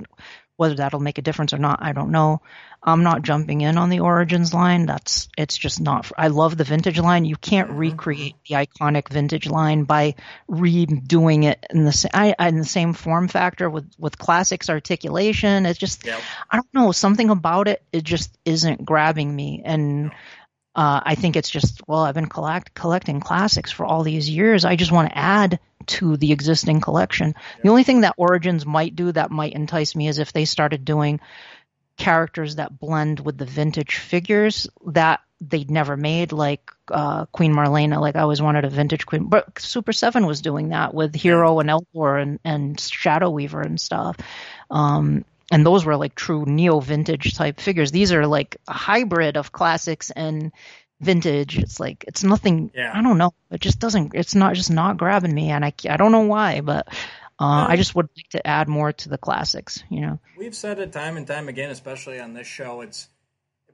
[0.56, 2.42] Whether that'll make a difference or not, I don't know.
[2.84, 4.86] I'm not jumping in on the Origins line.
[4.86, 6.10] That's it's just not.
[6.18, 7.24] I love the vintage line.
[7.24, 10.16] You can't recreate the iconic vintage line by
[10.50, 15.64] redoing it in the I, in the same form factor with with classics articulation.
[15.64, 16.20] It's just Yep.
[16.50, 17.82] I don't know something about it.
[17.92, 20.10] It just isn't grabbing me, and
[20.74, 24.64] uh, I think it's just well, I've been collect, collecting classics for all these years.
[24.64, 27.34] I just want to add to the existing collection.
[27.62, 30.84] The only thing that Origins might do that might entice me is if they started
[30.84, 31.20] doing
[31.96, 38.00] characters that blend with the vintage figures that they'd never made, like uh, Queen Marlena.
[38.00, 41.60] Like I always wanted a vintage Queen, but Super Seven was doing that with Hero
[41.60, 44.16] and Eldor and and Shadow Weaver and stuff.
[44.70, 47.90] Um, and those were like true neo vintage type figures.
[47.90, 50.52] These are like a hybrid of classics and
[51.02, 51.58] vintage.
[51.58, 52.70] It's like it's nothing.
[52.74, 52.92] Yeah.
[52.94, 53.34] I don't know.
[53.50, 54.14] It just doesn't.
[54.14, 56.88] It's not just not grabbing me, and I I don't know why, but.
[57.40, 60.20] Uh, I just would like to add more to the classics, you know.
[60.38, 62.82] We've said it time and time again, especially on this show.
[62.82, 63.08] It's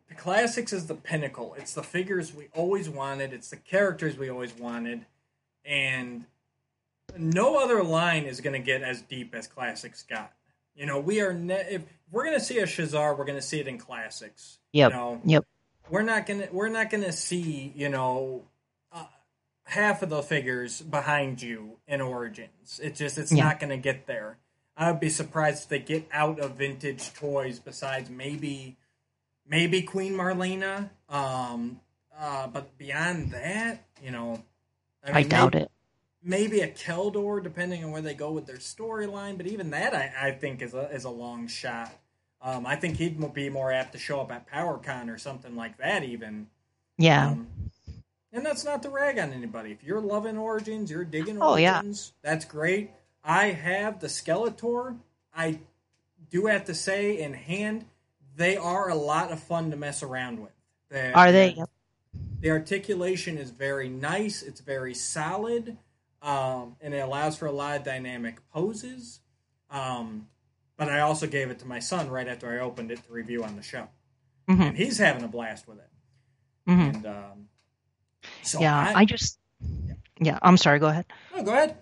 [0.09, 1.55] the classics is the pinnacle.
[1.59, 3.35] It's the figures we always wanted.
[3.35, 5.05] It's the characters we always wanted,
[5.67, 6.25] and
[7.19, 10.33] no other line is going to get as deep as classics got.
[10.75, 13.43] You know, we are ne- if we're going to see a Shazar, we're going to
[13.43, 14.59] see it in classics.
[14.73, 14.93] Yep.
[14.93, 15.45] You know, Yep.
[15.90, 18.43] We're not going to we're not to see, you know,
[18.93, 19.05] uh,
[19.65, 22.81] half of the figures behind you in Origins.
[22.82, 23.44] It's just it's Yeah.
[23.44, 24.39] not going to get there.
[24.77, 28.77] I would be surprised if they get out of vintage toys besides maybe
[29.48, 30.90] maybe Queen Marlena.
[31.09, 31.81] Um
[32.19, 34.43] uh but beyond that, you know,
[35.05, 35.70] I doubt maybe, it.
[36.23, 39.36] maybe a Keldor, depending on where they go with their storyline.
[39.36, 41.93] But even that, I, I think is a is a long shot.
[42.40, 45.77] Um, I think he'd be more apt to show up at PowerCon or something like
[45.78, 46.47] that, even.
[46.97, 47.31] Yeah.
[47.31, 47.48] Um,
[48.32, 49.73] and that's not to rag on anybody.
[49.73, 51.82] If you're loving Origins, you're digging Oh, yeah.
[52.23, 52.90] That's great.
[53.24, 54.97] I have the Skeletor.
[55.35, 55.59] I
[56.31, 57.86] do have to say, in hand,
[58.36, 60.52] they are a lot of fun to mess around with.
[60.90, 61.55] They're- Are they?
[61.55, 61.66] they're-
[62.40, 64.43] the articulation is very nice.
[64.43, 65.77] It's very solid,
[66.23, 69.20] um, and it allows for a lot of dynamic poses.
[69.70, 70.28] Um,
[70.79, 73.45] but I also gave it to my son right after I opened it to review
[73.45, 73.89] on the show,
[74.49, 74.69] Mhm.
[74.69, 75.91] and he's having a blast with it.
[76.71, 76.95] Mhm.
[76.95, 77.49] And um,
[78.43, 78.77] so Yeah.
[78.79, 79.39] I, I just.
[80.21, 80.39] Yeah.
[80.41, 80.79] I'm sorry.
[80.79, 81.07] Go ahead.
[81.35, 81.77] oh, go ahead.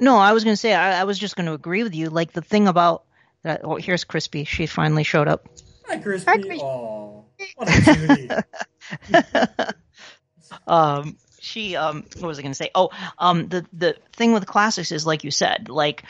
[0.00, 2.08] No, I was going to say I, I was just going to agree with you.
[2.10, 3.04] Like the thing about
[3.42, 3.60] that.
[3.64, 4.44] Oh, here's Crispy.
[4.44, 5.46] She finally showed up.
[5.86, 6.30] Hi, Crispy.
[6.30, 6.60] Hi, Crispy.
[6.62, 7.24] Oh,
[7.56, 9.72] what a cutie.
[10.66, 12.88] um she um what was i going to say oh
[13.18, 16.04] um the the thing with classics is like you said like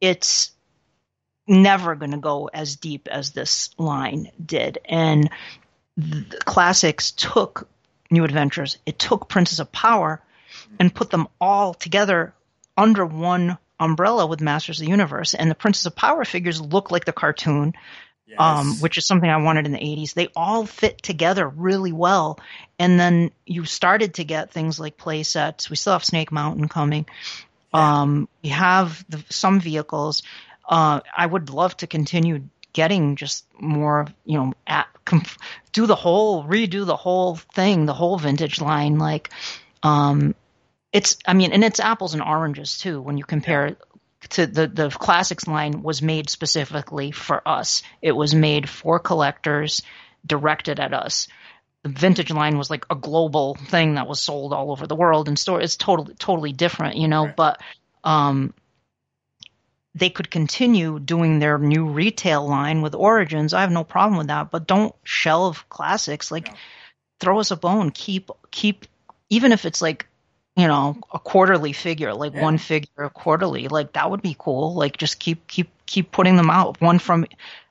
[0.00, 0.50] it's
[1.46, 5.30] never going to go as deep as this line did and
[5.96, 7.68] the classics took
[8.10, 10.22] new adventures it took princess of power
[10.78, 12.32] and put them all together
[12.76, 16.90] under one umbrella with masters of the universe and the princess of power figures look
[16.90, 17.74] like the cartoon
[18.32, 18.40] Yes.
[18.40, 20.14] um, which is something I wanted in the 80s.
[20.14, 22.38] They all fit together really well.
[22.78, 25.68] And then you started to get things like play sets.
[25.68, 27.04] We still have Snake Mountain coming.
[27.74, 30.22] Um, we have the, some vehicles.
[30.64, 34.86] Uh, I would love to continue getting just more, you know, at,
[35.72, 38.98] do the whole, redo the whole thing, the whole vintage line.
[38.98, 39.30] Like,
[39.82, 40.34] um,
[40.92, 43.76] it's, I mean, and it's apples and oranges too when you compare
[44.30, 47.82] to the the classics line was made specifically for us.
[48.00, 49.82] It was made for collectors,
[50.24, 51.28] directed at us.
[51.82, 55.28] The vintage line was like a global thing that was sold all over the world
[55.28, 55.60] and store.
[55.60, 57.26] It's totally totally different, you know.
[57.26, 57.36] Right.
[57.36, 57.60] But
[58.04, 58.54] um,
[59.94, 63.52] they could continue doing their new retail line with Origins.
[63.52, 64.50] I have no problem with that.
[64.50, 66.30] But don't shelve classics.
[66.30, 66.54] Like No.
[67.20, 67.90] throw us a bone.
[67.90, 68.86] Keep keep
[69.30, 70.06] even if it's like
[70.56, 72.42] you know a quarterly figure like Yeah.
[72.42, 76.50] one figure quarterly like that would be cool like just keep keep keep putting them
[76.50, 77.24] out one from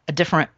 [0.08, 0.50] a different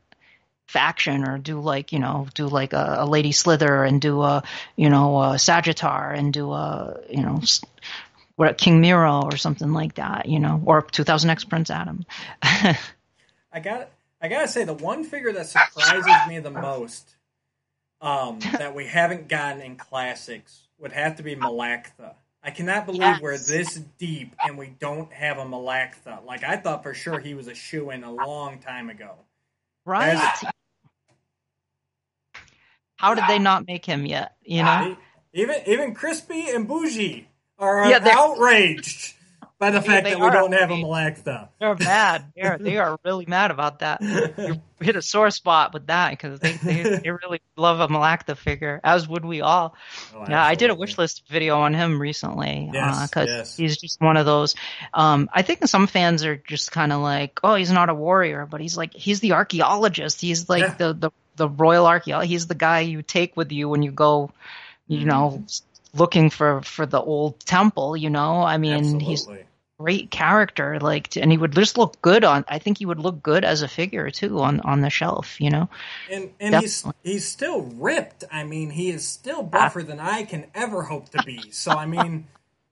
[0.67, 4.41] faction or do like you know do like a, a lady slither and do a
[4.77, 7.41] you know a sagittar and do a you know
[8.35, 12.05] what king miro or something like that you know or 2000x prince adam
[12.43, 13.89] I got
[14.21, 17.15] I gotta say the one figure that surprises me the most
[18.01, 22.15] um, that we haven't gotten in classics would have to be Melaktha.
[22.43, 23.21] I cannot believe Yes.
[23.21, 26.25] we're this deep and we don't have a Melaktha.
[26.25, 29.11] Like I thought for sure he was a shoe in a long time ago.
[29.85, 30.17] right
[32.95, 34.95] how did they not make him yet you know
[35.33, 37.27] Even even Crispy and Bougie
[37.63, 39.13] are Yeah, they're- outraged
[39.59, 41.23] by the fact that we don't have a outraged.
[41.25, 41.47] Melaktha.
[41.59, 42.25] They're mad.
[42.35, 44.01] They're they are really mad about that.
[44.83, 48.35] You hit a sore spot with that because they, they they really love a Melaktha
[48.35, 49.73] figure, as would we all.
[50.13, 53.55] Oh, Yeah, I did a wish list video on him recently Yes, because yes.
[53.55, 54.55] he's just one of those.
[54.93, 58.45] Um, I think some fans are just kind of like, oh, he's not a warrior,
[58.45, 60.19] but he's like he's the archaeologist.
[60.19, 60.73] He's like Yeah.
[60.73, 62.29] the, the the royal archaeologist.
[62.31, 64.31] He's the guy you take with you when you go,
[64.87, 65.45] you know, Mm-hmm.
[65.93, 67.95] Looking for for the old temple.
[67.97, 69.45] You know, I mean, he's Absolutely.
[69.79, 72.99] great character like to, and he would just look good on i think he would
[72.99, 75.67] look good as a figure too on on the shelf you know
[76.09, 77.11] And and he's Definitely.
[77.11, 78.23] he's still ripped.
[78.31, 79.83] I mean, he is still buffer ah.
[79.83, 81.51] than I can ever hope to be.
[81.51, 82.27] So I mean,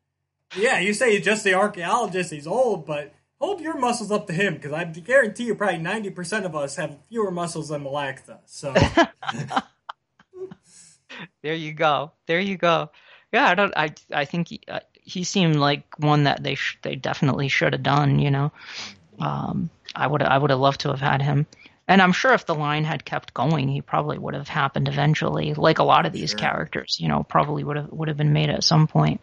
[0.55, 2.31] yeah, you say he's just the archaeologist.
[2.31, 6.09] He's old, but hold your muscles up to him because I guarantee you, probably ninety
[6.09, 8.39] percent of us have fewer muscles than Melaktha.
[8.45, 8.73] So
[11.43, 12.89] there you go there you go
[13.31, 16.77] yeah i don't i i think he, uh, he seemed like one that they sh-
[16.81, 18.51] they definitely should have done you know?
[19.19, 21.45] Um i would i would have loved to have had him
[21.91, 25.53] And I'm sure if the line had kept going, he probably would have happened eventually.
[25.53, 26.39] Like a lot of these Sure.
[26.39, 29.19] characters, you know, probably would have would have been made at some point.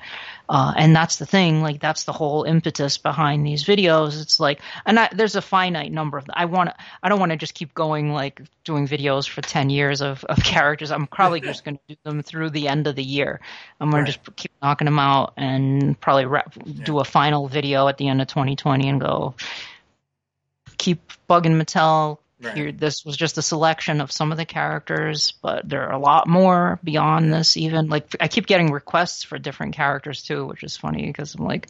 [0.51, 1.63] Uh, and that's the thing.
[1.63, 4.21] Like that's the whole impetus behind these videos.
[4.21, 6.27] It's like, and I, there's a finite number of.
[6.33, 6.69] I want.
[6.69, 10.23] to I don't want to just keep going like doing videos for ten years of,
[10.25, 10.91] of characters.
[10.91, 13.41] I'm probably just going to do them through the end of the year.
[13.81, 14.13] I'm going Right.
[14.13, 16.53] to just keep knocking them out and probably wrap,
[16.85, 19.35] do a final video at the end of 2020 and go
[20.77, 22.19] keep bugging Mattel.
[22.41, 22.55] Right.
[22.55, 25.99] Here, this was just a selection of some of the characters, but there are a
[25.99, 27.57] lot more beyond this.
[27.57, 31.45] Even like I keep getting requests for different characters too, which is funny because I'm
[31.45, 31.69] like,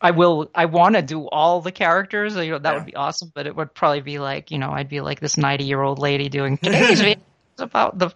[0.00, 2.36] I will, I want to do all the characters.
[2.36, 2.76] You know, that Yeah.
[2.76, 5.38] would be awesome, but it would probably be like, you know, I'd be like this
[5.38, 7.22] 90 year old lady doing today's video
[7.58, 8.10] about the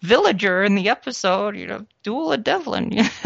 [0.00, 1.56] villager in the episode.
[1.56, 3.06] You know, Duel of Devlin.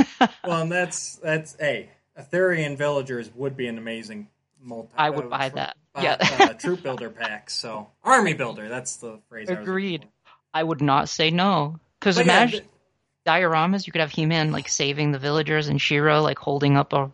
[0.44, 1.88] Well, and that's that's a
[2.18, 4.28] Etherian villagers would be an amazing
[4.60, 4.90] multi.
[4.96, 5.76] I would buy that.
[6.00, 6.16] Yeah.
[6.20, 7.50] uh, troop builder pack.
[7.50, 8.68] So army builder.
[8.68, 9.50] That's the phrase.
[9.50, 10.02] I was Agreed.
[10.02, 10.08] for.
[10.54, 11.78] I would not say no.
[11.98, 12.70] Because yeah, imagine th-
[13.26, 17.10] dioramas, you could have He-Man like saving the villagers and She-Ra like holding up a,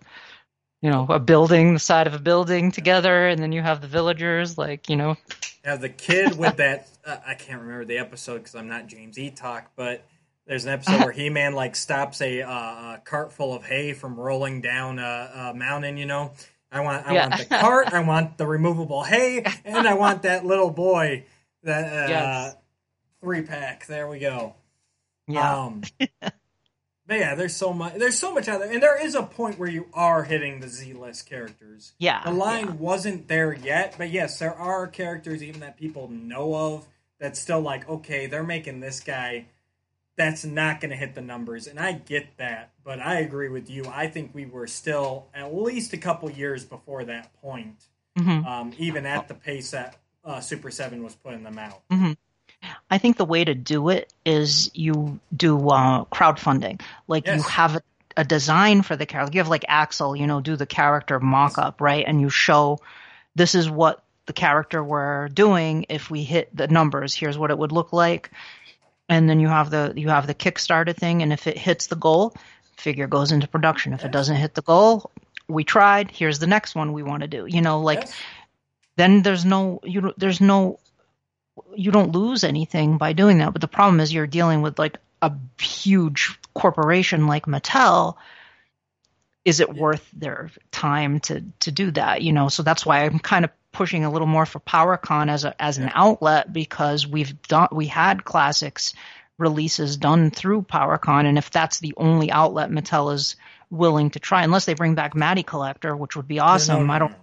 [0.80, 3.88] you know, a building, the side of a building together, and then you have the
[3.88, 5.16] villagers like, you know,
[5.64, 6.88] have the kid with that.
[7.08, 9.30] Uh, I can't remember the episode because I'm not James E.
[9.30, 10.04] Talk, but
[10.46, 13.94] there's an episode where He Man like stops a, uh, a cart full of hay
[13.94, 15.96] from rolling down a, a mountain.
[15.96, 16.32] You know,
[16.70, 17.28] I want I Yeah.
[17.28, 21.24] want the cart, I want the removable hay, and I want that little boy.
[21.62, 22.56] That uh, Yes.
[23.22, 23.86] three pack.
[23.86, 24.54] There we go.
[25.26, 25.82] yeah, Um,
[27.06, 27.94] but yeah, there's so much.
[27.94, 30.68] There's so much out there, and there is a point where you are hitting the
[30.68, 31.92] Z list characters.
[31.98, 32.72] yeah, The line yeah.
[32.72, 36.86] wasn't there yet, but yes, there are characters even that people know of
[37.18, 39.46] that's still like, okay, they're making this guy.
[40.18, 43.70] That's not going to hit the numbers, and I get that, but I agree with
[43.70, 43.84] you.
[43.86, 47.76] I think we were still at least a couple years before that point,
[48.18, 48.44] Mhm.
[48.44, 51.80] um, even at the pace that uh, Super Seven was putting them out.
[52.90, 56.80] I think the way to do it is you do uh, crowdfunding.
[57.06, 57.82] Like you have a,
[58.16, 59.34] a design for the character.
[59.36, 62.04] You have like Axel, you know, do the character mock up, right?
[62.06, 62.80] And you show
[63.36, 67.14] this is what the character we're doing if we hit the numbers.
[67.14, 68.30] Here's what it would look like.
[69.08, 71.96] And then you have the you have the Kickstarter thing, and if it hits the
[71.96, 72.34] goal,
[72.76, 73.92] figure goes into production.
[73.92, 75.10] If it doesn't hit the goal,
[75.48, 76.10] we tried.
[76.10, 77.46] Here's the next one we want to do.
[77.46, 78.12] You know, like Yes.
[78.96, 80.78] then there's no you don't- there's no
[81.74, 84.96] you don't lose anything by doing that but the problem is you're dealing with like
[85.22, 88.14] a huge corporation like Mattel
[89.44, 93.18] is it worth their time to to do that you know so that's why I'm
[93.18, 97.40] kind of pushing a little more for PowerCon as a as an outlet because we've
[97.42, 98.92] done we had classics
[99.38, 103.36] releases done through PowerCon and if that's the only outlet Mattel is
[103.70, 106.92] willing to try unless they bring back Matty Collector which would be awesome No, no,
[106.92, 107.14] I don't.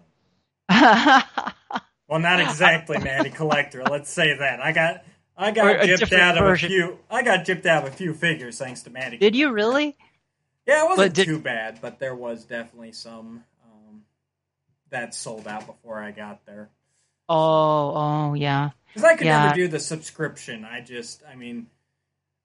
[2.07, 3.83] Well, not exactly, Matty Collector.
[3.83, 4.61] Let's say that.
[4.61, 5.03] I got
[5.37, 6.67] I got gypped out of version.
[6.67, 6.99] a few.
[7.09, 9.17] I got gypped out of a few figures thanks to Matty.
[9.17, 9.97] Did you really?
[10.65, 13.43] Yeah, it wasn't did- too bad, but there was definitely some
[14.89, 16.69] that sold out before I got there.
[17.27, 18.71] Oh, oh, yeah.
[18.89, 19.41] Because I could Yeah.
[19.41, 20.63] never do the subscription.
[20.65, 21.67] I just, I mean,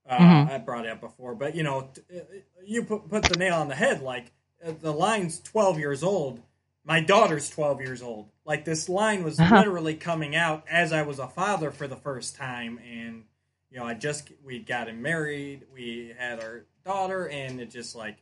[0.08, 0.50] uh, Mhm.
[0.50, 2.22] I brought it up before, but you know, t- uh,
[2.64, 4.02] you put put the nail on the head.
[4.02, 4.32] Like
[4.64, 6.42] uh, the line's twelve years old.
[6.84, 8.28] My daughter's twelve years old.
[8.44, 9.56] Like this line was Uh-huh.
[9.56, 13.24] literally coming out as I was a father for the first time, and
[13.70, 17.94] you know, I just we got him married, we had our daughter, and it just
[17.94, 18.16] like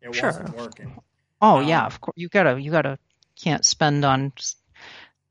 [0.00, 0.26] it Sure.
[0.26, 0.96] wasn't working.
[1.40, 1.86] Oh, Um, yeah.
[1.86, 2.98] Of course, you gotta, you gotta,
[3.44, 4.32] can't spend on,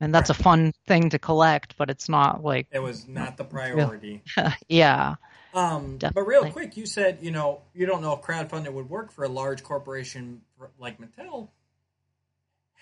[0.00, 3.44] and that's a fun thing to collect, but it's not like, It was not the
[3.44, 4.22] priority.
[4.68, 5.16] yeah.
[5.52, 9.12] Um, but real quick, you said you know you don't know if crowdfunding would work
[9.12, 10.40] for a large corporation
[10.78, 11.48] like Mattel.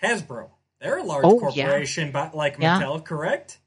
[0.01, 0.49] Hasbro,
[0.81, 1.65] they're a large Oh, yeah.
[1.67, 2.81] corporation, but like Yeah.
[2.81, 3.59] Mattel, correct?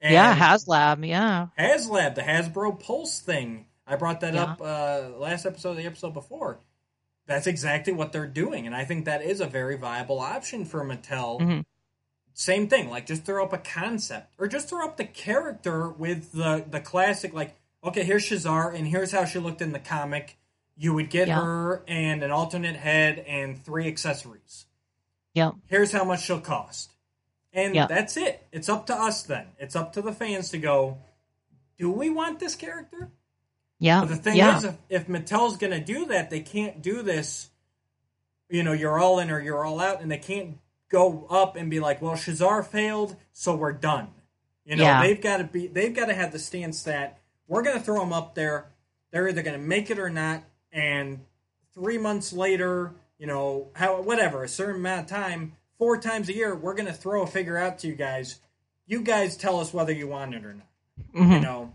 [0.00, 1.48] And yeah, HasLab, yeah.
[1.58, 3.66] HasLab, the Hasbro Pulse thing.
[3.86, 4.44] I brought that Yeah.
[4.44, 6.60] up uh, last episode, the episode before.
[7.26, 10.84] That's exactly what they're doing, and I think that is a very viable option for
[10.84, 11.40] Mattel.
[11.40, 11.64] Mhm.
[12.34, 16.32] Same thing, like just throw up a concept, or just throw up the character with
[16.32, 17.32] the the classic.
[17.32, 17.54] Like,
[17.84, 20.36] okay, here's Shazar, and here's how she looked in the comic.
[20.76, 21.40] You would get Yeah.
[21.42, 24.66] her and an alternate head and three accessories.
[25.34, 25.52] Yeah.
[25.66, 26.92] Here's how much she'll cost,
[27.52, 27.86] and Yeah.
[27.86, 28.46] that's it.
[28.50, 29.48] It's up to us then.
[29.58, 30.98] It's up to the fans to go.
[31.76, 33.10] Do we want this character?
[33.82, 34.00] Yeah.
[34.00, 34.56] But the thing yeah.
[34.58, 37.50] is, if, if Mattel's going to do that, they can't do this.
[38.48, 41.68] You know, you're all in or you're all out, and they can't go up and
[41.70, 44.08] be like, "Well, Shazar failed, so we're done."
[44.64, 45.02] You know, Yeah.
[45.02, 45.66] they've got to be.
[45.66, 47.18] They've got to have the stance that
[47.48, 48.66] we're going to throw them up there.
[49.10, 51.24] They're either going to make it or not, and
[51.74, 56.34] three months later, you know, how whatever a certain amount of time, four times a
[56.34, 58.38] year, we're going to throw a figure out to you guys.
[58.86, 60.66] you guys tell us whether you want it or not.
[61.14, 61.32] Mhm.
[61.34, 61.72] You know,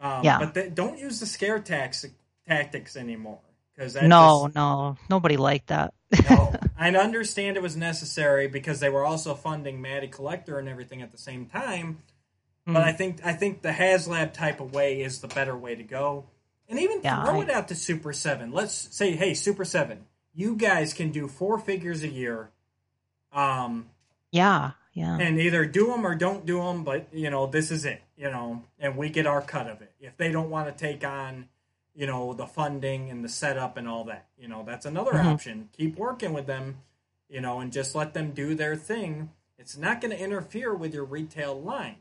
[0.00, 0.38] um, Yeah.
[0.38, 2.04] But th- don't use the scare tax-
[2.46, 3.40] tactics anymore
[3.74, 5.94] because no, no, nobody liked that.
[6.28, 6.54] no.
[6.78, 11.12] I understand it was necessary because they were also funding Matty Collector and everything at
[11.12, 11.98] the same time.
[12.66, 12.74] Hmm.
[12.74, 15.82] But I think I think the HasLab type of way is the better way to
[15.82, 16.26] go.
[16.68, 18.52] And even Yeah, throw I- it out to Super Seven.
[18.52, 20.04] Let's say, hey, Super Seven,
[20.34, 22.50] you guys can do four figures a year,
[23.32, 23.88] um,
[24.30, 26.84] yeah, yeah, and either do them or don't do them.
[26.84, 28.02] But you know, this is it.
[28.18, 29.92] You know, and we get our cut of it.
[30.00, 31.48] If they don't want to take on,
[31.94, 35.24] you know, the funding and the setup and all that, you know, that's another Mhm.
[35.24, 35.68] option.
[35.72, 36.82] Keep working with them,
[37.28, 39.30] you know, and just let them do their thing.
[39.56, 41.98] It's not going to interfere with your retail line.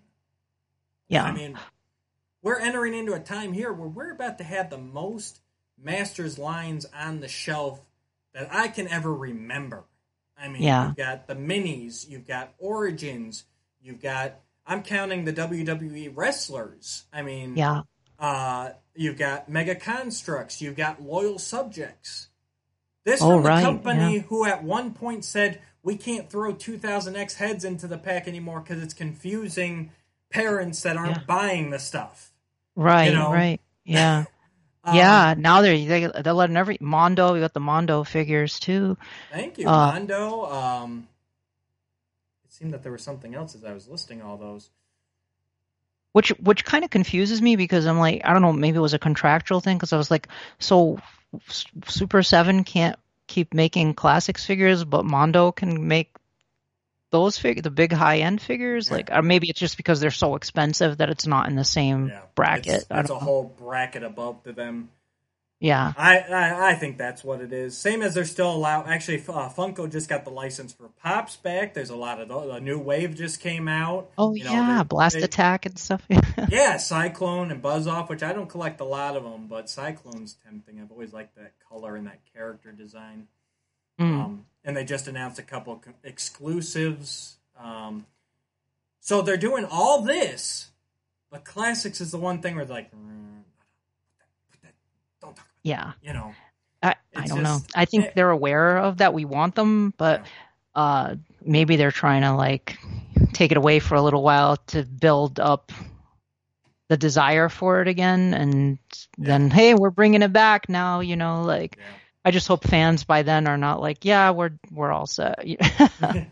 [1.09, 1.23] yeah.
[1.23, 1.57] I mean,
[2.41, 5.39] we're entering into a time here where we're about to have the most
[5.77, 7.79] Masters lines on the shelf
[8.33, 9.85] that I can ever remember.
[10.35, 10.87] I mean, Yeah.
[10.87, 13.45] you've got the minis, you've got Origins,
[13.79, 14.41] you've got.
[14.67, 17.05] I'm counting the WWE wrestlers.
[17.13, 17.81] I mean, yeah,
[18.19, 22.27] uh, you've got Mega Construx, you've got Loyal Subjects.
[23.05, 24.21] This Oh, right, company yeah.
[24.23, 28.83] who at one point said we can't throw 2000X heads into the pack anymore because
[28.83, 29.91] it's confusing
[30.29, 31.23] parents that aren't Yeah.
[31.25, 32.31] buying the stuff.
[32.75, 34.25] right, You know, right, yeah,
[34.83, 35.35] Um, yeah.
[35.37, 37.33] Now they're they, they're letting every Mondo.
[37.33, 38.97] We got the Mondo figures too.
[39.31, 40.45] Thank you, Uh, Mondo.
[40.45, 41.07] Um,
[42.57, 44.69] seemed that there was something else as I was listing all those.
[46.13, 48.93] which which kind of confuses me because I'm like I don't know maybe it was
[48.95, 50.27] a contractual thing because I was like
[50.59, 50.99] so
[51.87, 52.97] Super Seven can't
[53.27, 56.15] keep making classics figures but Mondo can make
[57.11, 58.95] those fig the big high end figures Yeah.
[58.95, 62.07] like or maybe it's just because they're so expensive that it's not in the same
[62.07, 63.19] Yeah, bracket It's, it's a know.
[63.19, 64.89] whole bracket above them.
[65.59, 67.75] Yeah I, I I think that's what it is.
[67.75, 68.83] Same as they're still allow.
[68.85, 71.73] Actually, uh, Funko just got the license for Pops back.
[71.73, 72.55] There's a lot of those.
[72.55, 74.11] A new wave just came out.
[74.19, 76.05] oh You know, yeah they- Blast they- Attack and stuff
[76.49, 80.35] Yeah, Sy-Klone and Buzz Off, which I don't collect a lot of them, but Sy-Klone's
[80.45, 80.79] tempting.
[80.79, 83.27] I've always liked that color and that character design.
[83.99, 84.03] Mm.
[84.23, 87.37] Um, and they just announced a couple exclusives.
[87.59, 88.05] Um,
[88.99, 90.69] so they're doing all this,
[91.31, 93.41] but classics is the one thing where they're like, "Mm,
[94.51, 94.73] put that-
[95.21, 96.33] don't talk about yeah you know.
[96.81, 100.25] I, I don't know I think it- they're aware of that we want them but
[100.75, 102.77] uh, maybe they're trying to like
[103.33, 105.71] take it away for a little while to build up
[106.89, 108.77] the desire for it again, and
[109.17, 111.01] then hey, we're bringing it back now.
[111.01, 111.83] You know, like Yeah.
[112.23, 115.43] I just hope fans by then are not like, yeah, we're we're all set.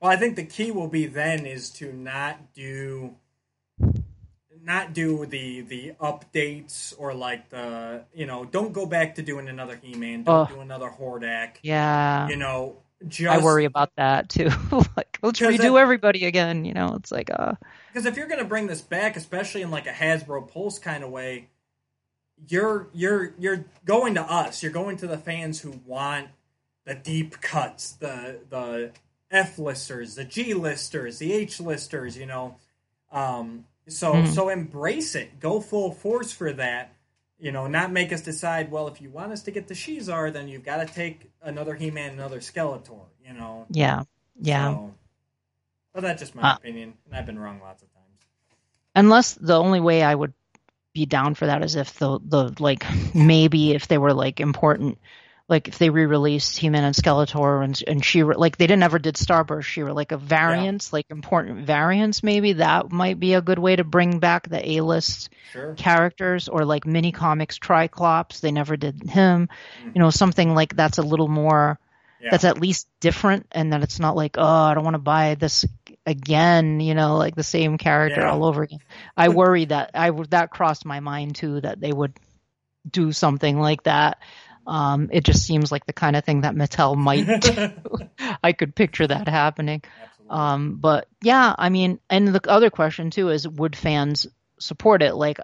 [0.00, 3.14] Well, I think the key will be then is to not do
[4.64, 9.48] not do the the updates or like the you know don't go back to doing
[9.48, 11.56] another He-Man, don't do another Hordak.
[11.62, 12.76] yeah, You know,
[13.08, 14.50] just I worry about that too.
[14.96, 16.64] like, let's redo that- everybody again.
[16.64, 17.54] You know, it's like, uh,
[17.88, 21.02] because if you're going to bring this back, especially in like a Hasbro Pulse kind
[21.02, 21.48] of way,
[22.48, 24.62] you're you're you're going to us.
[24.62, 26.28] You're going to the fans who want
[26.84, 28.92] the deep cuts, the the
[29.30, 32.16] F listers, the G listers, the H listers.
[32.16, 32.56] You know,
[33.10, 34.28] um, so Mhm.
[34.28, 35.40] so embrace it.
[35.40, 36.94] Go full force for that.
[37.38, 38.70] You know, not make us decide.
[38.70, 41.74] Well, if you want us to get the Shazar, then you've got to take another
[41.74, 43.06] He-Man, another Skeletor.
[43.26, 44.04] You know, yeah,
[44.40, 44.74] yeah.
[44.74, 44.94] So,
[45.92, 48.20] but that's just my Uh, opinion, and I've been wrong lots of times.
[48.94, 50.32] Unless the only way I would
[50.92, 52.84] be down for that is if the the like
[53.14, 54.98] maybe if they were like important,
[55.48, 59.16] like if they re-released He-Man and Skeletor and and she like they didn't ever did
[59.16, 62.22] Starburst, she were like a variants, like important variants.
[62.22, 65.74] Maybe that might be a good way to bring back the A-list Sure.
[65.74, 68.40] characters or like mini comics Triclops.
[68.40, 69.48] They never did him.
[69.84, 69.94] Mm.
[69.94, 71.78] You know, something like that's a little more
[72.20, 72.30] Yeah.
[72.30, 75.34] that's at least different and that it's not like, oh, I don't want to buy
[75.34, 75.66] this
[76.06, 78.30] again, you know, like the same character Yeah.
[78.30, 78.78] all over again.
[79.16, 82.14] I worry that I that crossed my mind too that they would
[82.90, 84.18] do something like that.
[84.66, 87.70] Um, it just seems like the kind of thing that Mattel might do.
[88.42, 89.82] I could picture that happening.
[90.30, 94.26] Um, but yeah, I mean, and the other question too is would fans
[94.58, 95.14] support it?
[95.14, 95.38] Like,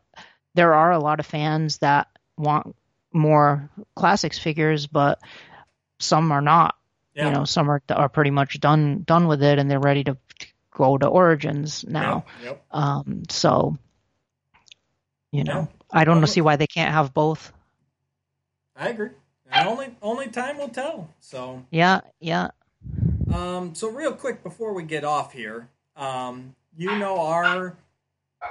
[0.54, 2.74] there are a lot of fans that want
[3.12, 5.18] more classics figures, but
[5.98, 6.76] some are not.
[7.14, 7.26] yeah.
[7.26, 10.16] You know, some are are pretty much done done with it, and they're ready to
[10.72, 12.24] go to Origins now.
[12.42, 12.44] Yep.
[12.44, 12.64] yep.
[12.70, 13.76] Um, so,
[15.32, 16.00] you know, Yeah.
[16.00, 17.52] I don't see why they can't have both.
[18.78, 19.10] I agree.
[19.50, 21.10] And only only time will tell.
[21.20, 22.50] So, Yeah, yeah,
[23.32, 27.76] um, so real quick before we get off here, um, you know our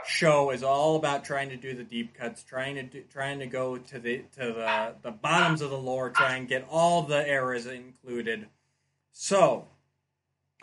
[0.05, 3.47] show is all about trying to do the deep cuts, trying to do, trying to
[3.47, 7.27] go to the to the the bottoms of the lore, try and get all the
[7.27, 8.47] eras included.
[9.11, 9.67] So,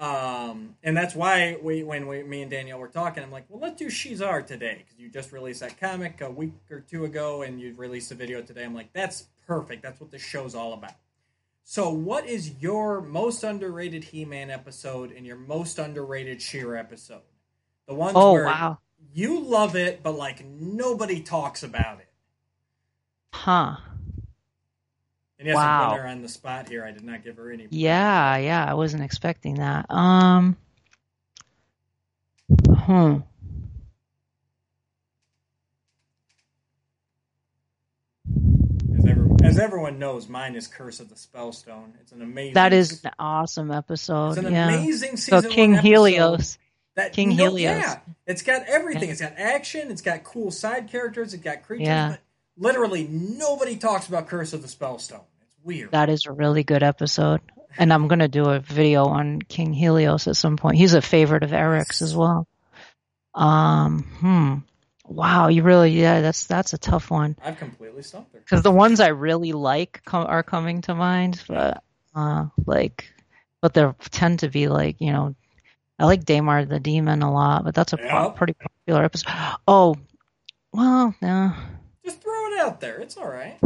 [0.00, 3.60] Um, and that's why we, when we, me and Danielle were talking, I'm like, well,
[3.60, 7.42] let's do Shazar today because you just released that comic a week or two ago,
[7.42, 8.64] and you released a video today.
[8.64, 9.82] I'm like, that's perfect.
[9.82, 10.92] That's what this show's all about.
[11.62, 17.22] So, what is your most underrated He-Man episode and your most underrated She-Ra episode?
[17.86, 18.78] The ones Oh where wow,
[19.14, 22.08] you love it, but like nobody talks about it.
[23.32, 23.76] huh?
[25.38, 25.92] And yes, Wow.
[25.92, 26.84] I'm her on the spot here.
[26.84, 27.66] I did not give her any.
[27.70, 29.90] Yeah, yeah, I wasn't expecting that.
[29.90, 30.56] Um,
[32.68, 33.18] hmm.
[39.54, 41.92] As, everyone knows, mine is Curse of the Spellstone.
[42.00, 42.54] It's an amazing.
[42.54, 44.30] That is an awesome episode.
[44.30, 44.68] It's an yeah.
[44.68, 45.42] amazing So.
[45.42, 46.58] King Helios.
[46.96, 47.78] That King no- Helios.
[47.78, 49.04] Yeah, it's got everything.
[49.04, 49.12] Yeah.
[49.12, 49.90] It's got action.
[49.90, 51.34] It's got cool side characters.
[51.34, 51.86] It's got creatures.
[51.86, 52.10] Yeah.
[52.10, 52.20] But
[52.56, 55.24] literally, nobody talks about Curse of the Spellstone.
[55.42, 55.90] It's weird.
[55.90, 57.40] That is a really good episode.
[57.76, 60.76] And I'm gonna do a video on King Helios at some point.
[60.76, 62.46] He's a favorite of Eric's as well.
[63.34, 64.54] Um, hmm.
[65.06, 68.40] Wow, you really yeah, that's that's a tough one I've completely stumped her.
[68.40, 71.82] because the ones I really like com- are coming to mind, but
[72.14, 73.12] uh, like,
[73.60, 75.34] but they tend to be like you know,
[75.98, 79.30] I like Daimar the Demon a lot, but that's a pretty popular episode.
[79.68, 79.96] Oh,
[80.72, 81.52] well, no,
[82.04, 82.98] Just throw it out there.
[82.98, 83.58] It's all right.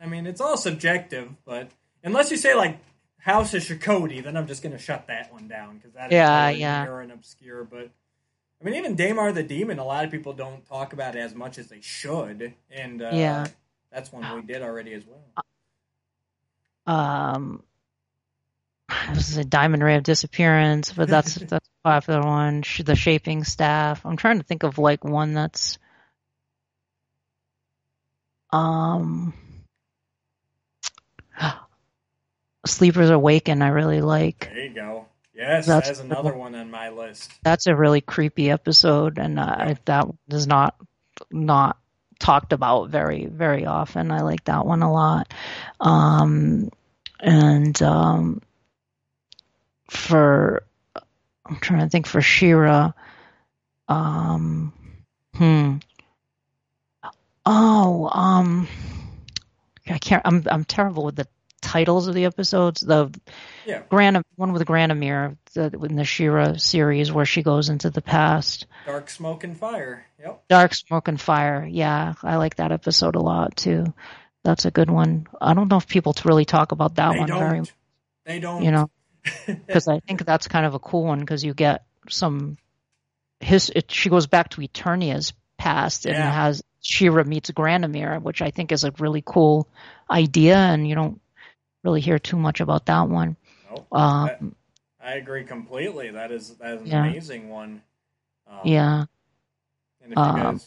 [0.00, 1.70] I mean, it's all subjective, but
[2.04, 2.78] unless you say like
[3.18, 6.12] House of Shakoti, then I'm just going to shut that one down because that is
[6.14, 6.84] Yeah, really yeah.
[6.84, 7.64] rare and obscure.
[7.64, 7.90] But
[8.60, 11.34] I mean, even Daimar the Demon, a lot of people don't talk about it as
[11.34, 13.46] much as they should, and uh, Yeah.
[13.92, 15.20] that's one we did already as well.
[16.86, 17.62] um
[19.14, 23.42] this is a diamond ray of disappearance but that's that's a popular one the shaping
[23.44, 25.78] staff i'm trying to think of like one that's
[28.52, 29.32] um
[32.66, 35.06] sleepers awaken i really like There you go.
[35.34, 36.38] Yes, That's that's another one.
[36.38, 37.32] one on my list.
[37.42, 40.76] that's a really creepy episode and uh, that one not
[41.30, 41.78] not
[42.20, 45.32] talked about very very often i like that one a lot
[45.80, 46.68] um
[47.20, 48.40] and um
[49.90, 50.62] for
[51.46, 52.92] i'm trying to think for She-Ra
[53.88, 54.72] um
[55.34, 55.76] hmm
[57.44, 58.68] oh um
[59.88, 61.26] i can't i'm i'm terrible with the
[61.64, 63.10] titles of the episodes the
[63.66, 63.82] Yeah.
[63.88, 68.66] Gran one with Granamyr the, in the She-Ra series where she goes into the past.
[68.86, 70.06] Dark Smoke and Fire.
[70.20, 70.44] Yep.
[70.48, 71.66] Dark Smoke and Fire.
[71.68, 73.92] Yeah, I like that episode a lot too.
[74.44, 75.26] That's a good one.
[75.40, 77.38] I don't know if people really talk about that they one don't.
[77.38, 77.62] very,
[78.26, 78.62] They don't.
[78.62, 78.90] you know,
[79.46, 82.58] because I think that's kind of a cool one because you get some
[83.40, 83.70] his.
[83.74, 86.30] It, she goes back to Eternia's past and Yeah.
[86.30, 89.66] has She-Ra meets Granamyr, which I think is a really cool
[90.10, 91.20] idea, and you don't
[91.84, 93.36] really hear too much about that one.
[93.70, 93.86] Nope.
[93.92, 94.54] Um,
[95.02, 96.10] I agree completely.
[96.10, 97.04] That is that is an Yeah.
[97.06, 97.82] amazing one.
[98.48, 99.04] Um, yeah.
[100.02, 100.66] And if you Um, guys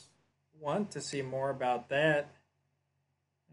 [0.59, 2.29] want to see more about that,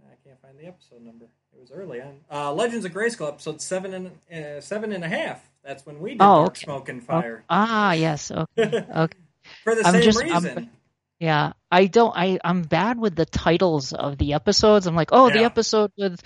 [0.06, 1.26] I can't find the episode number.
[1.56, 2.20] It was early on.
[2.30, 5.42] Uh, Legends of Grayskull, episode seven and uh, seven and a half.
[5.62, 6.64] That's when we did Oh, okay.
[6.64, 8.30] Smoke and Oh, Fire ah, yes.
[8.30, 8.84] Okay.
[8.96, 9.18] okay.
[9.62, 10.70] for the I'm same just- I'm- reason.
[11.20, 12.12] Yeah, I don't.
[12.14, 14.86] I I'm bad with the titles of the episodes.
[14.86, 16.20] I'm like, oh, the episode with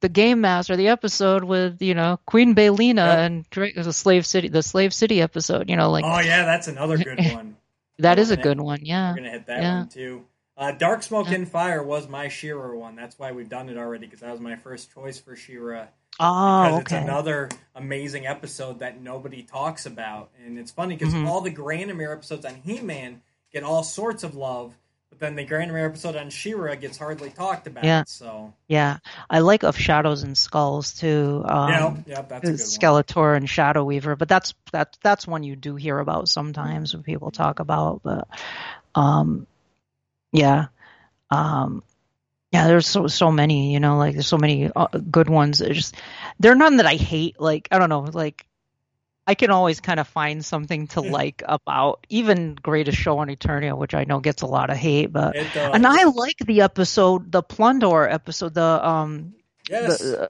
[0.00, 3.18] the Game Master, the episode with you know Queen Baelina Yep.
[3.18, 5.68] and Drake, the Slave City, the Slave City episode.
[5.70, 7.56] You know, like oh yeah, that's another good one.
[7.98, 8.80] that is a we're good one.
[8.84, 9.78] Yeah, We're gonna hit that Yeah.
[9.78, 10.24] one too.
[10.56, 11.36] Uh, Dark Smoke Yeah.
[11.36, 12.96] and Fire was my She-Ra one.
[12.96, 15.86] That's why we've done it already because that was my first choice for She-Ra.
[16.18, 16.96] Oh, because okay.
[16.96, 20.30] it's another amazing episode that nobody talks about.
[20.44, 21.28] And it's funny because Mhm.
[21.28, 23.22] all the Granamyr episodes on He Man
[23.52, 24.87] get all sorts of love, but
[25.18, 27.84] then the Granamyr episode on She-Ra gets hardly talked about.
[27.84, 28.04] Yeah.
[28.06, 31.44] So, Yeah, I like of Shadows and Skulls too.
[31.46, 33.04] Um, yeah, yeah, that's a good one.
[33.04, 37.02] Skeletor and Shadow Weaver, but that's that that's one you do hear about sometimes when
[37.02, 38.02] people talk about.
[38.02, 38.28] But
[38.94, 39.46] um,
[40.32, 40.66] yeah,
[41.30, 41.82] um,
[42.52, 45.60] yeah, there's so so many, you know, like there's so many uh, good ones.
[45.60, 45.96] It's just
[46.40, 47.40] there are none that I hate.
[47.40, 48.46] Like I don't know, like
[49.28, 53.76] I can always kind of find something to like about even Greatest Show on Eternia,
[53.76, 55.36] which I know gets a lot of hate, but.
[55.36, 58.54] And I like the episode, the Plundor episode.
[58.54, 59.34] The um,
[59.68, 60.28] yes, the, uh,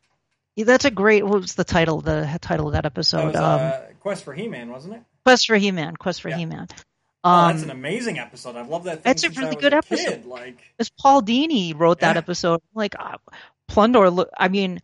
[0.56, 1.24] yeah, that's a great.
[1.24, 2.00] What was the title?
[2.00, 3.26] The title of that that episode?
[3.26, 5.02] was um, uh, Quest for He-Man, wasn't it?
[5.24, 5.94] Quest for He-Man.
[5.96, 6.38] Quest for Yeah.
[6.38, 6.66] He-Man.
[7.22, 8.56] oh, Um, that's an amazing episode.
[8.56, 9.04] I love that.
[9.04, 10.08] Thing It's a really good a episode.
[10.08, 10.26] Kid.
[10.26, 12.18] Like, it's Paul Dini wrote that Yeah.
[12.18, 12.60] episode.
[12.74, 13.18] Like uh,
[13.70, 14.26] Plundor.
[14.36, 14.80] I mean,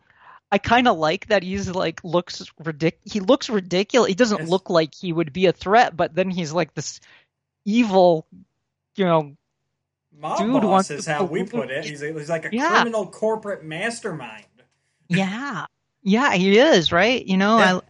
[0.51, 2.93] I kind of like that he's like looks ridic.
[3.03, 4.07] He looks ridiculous.
[4.09, 4.49] He doesn't Yes.
[4.49, 6.99] look like he would be a threat, but then he's like this
[7.65, 8.25] evil,
[8.95, 9.35] you know.
[10.17, 11.83] mob Dude boss wants is to how we put it.
[11.85, 12.69] He's, a, he's like a Yeah.
[12.69, 14.45] criminal corporate mastermind.
[15.09, 15.65] Yeah,
[16.03, 17.25] yeah, he is right.
[17.25, 17.75] You know, Yeah.
[17.77, 17.81] I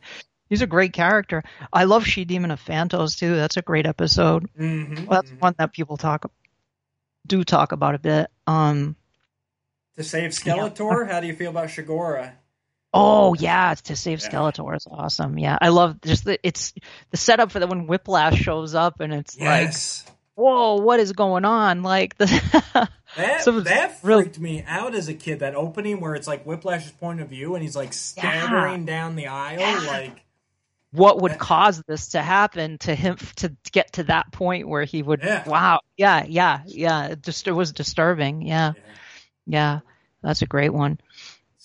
[0.50, 1.44] he's a great character.
[1.72, 3.36] I love She Demon of Phantos too.
[3.36, 4.50] That's a great episode.
[4.58, 5.42] Mm-hmm, Well, that's mhm.
[5.42, 6.32] one that people talk
[7.28, 8.32] do talk about a bit.
[8.48, 8.96] Um,
[9.98, 12.34] To save Skeletor, how do you feel about Shigora?
[12.96, 14.30] Oh yeah, to save Yeah.
[14.30, 15.38] Skeletor is awesome.
[15.38, 16.74] Yeah, I love just the it's
[17.12, 19.74] the setup for that when Whiplash shows up and it's like,
[20.36, 21.84] whoa, what is going on?
[21.84, 22.26] Like the
[23.18, 25.40] That, of that freaked me out as a kid.
[25.40, 29.28] That opening where it's like Whiplash's point of view, and he's like staggering down the
[29.28, 29.84] aisle, Yeah.
[29.88, 30.22] like
[30.92, 35.02] what would cause this to happen to him to get to that point where he
[35.04, 35.48] would Yeah.
[35.48, 38.82] wow yeah yeah yeah it just it was disturbing yeah Yeah.
[39.46, 39.80] yeah
[40.24, 41.00] that's a great one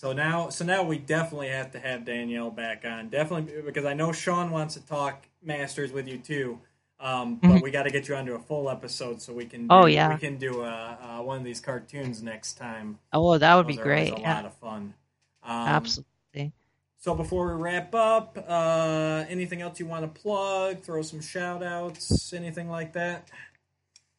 [0.00, 3.10] So now, so now we definitely have to have Danielle back on.
[3.10, 6.58] Definitely because I know Sean wants to talk Masters with you too.
[6.98, 7.62] Um, but Mhm.
[7.62, 9.68] we got to get you onto a full episode so we can.
[9.68, 10.14] Do, Oh, yeah.
[10.14, 12.98] we can do uh, uh, one of these cartoons next time.
[13.12, 14.94] oh that would be Those are great A yeah lot of fun.
[15.44, 16.52] Um, absolutely
[16.96, 20.80] So before we wrap up, uh, anything else you want to plug?
[20.80, 23.28] Throw some shout outs, anything like that?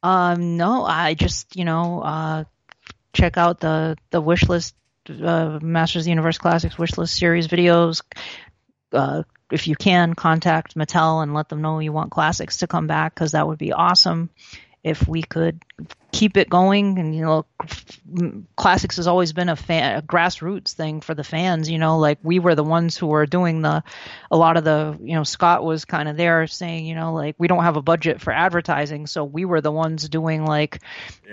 [0.03, 2.43] um no i just you know uh
[3.13, 4.75] check out the the wish list
[5.09, 8.01] uh masters of the universe classics wish list series videos.
[8.91, 12.87] Uh if you can contact mattel and let them know you want classics to come
[12.87, 14.29] back because that would be awesome
[14.83, 15.61] if we could
[16.11, 16.99] keep it going.
[16.99, 17.45] And you know
[18.55, 22.17] classics has always been a fan a grassroots thing for the fans you know like
[22.23, 23.83] we were the ones who were doing the
[24.31, 27.35] a lot of the you know scott was kind of there saying you know like
[27.37, 29.07] we don't have a budget for advertising.
[29.07, 30.81] So we were the ones doing like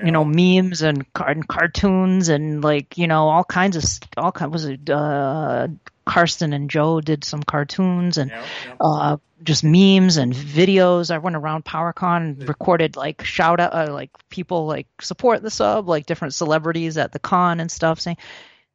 [0.04, 3.84] you know memes and, and cartoons and like you know all kinds of
[4.16, 5.68] all kind was it uh
[6.08, 8.76] Karsten and Joe did some cartoons and Yep, yep.
[8.80, 11.10] uh, just memes and videos.
[11.12, 15.50] I went around PowerCon and recorded like shout out, uh, like people like support the
[15.50, 18.16] sub, like different celebrities at the con and stuff, saying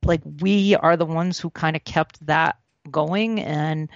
[0.05, 2.57] like we are the ones who kind of kept that
[2.89, 3.39] going.
[3.41, 3.89] And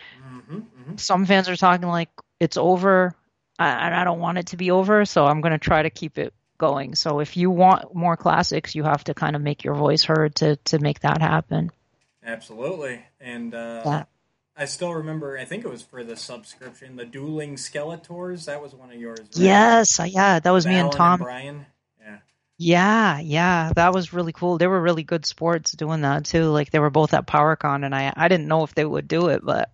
[0.52, 1.00] Mhm, mhm.
[1.00, 2.10] some fans are talking like
[2.40, 3.14] it's over,
[3.60, 5.90] I- and I don't want it to be over, so I'm going to try to
[5.90, 6.96] keep it going.
[6.96, 10.36] So if you want more classics, you have to kind of make your voice heard
[10.36, 11.72] to to make that happen.
[12.28, 13.02] Absolutely.
[13.20, 14.04] And uh, Yeah.
[14.60, 18.46] I still remember, I think it was for the subscription, the Dueling Skeletors.
[18.46, 19.20] That was one of yours.
[19.20, 19.38] Right?
[19.38, 21.20] Yes, yeah, that was me and Tom.
[21.20, 21.68] Brian.
[22.02, 22.18] Yeah.
[22.58, 24.58] Yeah, yeah, that was really cool.
[24.58, 26.46] They were really good sports doing that too.
[26.46, 29.28] Like they were both at PowerCon, and I I didn't know if they would do
[29.28, 29.72] it, but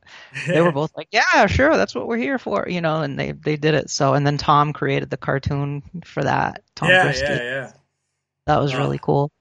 [0.48, 3.02] they were both like, "Yeah, sure, that's what we're here for," you know.
[3.02, 3.90] And they they did it.
[3.90, 6.62] So, and then Tom created the cartoon for that.
[6.76, 7.22] Tom yeah, Brisky.
[7.22, 7.72] yeah, yeah.
[8.48, 9.32] that was really cool.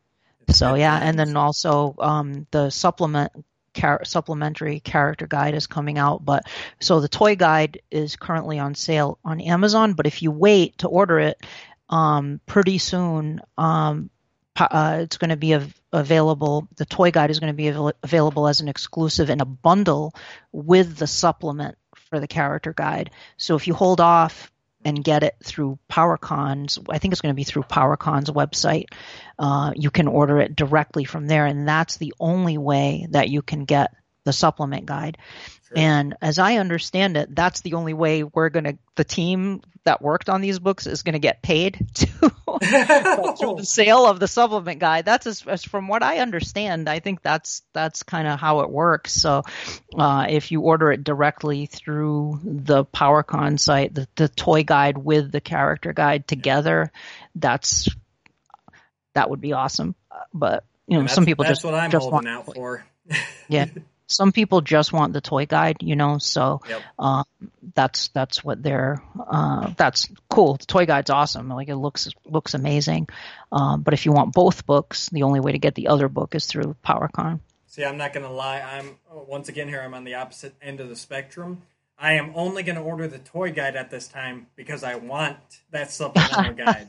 [0.48, 3.32] So yeah, and then also um, the supplement
[3.74, 6.24] char- supplementary character guide is coming out.
[6.24, 6.44] But
[6.80, 9.94] so the toy guide is currently on sale on Amazon.
[9.94, 11.38] But if you wait to order it,
[11.88, 14.10] um, pretty soon, um,
[14.56, 16.68] uh, it's going to be av- available.
[16.76, 20.14] The toy guide is going to be avail- available as an exclusive in a bundle
[20.52, 23.10] with the supplement for the character guide.
[23.38, 24.51] So if you hold off
[24.84, 28.86] and get it through PowerCon's, I think it's going to be through PowerCon's website.
[29.38, 33.42] Uh, you can order it directly from there, and that's the only way that you
[33.42, 33.94] can get
[34.24, 35.18] the supplement guide.
[35.74, 35.84] Sure.
[35.84, 40.02] And as I understand it, that's the only way we're going to, the team that
[40.02, 44.28] worked on these books is going to get paid to through the sale of the
[44.28, 45.04] supplement guide.
[45.04, 46.88] That's as, as from what I understand.
[46.88, 49.12] I think that's that's kind of how it works.
[49.12, 49.42] So
[49.96, 55.32] uh, if you order it directly through the PowerCon site, the, the toy guide with
[55.32, 56.92] the character guide together,
[57.34, 57.88] that's
[59.14, 59.94] that would be awesome.
[60.32, 62.84] But you know, some people that's just what I'm just holding want out for.
[63.48, 63.66] yeah.
[64.12, 66.18] Some people just want the toy guide, you know.
[66.18, 66.82] So Yep.
[66.98, 67.24] uh,
[67.74, 69.02] that's that's what they're.
[69.18, 70.56] Uh, that's cool.
[70.56, 71.48] The toy guide's awesome.
[71.48, 73.08] Like it looks looks amazing.
[73.50, 76.34] Um, but if you want both books, the only way to get the other book
[76.34, 77.40] is through PowerCon.
[77.66, 78.60] See, I'm not going to lie.
[78.60, 79.80] I'm once again here.
[79.80, 81.62] I'm on the opposite end of the spectrum.
[81.98, 85.38] I am only going to order the toy guide at this time because I want
[85.70, 86.88] that supplemental guide.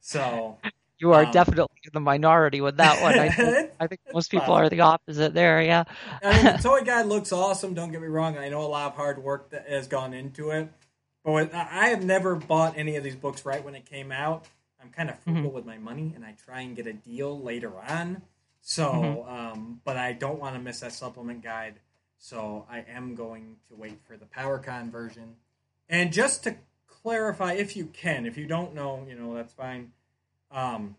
[0.00, 0.56] So
[0.98, 3.18] You are Um, definitely the minority with that one.
[3.18, 5.60] I think, I think most people are the opposite there.
[5.62, 5.84] Yeah.
[6.22, 7.74] I mean, the toy guide looks awesome.
[7.74, 8.36] Don't get me wrong.
[8.38, 10.68] I know a lot of hard work that has gone into it,
[11.24, 14.46] but I have never bought any of these books right when it came out.
[14.82, 17.72] I'm kind of frugal with my money, and I try and get a deal later
[17.88, 18.22] on.
[18.62, 21.74] So, um, but I don't want to miss that supplement guide.
[22.18, 25.36] So I am going to wait for the PowerCon version.
[25.88, 26.56] And just to
[26.88, 29.92] clarify, if you can, if you don't know, you know that's fine.
[30.50, 30.96] Um,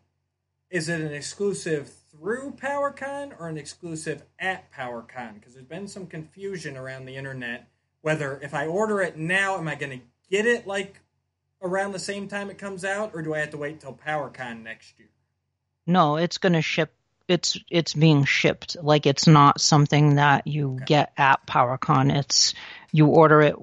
[0.70, 5.36] is it an exclusive through PowerCon or an exclusive at PowerCon?
[5.36, 7.68] Because there's been some confusion around the internet
[8.08, 11.02] whether if I order it now, am I going to get it like
[11.62, 14.64] around the same time it comes out, or do I have to wait till PowerCon
[14.64, 15.10] next year?
[15.86, 16.94] No, it's going to ship
[17.28, 18.78] it's it's being shipped.
[18.82, 22.16] Like it's not something that you get at PowerCon.
[22.18, 22.54] It's
[22.94, 23.56] you order it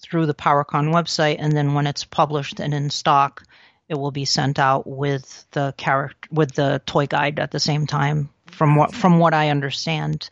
[0.00, 3.42] through the PowerCon website, and then when it's published and in stock,
[3.88, 7.86] it will be sent out with the character with the toy guide at the same
[7.86, 8.30] time.
[8.46, 10.28] From what from what I understand,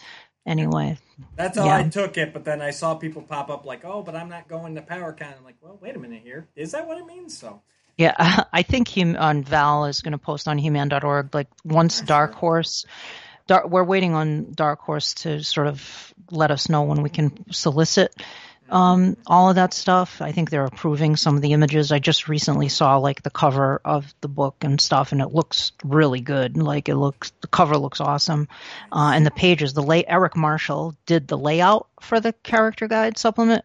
[0.46, 0.98] anyway.
[1.34, 1.76] That's how Yeah.
[1.78, 4.48] I took it, but then I saw people pop up like, "Oh, but I'm not
[4.48, 6.48] going to PowerCon." I'm like, "Well, wait a minute here.
[6.56, 7.62] Is that what it means?" So,
[7.96, 8.14] Yeah,
[8.52, 11.34] I think him on Val is going to post on He-Man.org.
[11.34, 12.34] Like once Dark.
[12.34, 12.84] Horse,
[13.46, 17.50] Dark, we're waiting on Dark Horse to sort of let us know when we can
[17.52, 18.14] solicit
[18.68, 20.20] um, all of that stuff.
[20.20, 21.92] I think they're approving some of the images.
[21.92, 25.72] I just recently saw like the cover of the book and stuff, and it looks
[25.84, 26.56] really good.
[26.56, 28.48] Like it looks, the cover looks awesome,
[28.92, 29.72] uh, and the pages.
[29.72, 33.64] The lay Eric Marshall did the layout for the character guide supplement,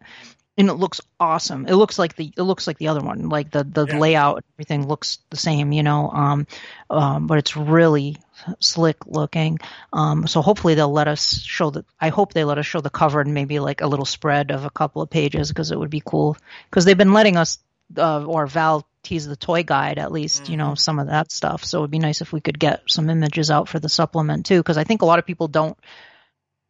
[0.57, 1.65] and it looks awesome.
[1.65, 3.29] It looks like the it looks like the other one.
[3.29, 3.97] Like the the Yeah.
[3.97, 6.09] layout, everything looks the same, you know.
[6.09, 6.47] Um,
[6.89, 8.17] um, but it's really
[8.59, 9.59] slick looking.
[9.93, 11.85] Um, so hopefully they'll let us show the.
[11.99, 14.65] I hope they let us show the cover and maybe like a little spread of
[14.65, 16.37] a couple of pages because it would be cool.
[16.69, 17.59] Because they've been letting us
[17.97, 21.63] uh, or Val tease the toy guide at least, you know, some of that stuff.
[21.65, 24.57] So it'd be nice if we could get some images out for the supplement too,
[24.59, 25.77] because I think a lot of people don't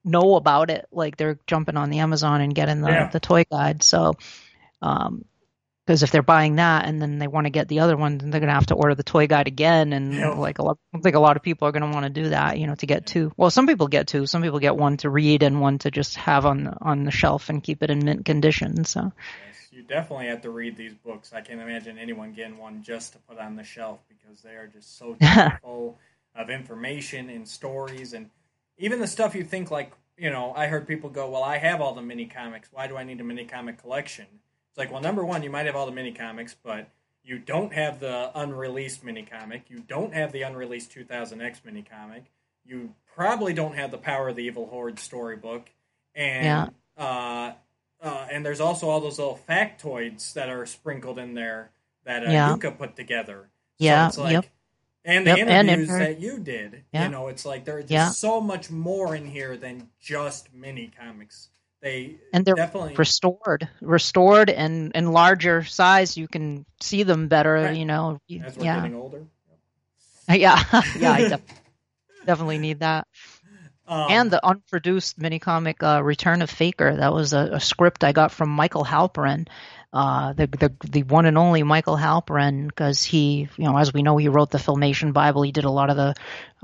[0.04, 0.88] know about it.
[0.92, 3.08] Like they're jumping on the Amazon and getting the, Yeah.
[3.08, 3.84] the toy guide.
[3.84, 4.14] So,
[4.82, 5.26] um,
[5.92, 8.30] because if they're buying that and then they want to get the other one, then
[8.30, 9.92] they're gonna have to order the toy guide again.
[9.92, 10.30] And Yeah.
[10.30, 12.58] like a lot, I think a lot of people are gonna want to do that,
[12.58, 13.34] you know, to get two.
[13.36, 14.26] Well, some people get two.
[14.26, 17.12] Some people get one to read and one to just have on the, on the
[17.12, 18.86] shelf and keep it in mint condition.
[18.86, 19.12] So,
[19.46, 21.34] yes, you definitely have to read these books.
[21.34, 24.68] I can't imagine anyone getting one just to put on the shelf because they are
[24.68, 25.18] just so
[25.62, 26.00] full
[26.36, 28.30] of information and stories and
[28.78, 31.82] even the stuff you think like you know i heard people go well i have
[31.82, 34.26] all the mini comics why do i need a mini comic collection
[34.72, 36.90] it's like well number one you might have all the mini comics but
[37.24, 42.24] you don't have the unreleased mini comic you don't have the unreleased 2000x mini comic
[42.66, 45.70] you probably don't have the power of the evil horde storybook
[46.16, 46.70] and Yeah.
[46.98, 47.54] uh,
[48.02, 51.70] uh, and there's also all those little factoids that are sprinkled in there
[52.06, 52.56] that uh, Yeah.
[52.56, 54.46] Yuka put together Yeah, so it's like yep.
[55.06, 56.84] and the Yep, and interviews inter- that you did.
[56.94, 57.06] Yeah.
[57.06, 58.10] You know, it's like there's Yeah.
[58.10, 61.50] so much more in here than just mini comics.
[61.82, 66.16] They and they're definitely restored, restored and in larger size.
[66.16, 67.76] You can see them better, Right.
[67.76, 68.20] you know.
[68.46, 68.76] as we're Yeah.
[68.78, 69.24] getting older.
[70.30, 70.64] Yeah,
[70.98, 71.62] yeah, I def-
[72.26, 73.08] definitely need that.
[73.88, 76.96] Um, and the unproduced mini comic uh, Return of Faker.
[76.96, 79.48] That was a, a script I got from Michael Halperin,
[79.94, 84.04] uh, the, the the one and only Michael Halperin, because he, you know, as we
[84.04, 85.42] know, he wrote the Filmation Bible.
[85.42, 86.16] He did a lot of the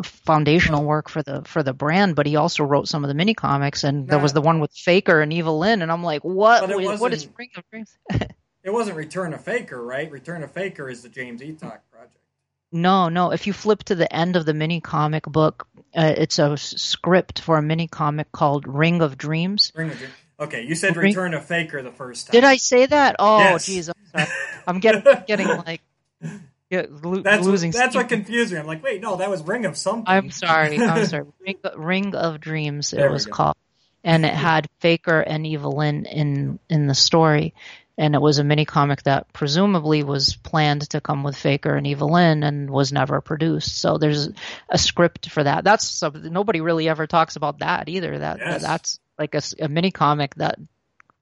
[0.03, 3.33] foundational work for the for the brand, but he also wrote some of the mini
[3.33, 3.83] comics.
[3.83, 6.61] And there was the one with Faker and Evil-Lyn, and I'm like, what?
[7.01, 7.97] What is Ring of Dreams?
[8.11, 10.09] it wasn't Return of Faker, right?
[10.09, 12.13] Return of Faker is the James Eatock project.
[12.71, 13.31] No, no.
[13.31, 16.73] If you flip to the end of the mini comic book, uh, it's a s-
[16.81, 19.71] script for a mini comic called Ring of Dreams.
[19.75, 22.31] Ring of Dream- Okay, you said Return of Faker the first time.
[22.33, 23.15] Did I say that?
[23.19, 23.67] Oh, Yes.
[23.67, 24.27] jeez, I'm.
[24.67, 25.81] I'm getting getting like
[26.69, 27.71] yeah, lo- That's losing.
[27.71, 28.59] what, that's what confused me.
[28.59, 30.03] I'm like, wait, no, that was Ring of something.
[30.05, 30.77] I'm sorry.
[30.77, 31.23] I'm sorry.
[31.39, 32.91] Ring, Ring of Dreams.
[32.91, 33.31] There It was go.
[33.31, 33.55] called,
[34.03, 37.53] and it had Faker and Evil-Lyn in in the story,
[37.97, 41.87] and it was a mini comic that presumably was planned to come with Faker and
[41.87, 43.79] Evil-Lyn and was never produced.
[43.79, 44.29] So there's
[44.69, 45.63] a script for that.
[45.63, 48.19] That's something nobody really ever talks about that either.
[48.19, 48.61] That, Yes.
[48.61, 50.59] that's like a mini comic that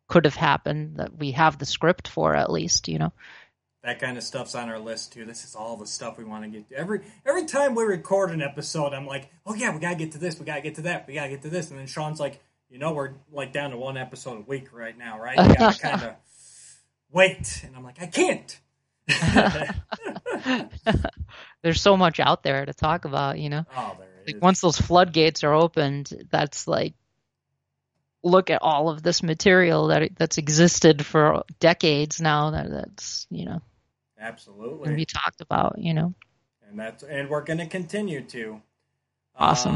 [0.07, 2.87] could have happened that we have the script for at least.
[2.89, 3.13] You know.
[3.83, 5.25] that kind of stuff's on our list too.
[5.25, 6.75] This is all the stuff we want to get to.
[6.75, 10.17] Every every time we record an episode, I'm like, oh yeah, we gotta get to
[10.17, 12.41] this, we gotta get to that, we gotta get to this, and then Sean's like,
[12.69, 15.37] you know, we're like down to one episode a week right now, right?
[15.37, 16.15] You gotta kind of
[17.11, 18.59] wait, and I'm like, I can't.
[21.61, 23.37] There's so much out there to talk about.
[23.39, 23.65] You know.
[23.75, 24.41] oh, there like is.
[24.41, 26.93] once those floodgates are opened, that's like
[28.23, 33.45] look at all of this material that that's existed for decades now that that's you
[33.45, 33.61] know
[34.17, 35.75] can Absolutely, be talked about.
[35.77, 36.13] You know,
[36.67, 38.61] and that's and we're gonna continue to.
[39.35, 39.75] Awesome.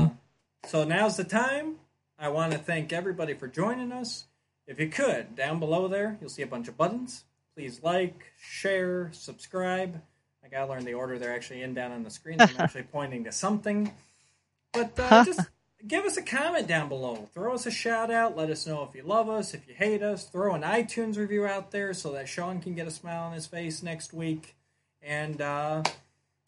[0.63, 1.75] Uh, so now's the time.
[2.17, 4.25] I want to thank everybody for joining us.
[4.69, 7.23] If you could, down below there, you'll see a bunch of buttons.
[7.55, 9.99] Please like, share, subscribe.
[10.45, 12.39] I gotta learn the order they're actually in down on the screen.
[12.39, 13.91] I'm actually pointing to something.
[14.71, 15.41] But uh, just
[15.87, 17.27] give us a comment down below.
[17.33, 18.37] Throw us a shout out.
[18.37, 20.25] Let us know if you love us, if you hate us.
[20.25, 23.47] Throw an iTunes review out there so that Sean can get a smile on his
[23.47, 24.55] face next week.
[25.01, 25.81] And uh,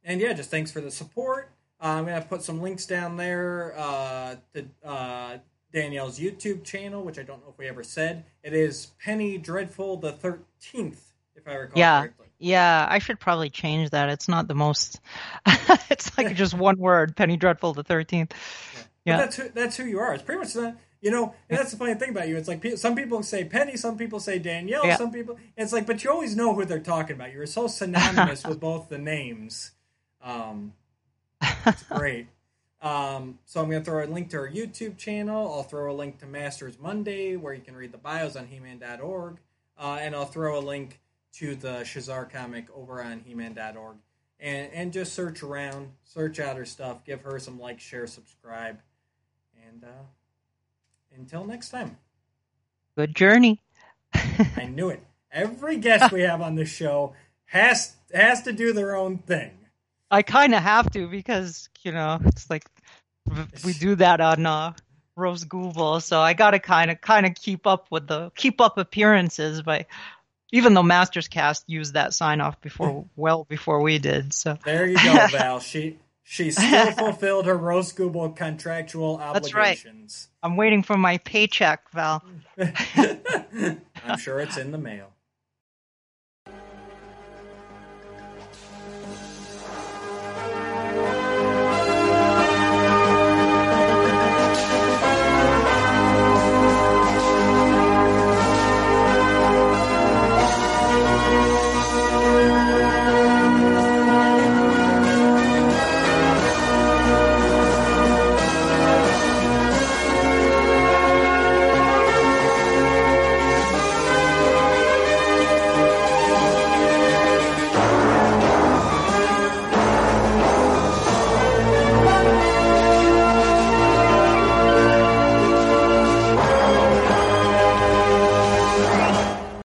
[0.03, 1.49] and yeah, just thanks for the support.
[1.81, 5.38] Uh, I'm gonna put some links down there uh, to uh,
[5.73, 8.26] Danielle's YouTube channel, which I don't know if we ever said.
[8.43, 12.02] It is Penny Dreadful the Thirteenth, if I recall Yeah.
[12.02, 12.27] correctly.
[12.39, 14.10] Yeah, I should probably change that.
[14.10, 14.99] It's not the most.
[15.89, 18.34] it's like just one word, Penny Dreadful the Thirteenth.
[19.06, 20.14] Yeah, but that's who, that's who you are.
[20.14, 20.77] It's pretty much that.
[21.02, 22.38] You know, and that's the funny thing about you.
[22.38, 24.98] It's like some people say Penny, some people say Danielle, Yeah.
[24.98, 25.39] some people.
[25.57, 27.31] It's like, but you always know who they're talking about.
[27.34, 29.72] You're so synonymous with both the names.
[30.22, 30.73] Um,
[31.65, 32.27] it's great.
[32.81, 35.53] Um, so I'm going to throw a link to our YouTube channel.
[35.53, 39.37] I'll throw a link to Masters Monday, where you can read the bios on He-Man.org,
[39.77, 40.99] uh, and I'll throw a link
[41.33, 43.97] to the Shazar comic over on He-Man.org,
[44.39, 48.79] and and just search around, search out her stuff, give her some like, share, subscribe,
[49.67, 50.03] and uh,
[51.15, 51.97] until next time.
[52.97, 53.61] Good journey.
[54.13, 55.03] I knew it.
[55.31, 57.13] Every guest we have on this show
[57.45, 59.51] has has to do their own thing.
[60.11, 62.65] I kind of have to because you know it's like
[63.63, 64.73] we do that on uh,
[65.15, 68.77] Rose Google, so I gotta kind of kind of keep up with the keep up
[68.77, 69.61] appearances.
[69.61, 69.85] By
[70.51, 74.33] even though Masters Cast used that sign off before, well before we did.
[74.33, 75.59] So There you go, Val.
[75.61, 79.33] She she still fulfilled her Rose Google contractual obligations.
[79.33, 79.77] That's right.
[79.77, 80.27] obligations.
[80.43, 82.23] I'm waiting for my paycheck, Val.
[82.57, 85.13] I'm sure it's in the mail.